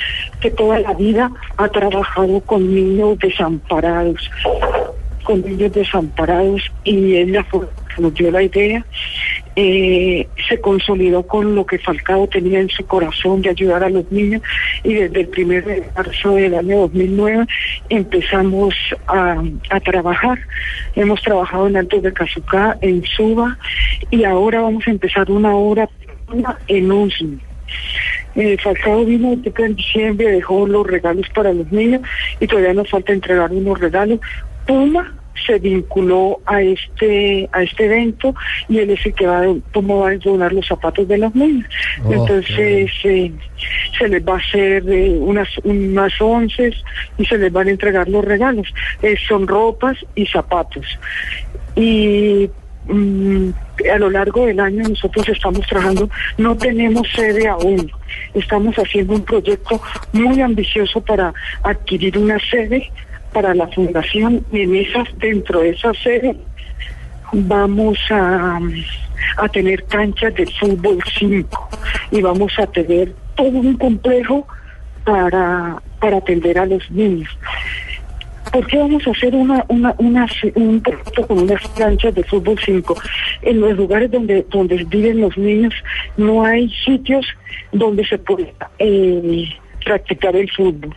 [0.41, 4.31] que toda la vida ha trabajado con niños desamparados,
[5.25, 8.85] con niños desamparados, y ella fue que nos dio la idea.
[9.57, 14.11] Eh, se consolidó con lo que Falcao tenía en su corazón de ayudar a los
[14.11, 14.43] niños
[14.83, 17.47] y desde el primer de marzo del año 2009
[17.89, 18.75] empezamos
[19.07, 19.43] a,
[19.85, 20.41] trabajar.
[20.97, 23.57] Hemos trabajado en Altos de Cazucá, en Suba
[24.11, 25.89] y ahora vamos a empezar una obra
[26.67, 27.39] en Usme.
[28.35, 32.03] Eh, Falcao vino en diciembre, dejó los regalos para los niños
[32.41, 34.19] y todavía nos falta entregar unos regalos.
[34.67, 35.15] Puma
[35.47, 38.35] se vinculó a este a este evento
[38.69, 41.35] y él es el que va a, Puma va a donar los zapatos de los
[41.35, 41.67] niños.
[42.05, 43.33] Oh, Entonces eh,
[43.99, 46.73] se les va a hacer eh, unas unas once
[47.19, 48.73] y se les van a entregar los regalos.
[49.03, 50.87] Eh, son ropas y zapatos.
[51.77, 52.49] Y
[52.87, 53.49] mm,
[53.93, 56.09] a lo largo del año nosotros estamos trabajando,
[56.39, 57.91] no tenemos sede aún,
[58.35, 59.81] estamos haciendo un proyecto
[60.13, 61.35] muy ambicioso para
[61.65, 62.91] adquirir una sede
[63.35, 66.35] para la fundación y en esas, dentro de esa sede
[67.33, 68.61] vamos a,
[69.37, 71.69] a tener canchas de fútbol 5
[72.13, 74.47] y vamos a tener todo un complejo
[75.05, 77.29] para, para atender a los niños.
[78.53, 82.57] ¿Por qué vamos a hacer una, una, una, un proyecto con unas canchas de fútbol
[82.65, 82.95] 5?
[83.43, 85.75] En los lugares donde, donde viven los niños
[86.17, 87.27] no hay sitios
[87.73, 89.49] donde se pueda eh,
[89.85, 90.95] practicar el fútbol.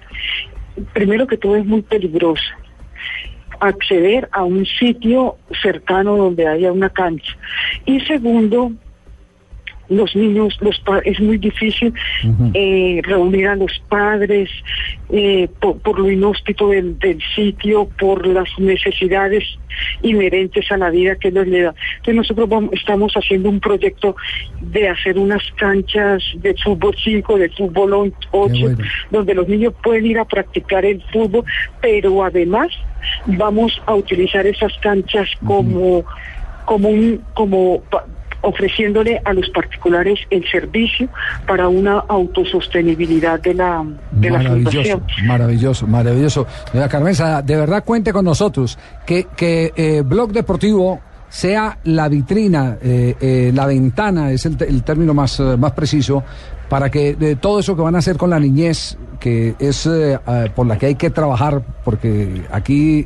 [0.94, 2.44] Primero que todo es muy peligroso
[3.60, 7.36] acceder a un sitio cercano donde haya una cancha.
[7.86, 8.72] Y segundo,
[9.90, 11.94] los niños, los es muy difícil
[12.54, 14.50] eh, reunir a los padres
[15.10, 19.44] eh, por, por lo inhóspito del, del sitio, por las necesidades
[20.02, 21.76] inherentes a la vida que les le da.
[21.98, 24.16] Entonces nosotros vamos- estamos haciendo un proyecto
[24.62, 28.54] de hacer unas canchas de fútbol 5, de fútbol 8,
[29.12, 31.44] donde los niños pueden ir a practicar el fútbol,
[31.82, 32.70] pero además
[33.26, 36.04] vamos a utilizar esas canchas como
[36.66, 37.82] como un como
[38.42, 41.10] ofreciéndole a los particulares el servicio
[41.46, 45.04] para una autosostenibilidad de la de la Maravilloso, fundación.
[45.28, 46.48] maravilloso, maravilloso.
[46.90, 48.78] Carmenza, de verdad cuente con nosotros.
[49.06, 54.84] Que, que eh, Blog Deportivo sea la vitrina, eh, eh, la ventana, es el, el
[54.84, 56.24] término más, eh, más preciso,
[56.70, 59.90] para que de todo eso que van a hacer con la niñez, que es
[60.56, 63.04] por la que hay que trabajar, porque aquí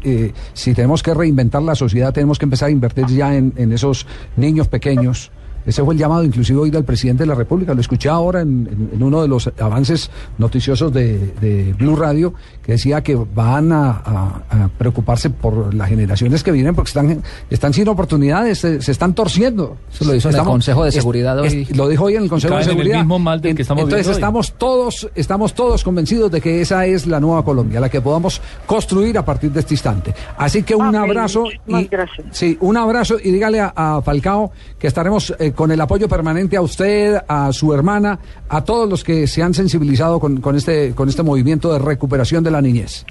[0.53, 4.67] si tenemos que reinventar la sociedad, tenemos que empezar a invertir ya en esos niños
[4.67, 5.31] pequeños.
[5.65, 7.73] Ese fue el llamado inclusive hoy del presidente de la República.
[7.73, 12.33] Lo escuché ahora en, en- en uno de los avances noticiosos de, de Blue Radio,
[12.63, 17.21] que decía que van a, a- a preocuparse por las generaciones que vienen porque están,
[17.49, 19.77] están sin oportunidades, se, se están torciendo.
[19.93, 21.67] Eso lo hizo en el Consejo de Seguridad es- hoy.
[21.75, 22.97] lo dijo hoy en el Consejo de en el Seguridad.
[22.99, 24.13] mismo mal del que estamos Entonces hoy.
[24.13, 28.41] estamos todos, estamos todos convencidos de que esa es la nueva Colombia, la que podamos
[28.65, 30.13] construir a partir de este instante.
[30.37, 31.01] Así que un Amén.
[31.01, 32.27] abrazo y gracias.
[32.31, 36.57] sí, un abrazo y dígale a, a Falcao que estaremos eh, con el apoyo permanente
[36.57, 38.19] a usted, a su hermana,
[38.49, 42.43] a todos los que se han sensibilizado con, con este con este movimiento de recuperación
[42.43, 43.05] de la niñez.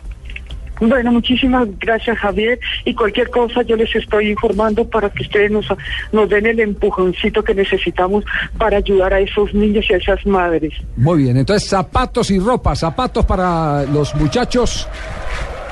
[0.81, 5.67] Bueno, muchísimas gracias Javier y cualquier cosa yo les estoy informando para que ustedes nos,
[6.11, 8.25] nos den el empujoncito que necesitamos
[8.57, 10.73] para ayudar a esos niños y a esas madres.
[10.97, 14.89] Muy bien, entonces zapatos y ropa, zapatos para los muchachos,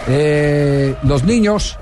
[0.09, 1.79] eh, los niños.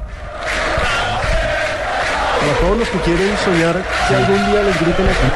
[2.47, 5.27] Para todos los que quieren soñar que algún día les griten aquí.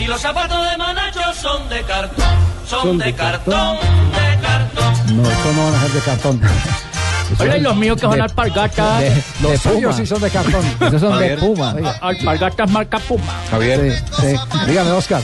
[0.00, 2.24] Y los zapatos de Manacho son de cartón,
[2.68, 5.22] son, de, cartón, de cartón.
[5.22, 6.40] No, estos no van a ser de cartón.
[7.40, 9.00] Oye, los míos que son De- alpargatas.
[9.00, 10.64] de- los suyos sí son de cartón.
[10.80, 11.36] Esos son de.
[11.38, 11.72] Puma.
[11.74, 13.32] Oiga, Alpargatas marca Puma.
[13.50, 14.36] Javier, Sí, sí.
[14.66, 15.22] Dígame, Oscar.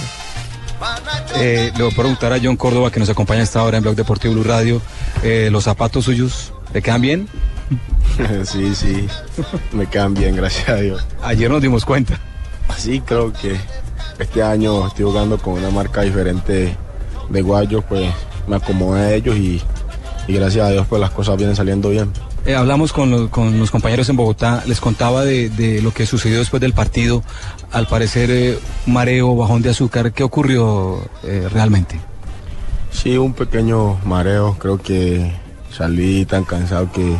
[1.37, 3.83] Eh, le voy a preguntar a John Córdoba, que nos acompaña a esta hora en
[3.83, 4.81] Blog Deportivo Blue Radio,
[5.23, 7.29] eh, ¿los zapatos suyos le quedan bien?
[8.45, 9.07] Sí, sí,
[9.73, 11.07] me quedan bien, gracias a Dios.
[11.23, 12.21] Ayer nos dimos cuenta.
[12.77, 13.57] Sí, creo que
[14.19, 16.77] este año estoy jugando con una marca diferente
[17.31, 18.11] de guayos, pues
[18.47, 19.63] me acomodé a ellos y,
[20.29, 22.13] y gracias a Dios pues las cosas vienen saliendo bien.
[22.45, 26.73] Eh, hablamos con, los- compañeros en Bogotá, les contaba de, lo que sucedió después del
[26.73, 27.23] partido.
[27.71, 30.13] Al parecer, eh, mareo, bajón de azúcar.
[30.13, 32.01] ¿Qué ocurrió eh, realmente?
[32.91, 35.33] Sí, un pequeño mareo, creo que
[35.71, 37.17] salí tan cansado que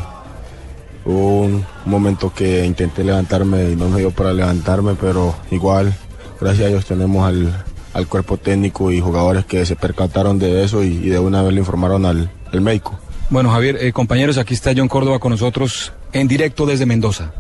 [1.05, 5.95] hubo un momento que intenté levantarme y no me dio para levantarme, pero igual,
[6.41, 11.09] gracias a Dios tenemos al, cuerpo técnico y jugadores que se percataron de eso y,
[11.09, 13.02] de una vez le informaron al médico.
[13.33, 17.33] Bueno, Javier, eh, compañeros, aquí está John Córdoba con nosotros en directo desde Mendoza.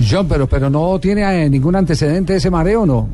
[0.00, 3.08] John, pero, pero no tiene eh, ningún antecedente ese mareo, ¿no?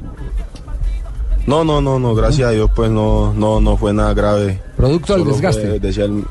[1.46, 4.60] No, no, no, no, gracias a Dios pues no, no, no fue nada grave.
[4.76, 5.66] Producto del desgaste.
[5.70, 6.24] fue- decía el-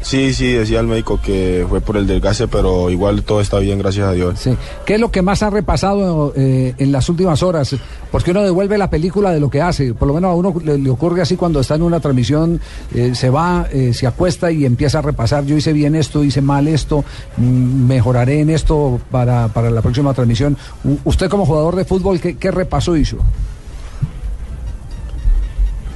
[0.00, 3.78] sí, sí, decía el médico que fue por el desgaste, pero igual todo está bien,
[3.78, 4.38] gracias a Dios.
[4.38, 4.56] Sí.
[4.84, 7.74] ¿Qué es lo que más ha repasado eh, en las últimas horas?
[8.10, 9.94] Porque uno devuelve la película de lo que hace.
[9.94, 12.60] Por lo menos a uno le, le ocurre así cuando está en una transmisión,
[12.94, 15.44] eh, se va, eh, se acuesta y empieza a repasar.
[15.44, 17.04] Yo hice bien esto, hice mal esto,
[17.36, 20.56] mm, mejoraré en esto para, para la próxima transmisión.
[20.84, 23.16] U- usted como jugador de fútbol, ¿qué, qué repaso hizo?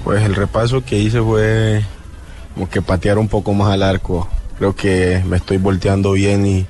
[0.04, 1.82] Pues el repaso que hice fue
[2.60, 4.28] como que patear un poco más al arco.
[4.58, 6.66] Creo que me estoy volteando bien y,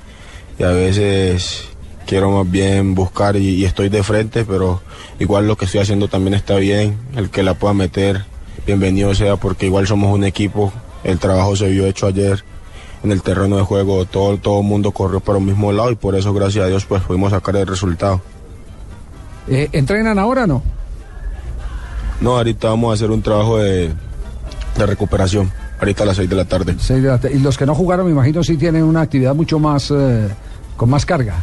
[0.57, 1.65] y a veces
[2.07, 4.81] quiero más bien buscar y, y estoy de frente, pero
[5.19, 6.97] igual lo que estoy haciendo también está bien.
[7.17, 8.25] El que la pueda meter,
[8.67, 10.73] bienvenido sea, porque igual somos un equipo.
[11.03, 12.45] El trabajo se vio hecho ayer
[13.03, 14.05] en el terreno de juego.
[14.05, 16.85] Todo todo el mundo corrió para un mismo lado y por eso, gracias a Dios,
[16.85, 18.21] pues pudimos sacar el resultado.
[19.49, 20.62] Eh, ¿Entrenan ahora o no?
[22.21, 23.93] No, ahorita vamos a hacer un trabajo de,
[24.79, 25.51] de recuperación.
[25.81, 26.77] Ahorita a las 6 de la tarde.
[26.78, 29.59] Seis de la Y los que no jugaron, me imagino, sí tienen una actividad mucho
[29.59, 30.28] más, eh,
[30.77, 31.36] con más carga.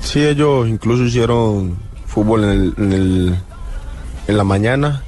[0.00, 1.76] Sí, ellos incluso hicieron
[2.06, 3.36] fútbol en, el, en, el-
[4.26, 5.02] en la mañana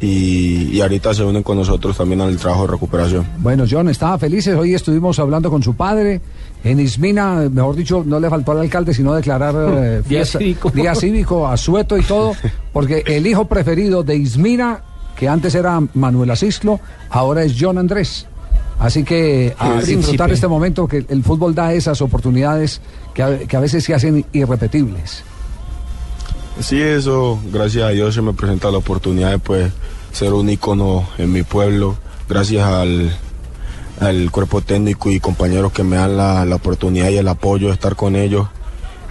[0.00, 3.26] y, y ahorita se unen con nosotros también al trabajo de recuperación.
[3.38, 4.54] Bueno, John, estaba felices.
[4.56, 6.20] Hoy estuvimos hablando con su padre.
[6.64, 10.70] En Ismina, mejor dicho, no le faltó al alcalde sino declarar eh, Día fiesta- cívico.
[10.70, 12.34] día cívico, asueto y todo,
[12.72, 14.82] porque el hijo preferido de Ismina,
[15.18, 16.80] que antes era Manuel Asislo,
[17.10, 18.26] ahora es John Andrés.
[18.78, 22.80] Así que a disfrutar este momento que el fútbol da esas oportunidades
[23.12, 25.24] que a, que a veces se hacen irrepetibles.
[26.60, 29.72] Sí, eso, gracias a Dios se me presenta la oportunidad de pues,
[30.12, 31.96] ser un ícono en mi pueblo,
[32.28, 33.10] gracias al,
[33.98, 37.74] al cuerpo técnico y compañeros que me dan la, la oportunidad y el apoyo de
[37.74, 38.46] estar con ellos.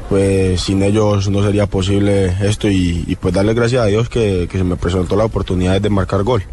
[0.09, 4.47] Pues sin ellos no sería posible esto y, y, pues darle gracias a Dios que,
[4.49, 6.43] que se me presentó la oportunidad de marcar gol.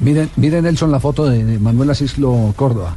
[0.00, 2.96] Miren, miren Nelson la foto de, de Manuel Asislo Córdoba.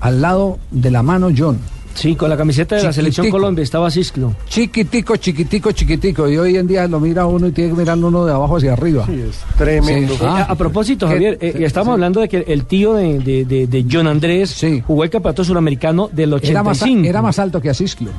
[0.00, 1.58] Al lado de la mano John.
[1.94, 3.30] Sí, con la camiseta de la selección.
[3.30, 4.34] Colombia estaba Cisclo.
[4.48, 6.28] Chiquitico, chiquitico, chiquitico.
[6.28, 8.74] Y hoy en día lo mira uno y tiene que mirar uno de abajo hacia
[8.74, 9.06] arriba.
[9.06, 10.12] Sí, es tremendo.
[10.12, 11.08] Eh, a, a propósito.
[11.08, 11.92] Javier, eh, Sí, estamos sí.
[11.92, 16.10] hablando de que el tío de, de- de- de John Andrés jugó el campeonato suramericano
[16.12, 17.08] del Era más, 85.
[17.08, 18.10] era más alto que Asislo.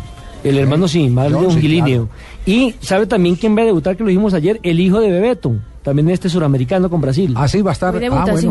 [0.44, 2.10] El hermano sí, más de un.
[2.46, 5.54] Y sabe también quién va a debutar, que lo dijimos ayer, el hijo de Bebeto,
[5.84, 7.34] también este suramericano con Brasil.
[7.36, 7.94] Ah, sí, va a estar.
[7.96, 8.48] Hoy debuta, sí.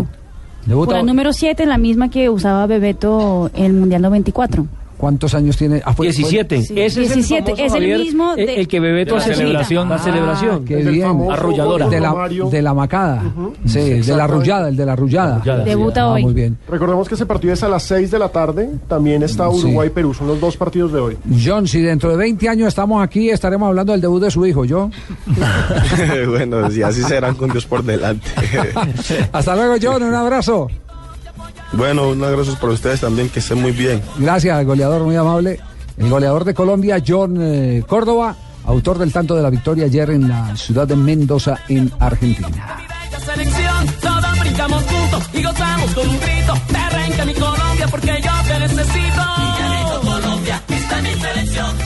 [0.67, 4.67] Debuta- Por la número 7, la misma que usaba Bebeto en el Mundial 94.
[4.97, 5.83] ¿Cuántos años tiene?
[5.85, 6.63] Ah, fue- fue- 17.
[6.63, 6.73] Sí.
[6.81, 9.25] Ese es el 17, famoso, es el Javier, mismo de- el que Bebeto de la
[9.27, 9.89] hace celebración.
[9.89, 10.65] La celebración.
[10.65, 11.07] Qué bien.
[11.31, 11.89] Arrolladora.
[11.89, 12.15] De la,
[12.51, 13.23] de la macada.
[13.67, 15.41] Sí, de la arrullada, el de la arrullada.
[15.65, 16.23] Debuta Ah, hoy.
[16.23, 16.57] Muy bien.
[16.69, 18.71] Recordemos que ese partido es a las 6 de la tarde.
[18.89, 19.59] También está Sí.
[19.59, 20.15] Uruguay-Perú.
[20.15, 21.17] Son los dos partidos de hoy.
[21.45, 24.65] John, si dentro de 20 años estamos aquí, estaremos hablando del debut de su hijo,
[24.65, 24.91] ¿yo?
[26.29, 28.27] bueno, si así serán con Dios por delante.
[29.33, 30.69] Hasta luego, John, un abrazo.
[31.73, 34.03] Bueno, un abrazo para ustedes también, que estén muy bien.
[34.19, 35.61] Gracias, goleador muy amable.
[35.97, 40.29] El goleador de Colombia, John eh, Córdoba, autor del tanto de la victoria ayer en
[40.29, 42.79] la ciudad de Mendoza, en Argentina.
[44.01, 46.55] Todos brincamos juntos y gozamos con un grito.
[46.69, 49.23] Te arranca mi Colombia porque yo te necesito.
[49.39, 51.86] Miguelito Colombia, esta es mi selección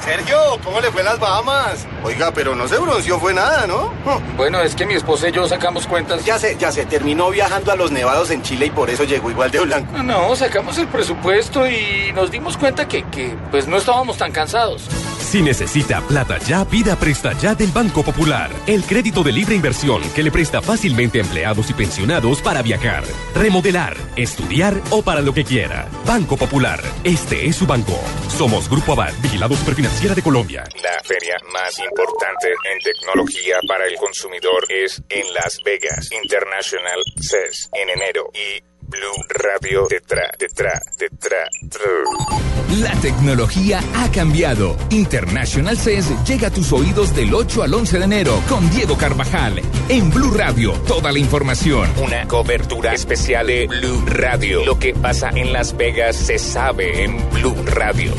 [0.00, 1.86] Sergio, ¿cómo le fue las Bahamas?
[2.02, 3.92] Oiga, pero no se bronceó, fue nada, ¿no?
[4.36, 6.24] Bueno, es que mi esposa y yo sacamos cuentas.
[6.24, 9.30] Ya sé, ya sé, terminó viajando a los nevados en Chile y por eso llegó
[9.30, 10.02] igual de blanco.
[10.02, 14.82] No, sacamos el presupuesto y nos dimos cuenta que, que pues no estábamos tan cansados.
[15.18, 18.50] Si necesita plata ya, pida Presta Ya del Banco Popular.
[18.66, 23.02] El crédito de libre inversión que le presta fácilmente a empleados y pensionados para viajar,
[23.34, 25.88] remodelar, estudiar o para lo que quiera.
[26.06, 26.80] Banco Popular.
[27.02, 27.98] Este es su banco.
[28.28, 29.54] Somos Grupo Aval, vigilado
[29.84, 30.64] Superfinanciera de Colombia.
[30.82, 37.68] La feria más importante en tecnología para el consumidor es en Las Vegas International CES
[37.72, 41.48] en enero y Blue Radio detrás, detrás, detrás.
[42.80, 44.76] La tecnología ha cambiado.
[44.90, 49.60] International CES llega a tus oídos del 8 al 11 de enero con Diego Carvajal.
[49.90, 51.90] En Blue Radio, toda la información.
[52.02, 54.64] Una cobertura especial de Blue Radio.
[54.64, 58.12] Lo que pasa en Las Vegas se sabe en Blue Radio.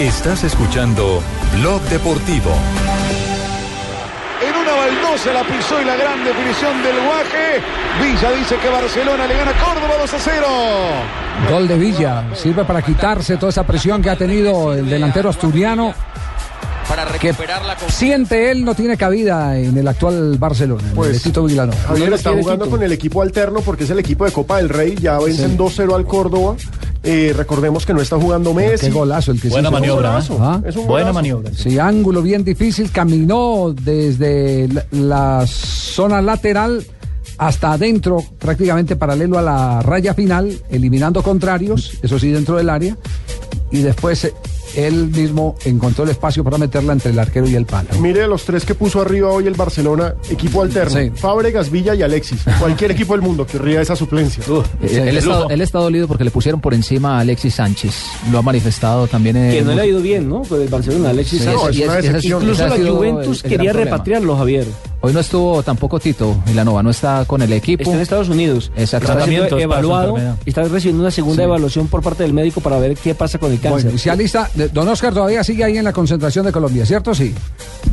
[0.00, 1.22] Estás escuchando
[1.58, 2.50] Blog Deportivo.
[4.42, 7.62] En una baldosa la pisó y la gran definición del Guaje.
[8.00, 10.46] Villa dice que Barcelona le gana a Córdoba 2 a 0.
[11.50, 12.24] Gol de Villa.
[12.34, 15.94] Sirve para quitarse toda esa presión que ha tenido el delantero asturiano.
[16.88, 21.12] Para Que recuperar la siente él no tiene cabida en el actual Barcelona, en el
[21.12, 21.78] de Tito Vilanova.
[21.86, 24.96] Javier está jugando con el equipo alterno porque es el equipo de Copa del Rey.
[25.00, 25.56] Ya vencen Sí.
[25.56, 26.56] 2-0 al Córdoba.
[27.04, 28.86] Eh, recordemos que no está jugando Messi.
[28.86, 30.20] Qué golazo el que Buena maniobra, ¿eh?
[30.20, 30.68] Es un golazo.
[30.68, 31.14] Es un Buena golazo.
[31.14, 31.50] maniobra.
[31.54, 32.90] Sí, ángulo bien difícil.
[32.92, 36.84] Caminó desde la, la zona lateral
[37.38, 42.96] hasta adentro, prácticamente paralelo a la raya final, eliminando contrarios, eso sí, dentro del área.
[43.72, 44.34] Y después eh,
[44.76, 47.88] él mismo encontró el espacio para meterla entre el arquero y el palo.
[48.00, 50.98] Mire los tres que puso arriba hoy el Barcelona, equipo alterno.
[50.98, 51.10] Sí.
[51.14, 52.40] Fábregas, Villa y Alexis.
[52.58, 54.42] Cualquier equipo del mundo querría esa suplencia.
[54.82, 57.94] Eh, él, está, él está dolido porque le pusieron por encima a Alexis Sánchez.
[58.30, 59.36] Lo ha manifestado también.
[59.36, 60.42] en- Que no le ha ido bien, ¿no?
[60.42, 62.04] Con el Barcelona, Alexis Sí, Sánchez.
[62.04, 64.66] es- es- Incluso la Juventus el- el quería repatriarlo, Javier.
[65.04, 67.82] Hoy no estuvo tampoco Tito Milanova, no está con el equipo.
[67.82, 68.70] Está en Estados Unidos.
[68.76, 69.30] Está Exactamente.
[69.30, 71.44] siendo evaluado y está recibiendo una segunda Sí.
[71.44, 73.82] evaluación por parte del médico para ver qué pasa con el cáncer.
[73.82, 76.84] Bueno, y se alista, de- don Oscar todavía sigue ahí en la concentración de Colombia,
[76.86, 77.14] ¿cierto?
[77.14, 77.34] Sí.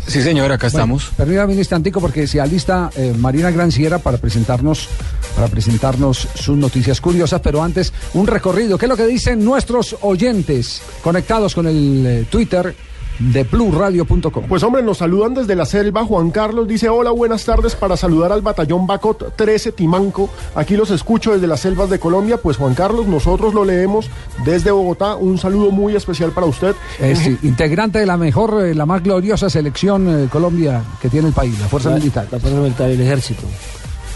[0.07, 1.11] Sí, señor, acá estamos.
[1.15, 4.87] Permítame un instantico porque se alista eh, Marina Granciera para presentarnos,
[5.35, 8.77] para presentarnos sus noticias curiosas, pero antes un recorrido.
[8.77, 12.75] ¿Qué es lo que dicen nuestros oyentes conectados con el eh, Twitter
[13.19, 14.45] de bluradio.com?
[14.47, 16.05] Pues hombre, nos saludan desde la selva.
[16.05, 20.29] Juan Carlos dice, hola, buenas tardes para saludar al batallón Bacot 13 Timanco.
[20.55, 22.37] Aquí los escucho desde las selvas de Colombia.
[22.37, 24.09] Pues Juan Carlos, nosotros lo leemos
[24.45, 25.15] desde Bogotá.
[25.15, 26.75] Un saludo muy especial para usted.
[26.99, 31.27] Es sí, integrante de la mejor, eh, la más gloriosa selección eh, Colombia que tiene
[31.27, 32.27] el país, la Fuerza La- Militar.
[32.31, 33.43] La Fuerza Militar y el Ejército.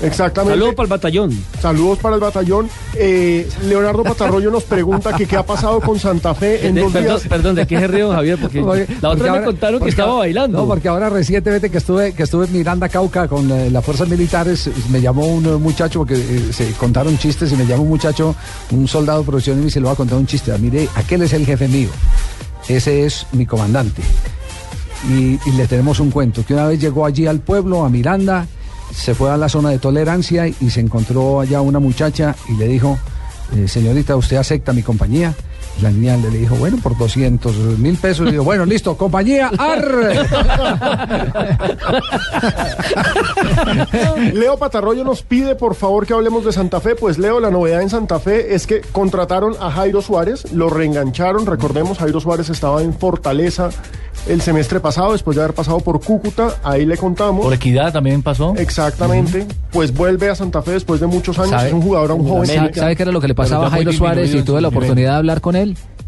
[0.02, 0.56] Exactamente.
[0.56, 1.44] Saludos para el batallón.
[1.61, 2.70] Saludos para el batallón.
[2.95, 6.91] Eh, Leonardo Patarroyo nos pregunta que qué ha pasado con Santa Fe en De- dos
[6.91, 7.28] perdón, días.
[7.28, 8.38] perdón, ¿de qué se ríe don Javier?
[8.41, 10.57] Porque Porque- la porque otra me ahora- contaron que porque estaba bailando.
[10.60, 14.07] No, porque ahora recientemente que estuve que estuve en Miranda Cauca con eh, las fuerzas
[14.10, 17.90] militares, me llamó un eh, muchacho porque eh, se contaron chistes y me llamó un
[17.90, 18.36] muchacho,
[18.72, 20.52] un soldado profesional y me dice, le voy a contar un chiste.
[20.57, 21.90] Mire, aquel es el jefe mío.
[22.68, 24.02] Ese es mi comandante.
[25.10, 28.48] Y, y le tenemos un cuento, que una vez llegó allí al pueblo, a Miranda,
[28.94, 32.68] se fue a la zona de tolerancia y se encontró allá una muchacha y le
[32.68, 32.98] dijo,
[33.56, 35.34] eh, señorita, ¿usted acepta mi compañía?
[35.82, 38.28] La niña le dijo, bueno, por 200 mil pesos.
[38.28, 40.14] Y dijo, bueno, listo, compañía, arre.
[44.34, 46.95] Leo Patarroyo nos pide por favor que hablemos de Santa Fe.
[46.95, 51.45] Pues Leo, la novedad en Santa Fe es que contrataron a Jairo Suárez, lo reengancharon.
[51.45, 53.70] Recordemos, Jairo Suárez estaba en Fortaleza
[54.28, 56.56] el semestre pasado, después de haber pasado por Cúcuta.
[56.64, 57.44] Ahí le contamos.
[57.44, 58.54] Por equidad también pasó.
[58.58, 59.45] Exactamente.
[59.72, 61.52] Pues vuelve a Santa Fe después de muchos años.
[61.52, 61.68] ¿Sabe?
[61.68, 62.45] Es un jugador, un joven.
[62.45, 65.12] ¿Sabe, sabe qué era lo que le pasaba a Jairo Suárez y tuve la oportunidad
[65.12, 65.62] de hablar con él?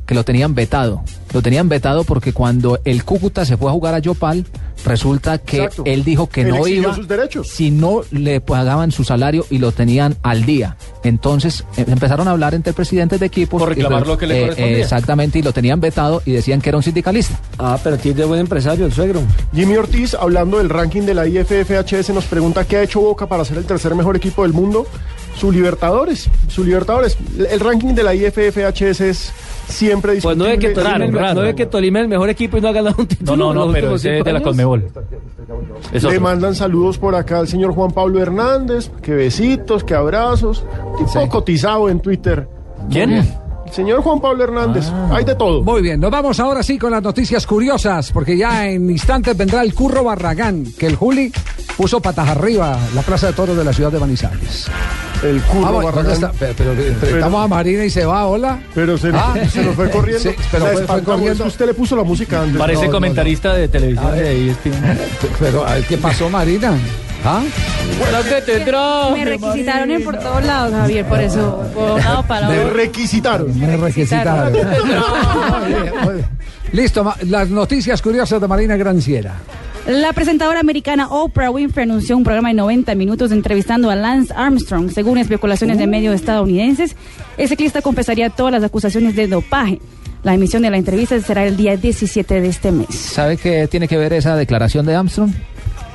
[0.05, 1.03] Que lo tenían vetado.
[1.35, 4.45] Lo tenían vetado porque cuando el Cúcuta se fue a jugar a Yopal,
[4.85, 5.83] resulta que Exacto.
[5.85, 7.49] él dijo que Él no iba sus derechos.
[7.49, 10.77] si no le pagaban su salario y lo tenían al día.
[11.03, 13.59] Entonces eh, empezaron a hablar entre presidentes de equipos.
[13.59, 14.77] Por reclamar y, lo que le eh, correspondía.
[14.77, 17.37] exactamente, y lo tenían vetado y decían que era un sindicalista.
[17.59, 19.21] Ah, pero tiene buen empresario el suegro.
[19.53, 23.43] Jimmy Ortiz, hablando del ranking de la IFFHS, nos pregunta qué ha hecho Boca para
[23.43, 24.87] ser el tercer mejor equipo del mundo.
[25.37, 27.17] Su Libertadores, su Libertadores.
[27.51, 29.33] El ranking de la IFFHS es
[29.67, 31.05] siempre Pues no ve que discutible.
[31.07, 33.07] Tolima, Raro, no ve que Tolima es el mejor equipo y no ha ganado un
[33.07, 33.35] título.
[33.35, 34.41] No, no, no, pero ese es de la.
[34.41, 34.85] Conmebol.
[35.91, 40.63] Es Le mandan saludos por acá al señor Juan Pablo Hernández, que besitos, que abrazos.
[40.97, 42.47] Tipo cotizado en Twitter.
[42.89, 43.23] ¿Quién?
[43.71, 44.85] Señor Juan Pablo Hernández.
[45.11, 45.61] Hay de todo.
[45.63, 49.61] Muy bien, nos vamos ahora sí con las noticias curiosas, porque ya en instantes vendrá
[49.63, 51.31] el Curro Barragán, que el Juli
[51.75, 54.67] puso patas arriba la plaza de toros de la ciudad de Manizales.
[55.23, 56.11] El curro Ah, bueno, ¿dónde Barragán.
[56.13, 56.31] está?
[56.39, 58.59] Pero, pero enfrentamos a Marina y se va, hola.
[58.73, 59.33] Pero se, Ah.
[59.51, 60.23] se nos fue corriendo.
[60.29, 61.31] Sí, pero fue- corriendo.
[61.33, 62.57] Es que Usted le puso la música antes.
[62.57, 64.23] Parece No, no, comentarista de televisión A ver.
[64.23, 64.97] de E ESPN.
[65.39, 66.73] Pero, a ver, ¿qué pasó, Marina?
[67.27, 67.43] ¿Ah?
[68.29, 71.63] que te traje, Me requisitaron en por todos lados, Javier, por eso.
[71.73, 73.59] Por lado para Me requisitaron.
[73.59, 74.53] Me requisitaron.
[76.71, 79.33] Listo, las noticias curiosas de Marina Granciera.
[79.87, 84.91] La presentadora americana Oprah Winfrey anunció un programa de 90 minutos entrevistando a Lance Armstrong.
[84.91, 86.95] Según especulaciones de medios estadounidenses,
[87.37, 89.79] el ciclista confesaría todas las acusaciones de dopaje.
[90.23, 92.87] La emisión de la entrevista será el día 17 de este mes.
[92.89, 95.31] ¿Sabe qué tiene que ver esa declaración de Armstrong?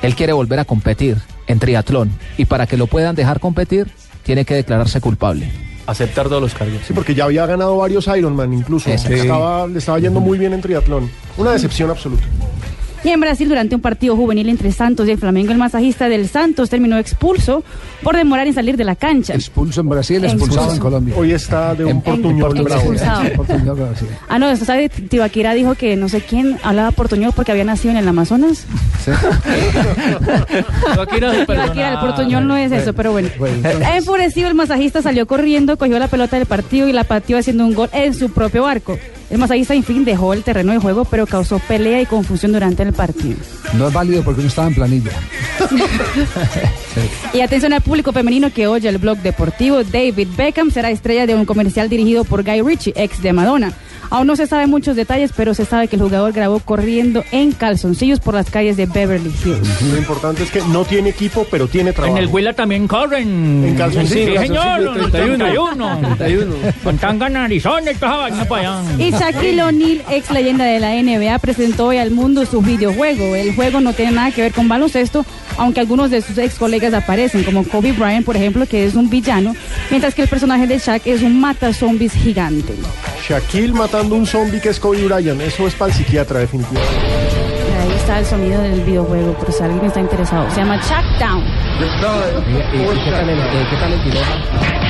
[0.01, 1.17] Él quiere volver a competir
[1.47, 3.91] en triatlón y para que lo puedan dejar competir
[4.23, 5.51] tiene que declararse culpable.
[5.87, 6.81] Aceptar todos los cargos.
[6.87, 8.89] Sí, porque ya había ganado varios Ironman incluso.
[8.89, 11.09] Estaba, le estaba yendo muy bien en triatlón.
[11.37, 12.23] Una decepción absoluta.
[13.03, 16.27] Y en Brasil, durante un partido juvenil entre Santos y el Flamengo, el masajista del
[16.29, 17.63] Santos terminó expulso
[18.03, 19.33] por demorar en salir de la cancha.
[19.33, 20.79] Expulso en Brasil, expulsado en.
[20.79, 21.15] Colombia.
[21.17, 22.93] Hoy está de un portuñol bravo.
[22.93, 24.05] Sí.
[24.29, 27.91] Ah, no, esto sabe, Tibaquira dijo que no sé quién hablaba portuñol porque había nacido
[27.91, 28.65] en el Amazonas.
[30.91, 33.29] Tibaquira, el portuñol no es eso, pero bueno.
[33.95, 37.73] Enfurecido, el masajista salió corriendo, cogió la pelota del partido y la pateó haciendo un
[37.73, 38.97] gol en su propio arco.
[39.31, 42.83] El masajista, en fin, dejó el terreno de juego, pero causó pelea y confusión durante
[42.83, 43.37] el partido.
[43.73, 45.11] No es válido porque no estaba en planilla.
[47.33, 49.81] Y atención al público femenino que oye el blog deportivo.
[49.83, 53.71] David Beckham será estrella de un comercial dirigido por Guy Ritchie, ex de Madonna.
[54.09, 57.53] Aún no se saben muchos detalles, pero se sabe que el jugador grabó corriendo en
[57.53, 59.81] calzoncillos por las calles de Beverly Hills.
[59.83, 62.17] Lo importante es que no tiene equipo, pero tiene En trabajo.
[62.17, 63.63] el Huila también corren.
[63.65, 64.63] En calzoncillo, Sí, señor.
[64.83, 65.99] calzoncillo, 31.
[66.17, 66.55] 31.
[66.83, 68.91] Con tanga narizón y toda esa vaina para allá.
[68.97, 73.35] Y Shaquille O'Neal, ex leyenda de la NBA, presentó hoy al mundo su videojuego.
[73.35, 75.23] El juego no tiene nada que ver con baloncesto,
[75.57, 79.11] aunque algunos de sus ex colegas aparecen, como Kobe Bryant, por ejemplo, que es un
[79.11, 79.55] villano,
[79.91, 82.73] mientras que el personaje de Shaq es un mata zombies gigante.
[83.29, 85.39] Shaquille matando un zombie que es Kobe Bryant.
[85.39, 86.97] Eso es para el psiquiatra, definitivamente.
[87.79, 90.49] Ahí está el sonido del videojuego, por si alguien está interesado.
[90.49, 91.43] Se llama Chuck Down.
[91.77, 94.80] ¿Qué tal el, qué tal el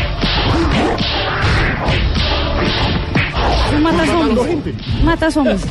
[3.82, 4.76] mata zombies.
[5.04, 5.62] Mata zombies.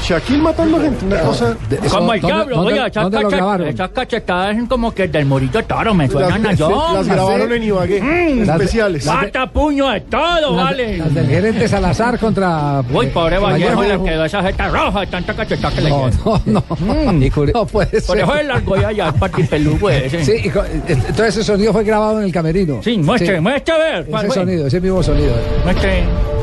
[0.00, 1.56] Shaquille matando gente, una cosa.
[1.90, 3.68] Como el ¿dónde- diablo, oiga, esas, dónde lo cache- grabaron?
[3.68, 6.92] esas cachetadas son como que del morito toro, me suenan a yo.
[6.94, 8.48] las grabaron en Ibagué, Mm.
[8.48, 9.04] especiales.
[9.04, 10.98] Mata puño de todo, Las, vale.
[10.98, 12.82] las del gerente Salazar contra.
[12.90, 13.82] Uy, pobre Vallejo.
[13.82, 16.42] Le quedó esa jeta roja tanta cachetada que le No, quedó.
[16.46, 17.12] no, no.
[17.12, 17.20] Mm.
[17.52, 18.18] No puede Por ser.
[18.24, 20.24] eso es largo ya, ya, para peludo ese.
[20.24, 22.80] Sí, y co- entonces ese sonido fue grabado en el camerino.
[22.84, 24.04] Sí, muestre, muestre a ver.
[24.06, 24.42] ¿cuál Ese fue?
[24.44, 25.34] sonido, ese mismo sonido.
[25.64, 25.98] Muestre.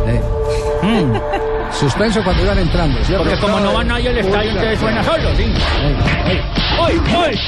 [0.07, 0.21] Eh,
[0.85, 1.13] Mm.
[1.71, 3.23] Suspenso cuando iban entrando, ¿cierto?
[3.23, 5.43] Porque como no va nadie al estadio, entonces suena solo, sí.
[6.81, 7.39] ¡Uy, uy!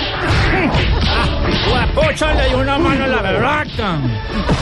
[1.70, 4.00] ¡Guapocha le dio una mano a la berraca!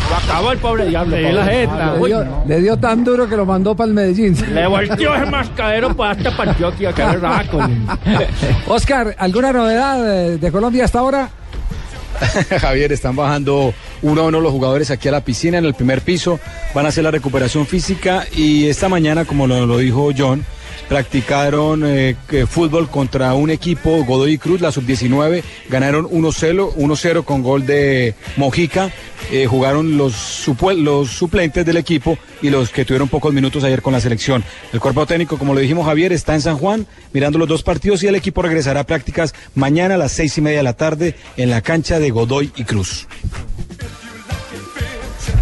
[0.10, 1.15] Lo acabó el pobre diablo.
[1.15, 1.93] Le dio la jeta.
[1.93, 4.35] Le Uy, dio, le dio tan duro que lo mandó para el Medellín.
[4.53, 7.60] Le volteó ese mascadero para hasta para Antioquia, que berraco.
[8.68, 11.30] Oscar, ¿alguna novedad eh, de Colombia hasta ahora?
[12.60, 16.02] Javier, están bajando uno a uno los jugadores aquí a la piscina en el primer
[16.02, 16.40] piso,
[16.74, 20.46] van a hacer la recuperación física y esta mañana, como lo, lo dijo John,
[20.88, 22.15] practicaron eh,
[22.47, 28.91] fútbol contra un equipo, Godoy Cruz, la sub-19, ganaron 1-0 1-0 con gol de Mojica,
[29.31, 30.47] eh, jugaron los,
[30.77, 34.43] los suplentes del equipo y los que tuvieron pocos minutos ayer con la selección.
[34.73, 38.03] El cuerpo técnico, como lo dijimos Javier, está en San Juan mirando los dos partidos
[38.03, 41.15] y el equipo regresará a prácticas mañana a las seis y media de la tarde
[41.38, 43.07] en la cancha de Godoy y Cruz.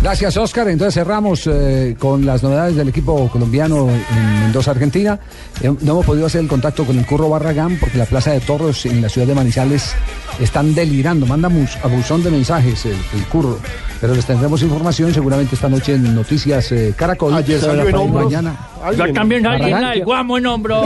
[0.04, 0.68] Gracias, Oscar.
[0.68, 5.18] Entonces cerramos eh, con las novedades del equipo colombiano en Mendoza, Argentina.
[5.64, 8.86] No hemos podido hacer el contacto con el Curro Barragán porque la Plaza de Toros
[8.86, 9.96] en la ciudad de Manizales
[10.40, 11.26] están delirando.
[11.26, 13.60] Manda mus- a buzón de mensajes el, el Curro.
[14.02, 17.34] Pero les tendremos información seguramente esta noche en Noticias eh, Caracol.
[17.34, 18.26] Ayer salió en hombros.
[18.26, 18.56] mañana.
[18.98, 20.82] Yo también salí en Barragán, la del guamo en hombro.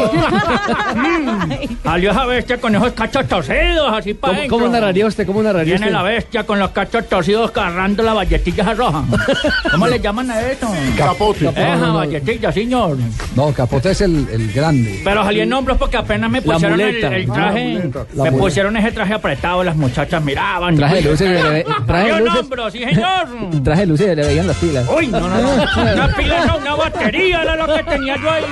[0.95, 1.51] Mm.
[1.83, 5.25] Salió esa bestia con esos cachos torcidos, así para ¿Cómo, cómo narraría usted?
[5.25, 5.93] ¿Cómo narraría Viene usted?
[5.93, 9.03] la bestia con los cachos torcidos agarrando la valletilla roja.
[9.71, 10.67] ¿Cómo le llaman a eso?
[10.95, 11.47] Capote.
[11.49, 12.97] Esa valletilla, señor.
[13.35, 15.01] No, Capote es el, el grande.
[15.03, 17.15] Pero salí en hombros porque apenas me pusieron el, muleta.
[17.15, 17.73] el traje.
[17.73, 17.99] la muleta.
[18.13, 18.37] La me muleta.
[18.37, 20.75] pusieron ese traje apretado, las muchachas miraban.
[20.75, 22.39] Traje de luces, le- traje de luces.
[22.41, 23.27] hombros, sí, señor.
[23.63, 24.85] Traje de luces y le veían las pilas.
[24.95, 25.53] Uy, no, no, no.
[25.93, 28.43] Una pila, no, una batería era lo que tenía yo ahí.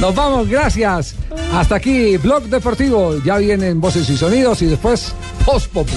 [0.00, 1.14] Nos vamos, gracias.
[1.54, 3.16] Hasta aquí, Blog Deportivo.
[3.24, 5.12] Ya vienen voces y sonidos y después
[5.44, 5.96] Post Populi.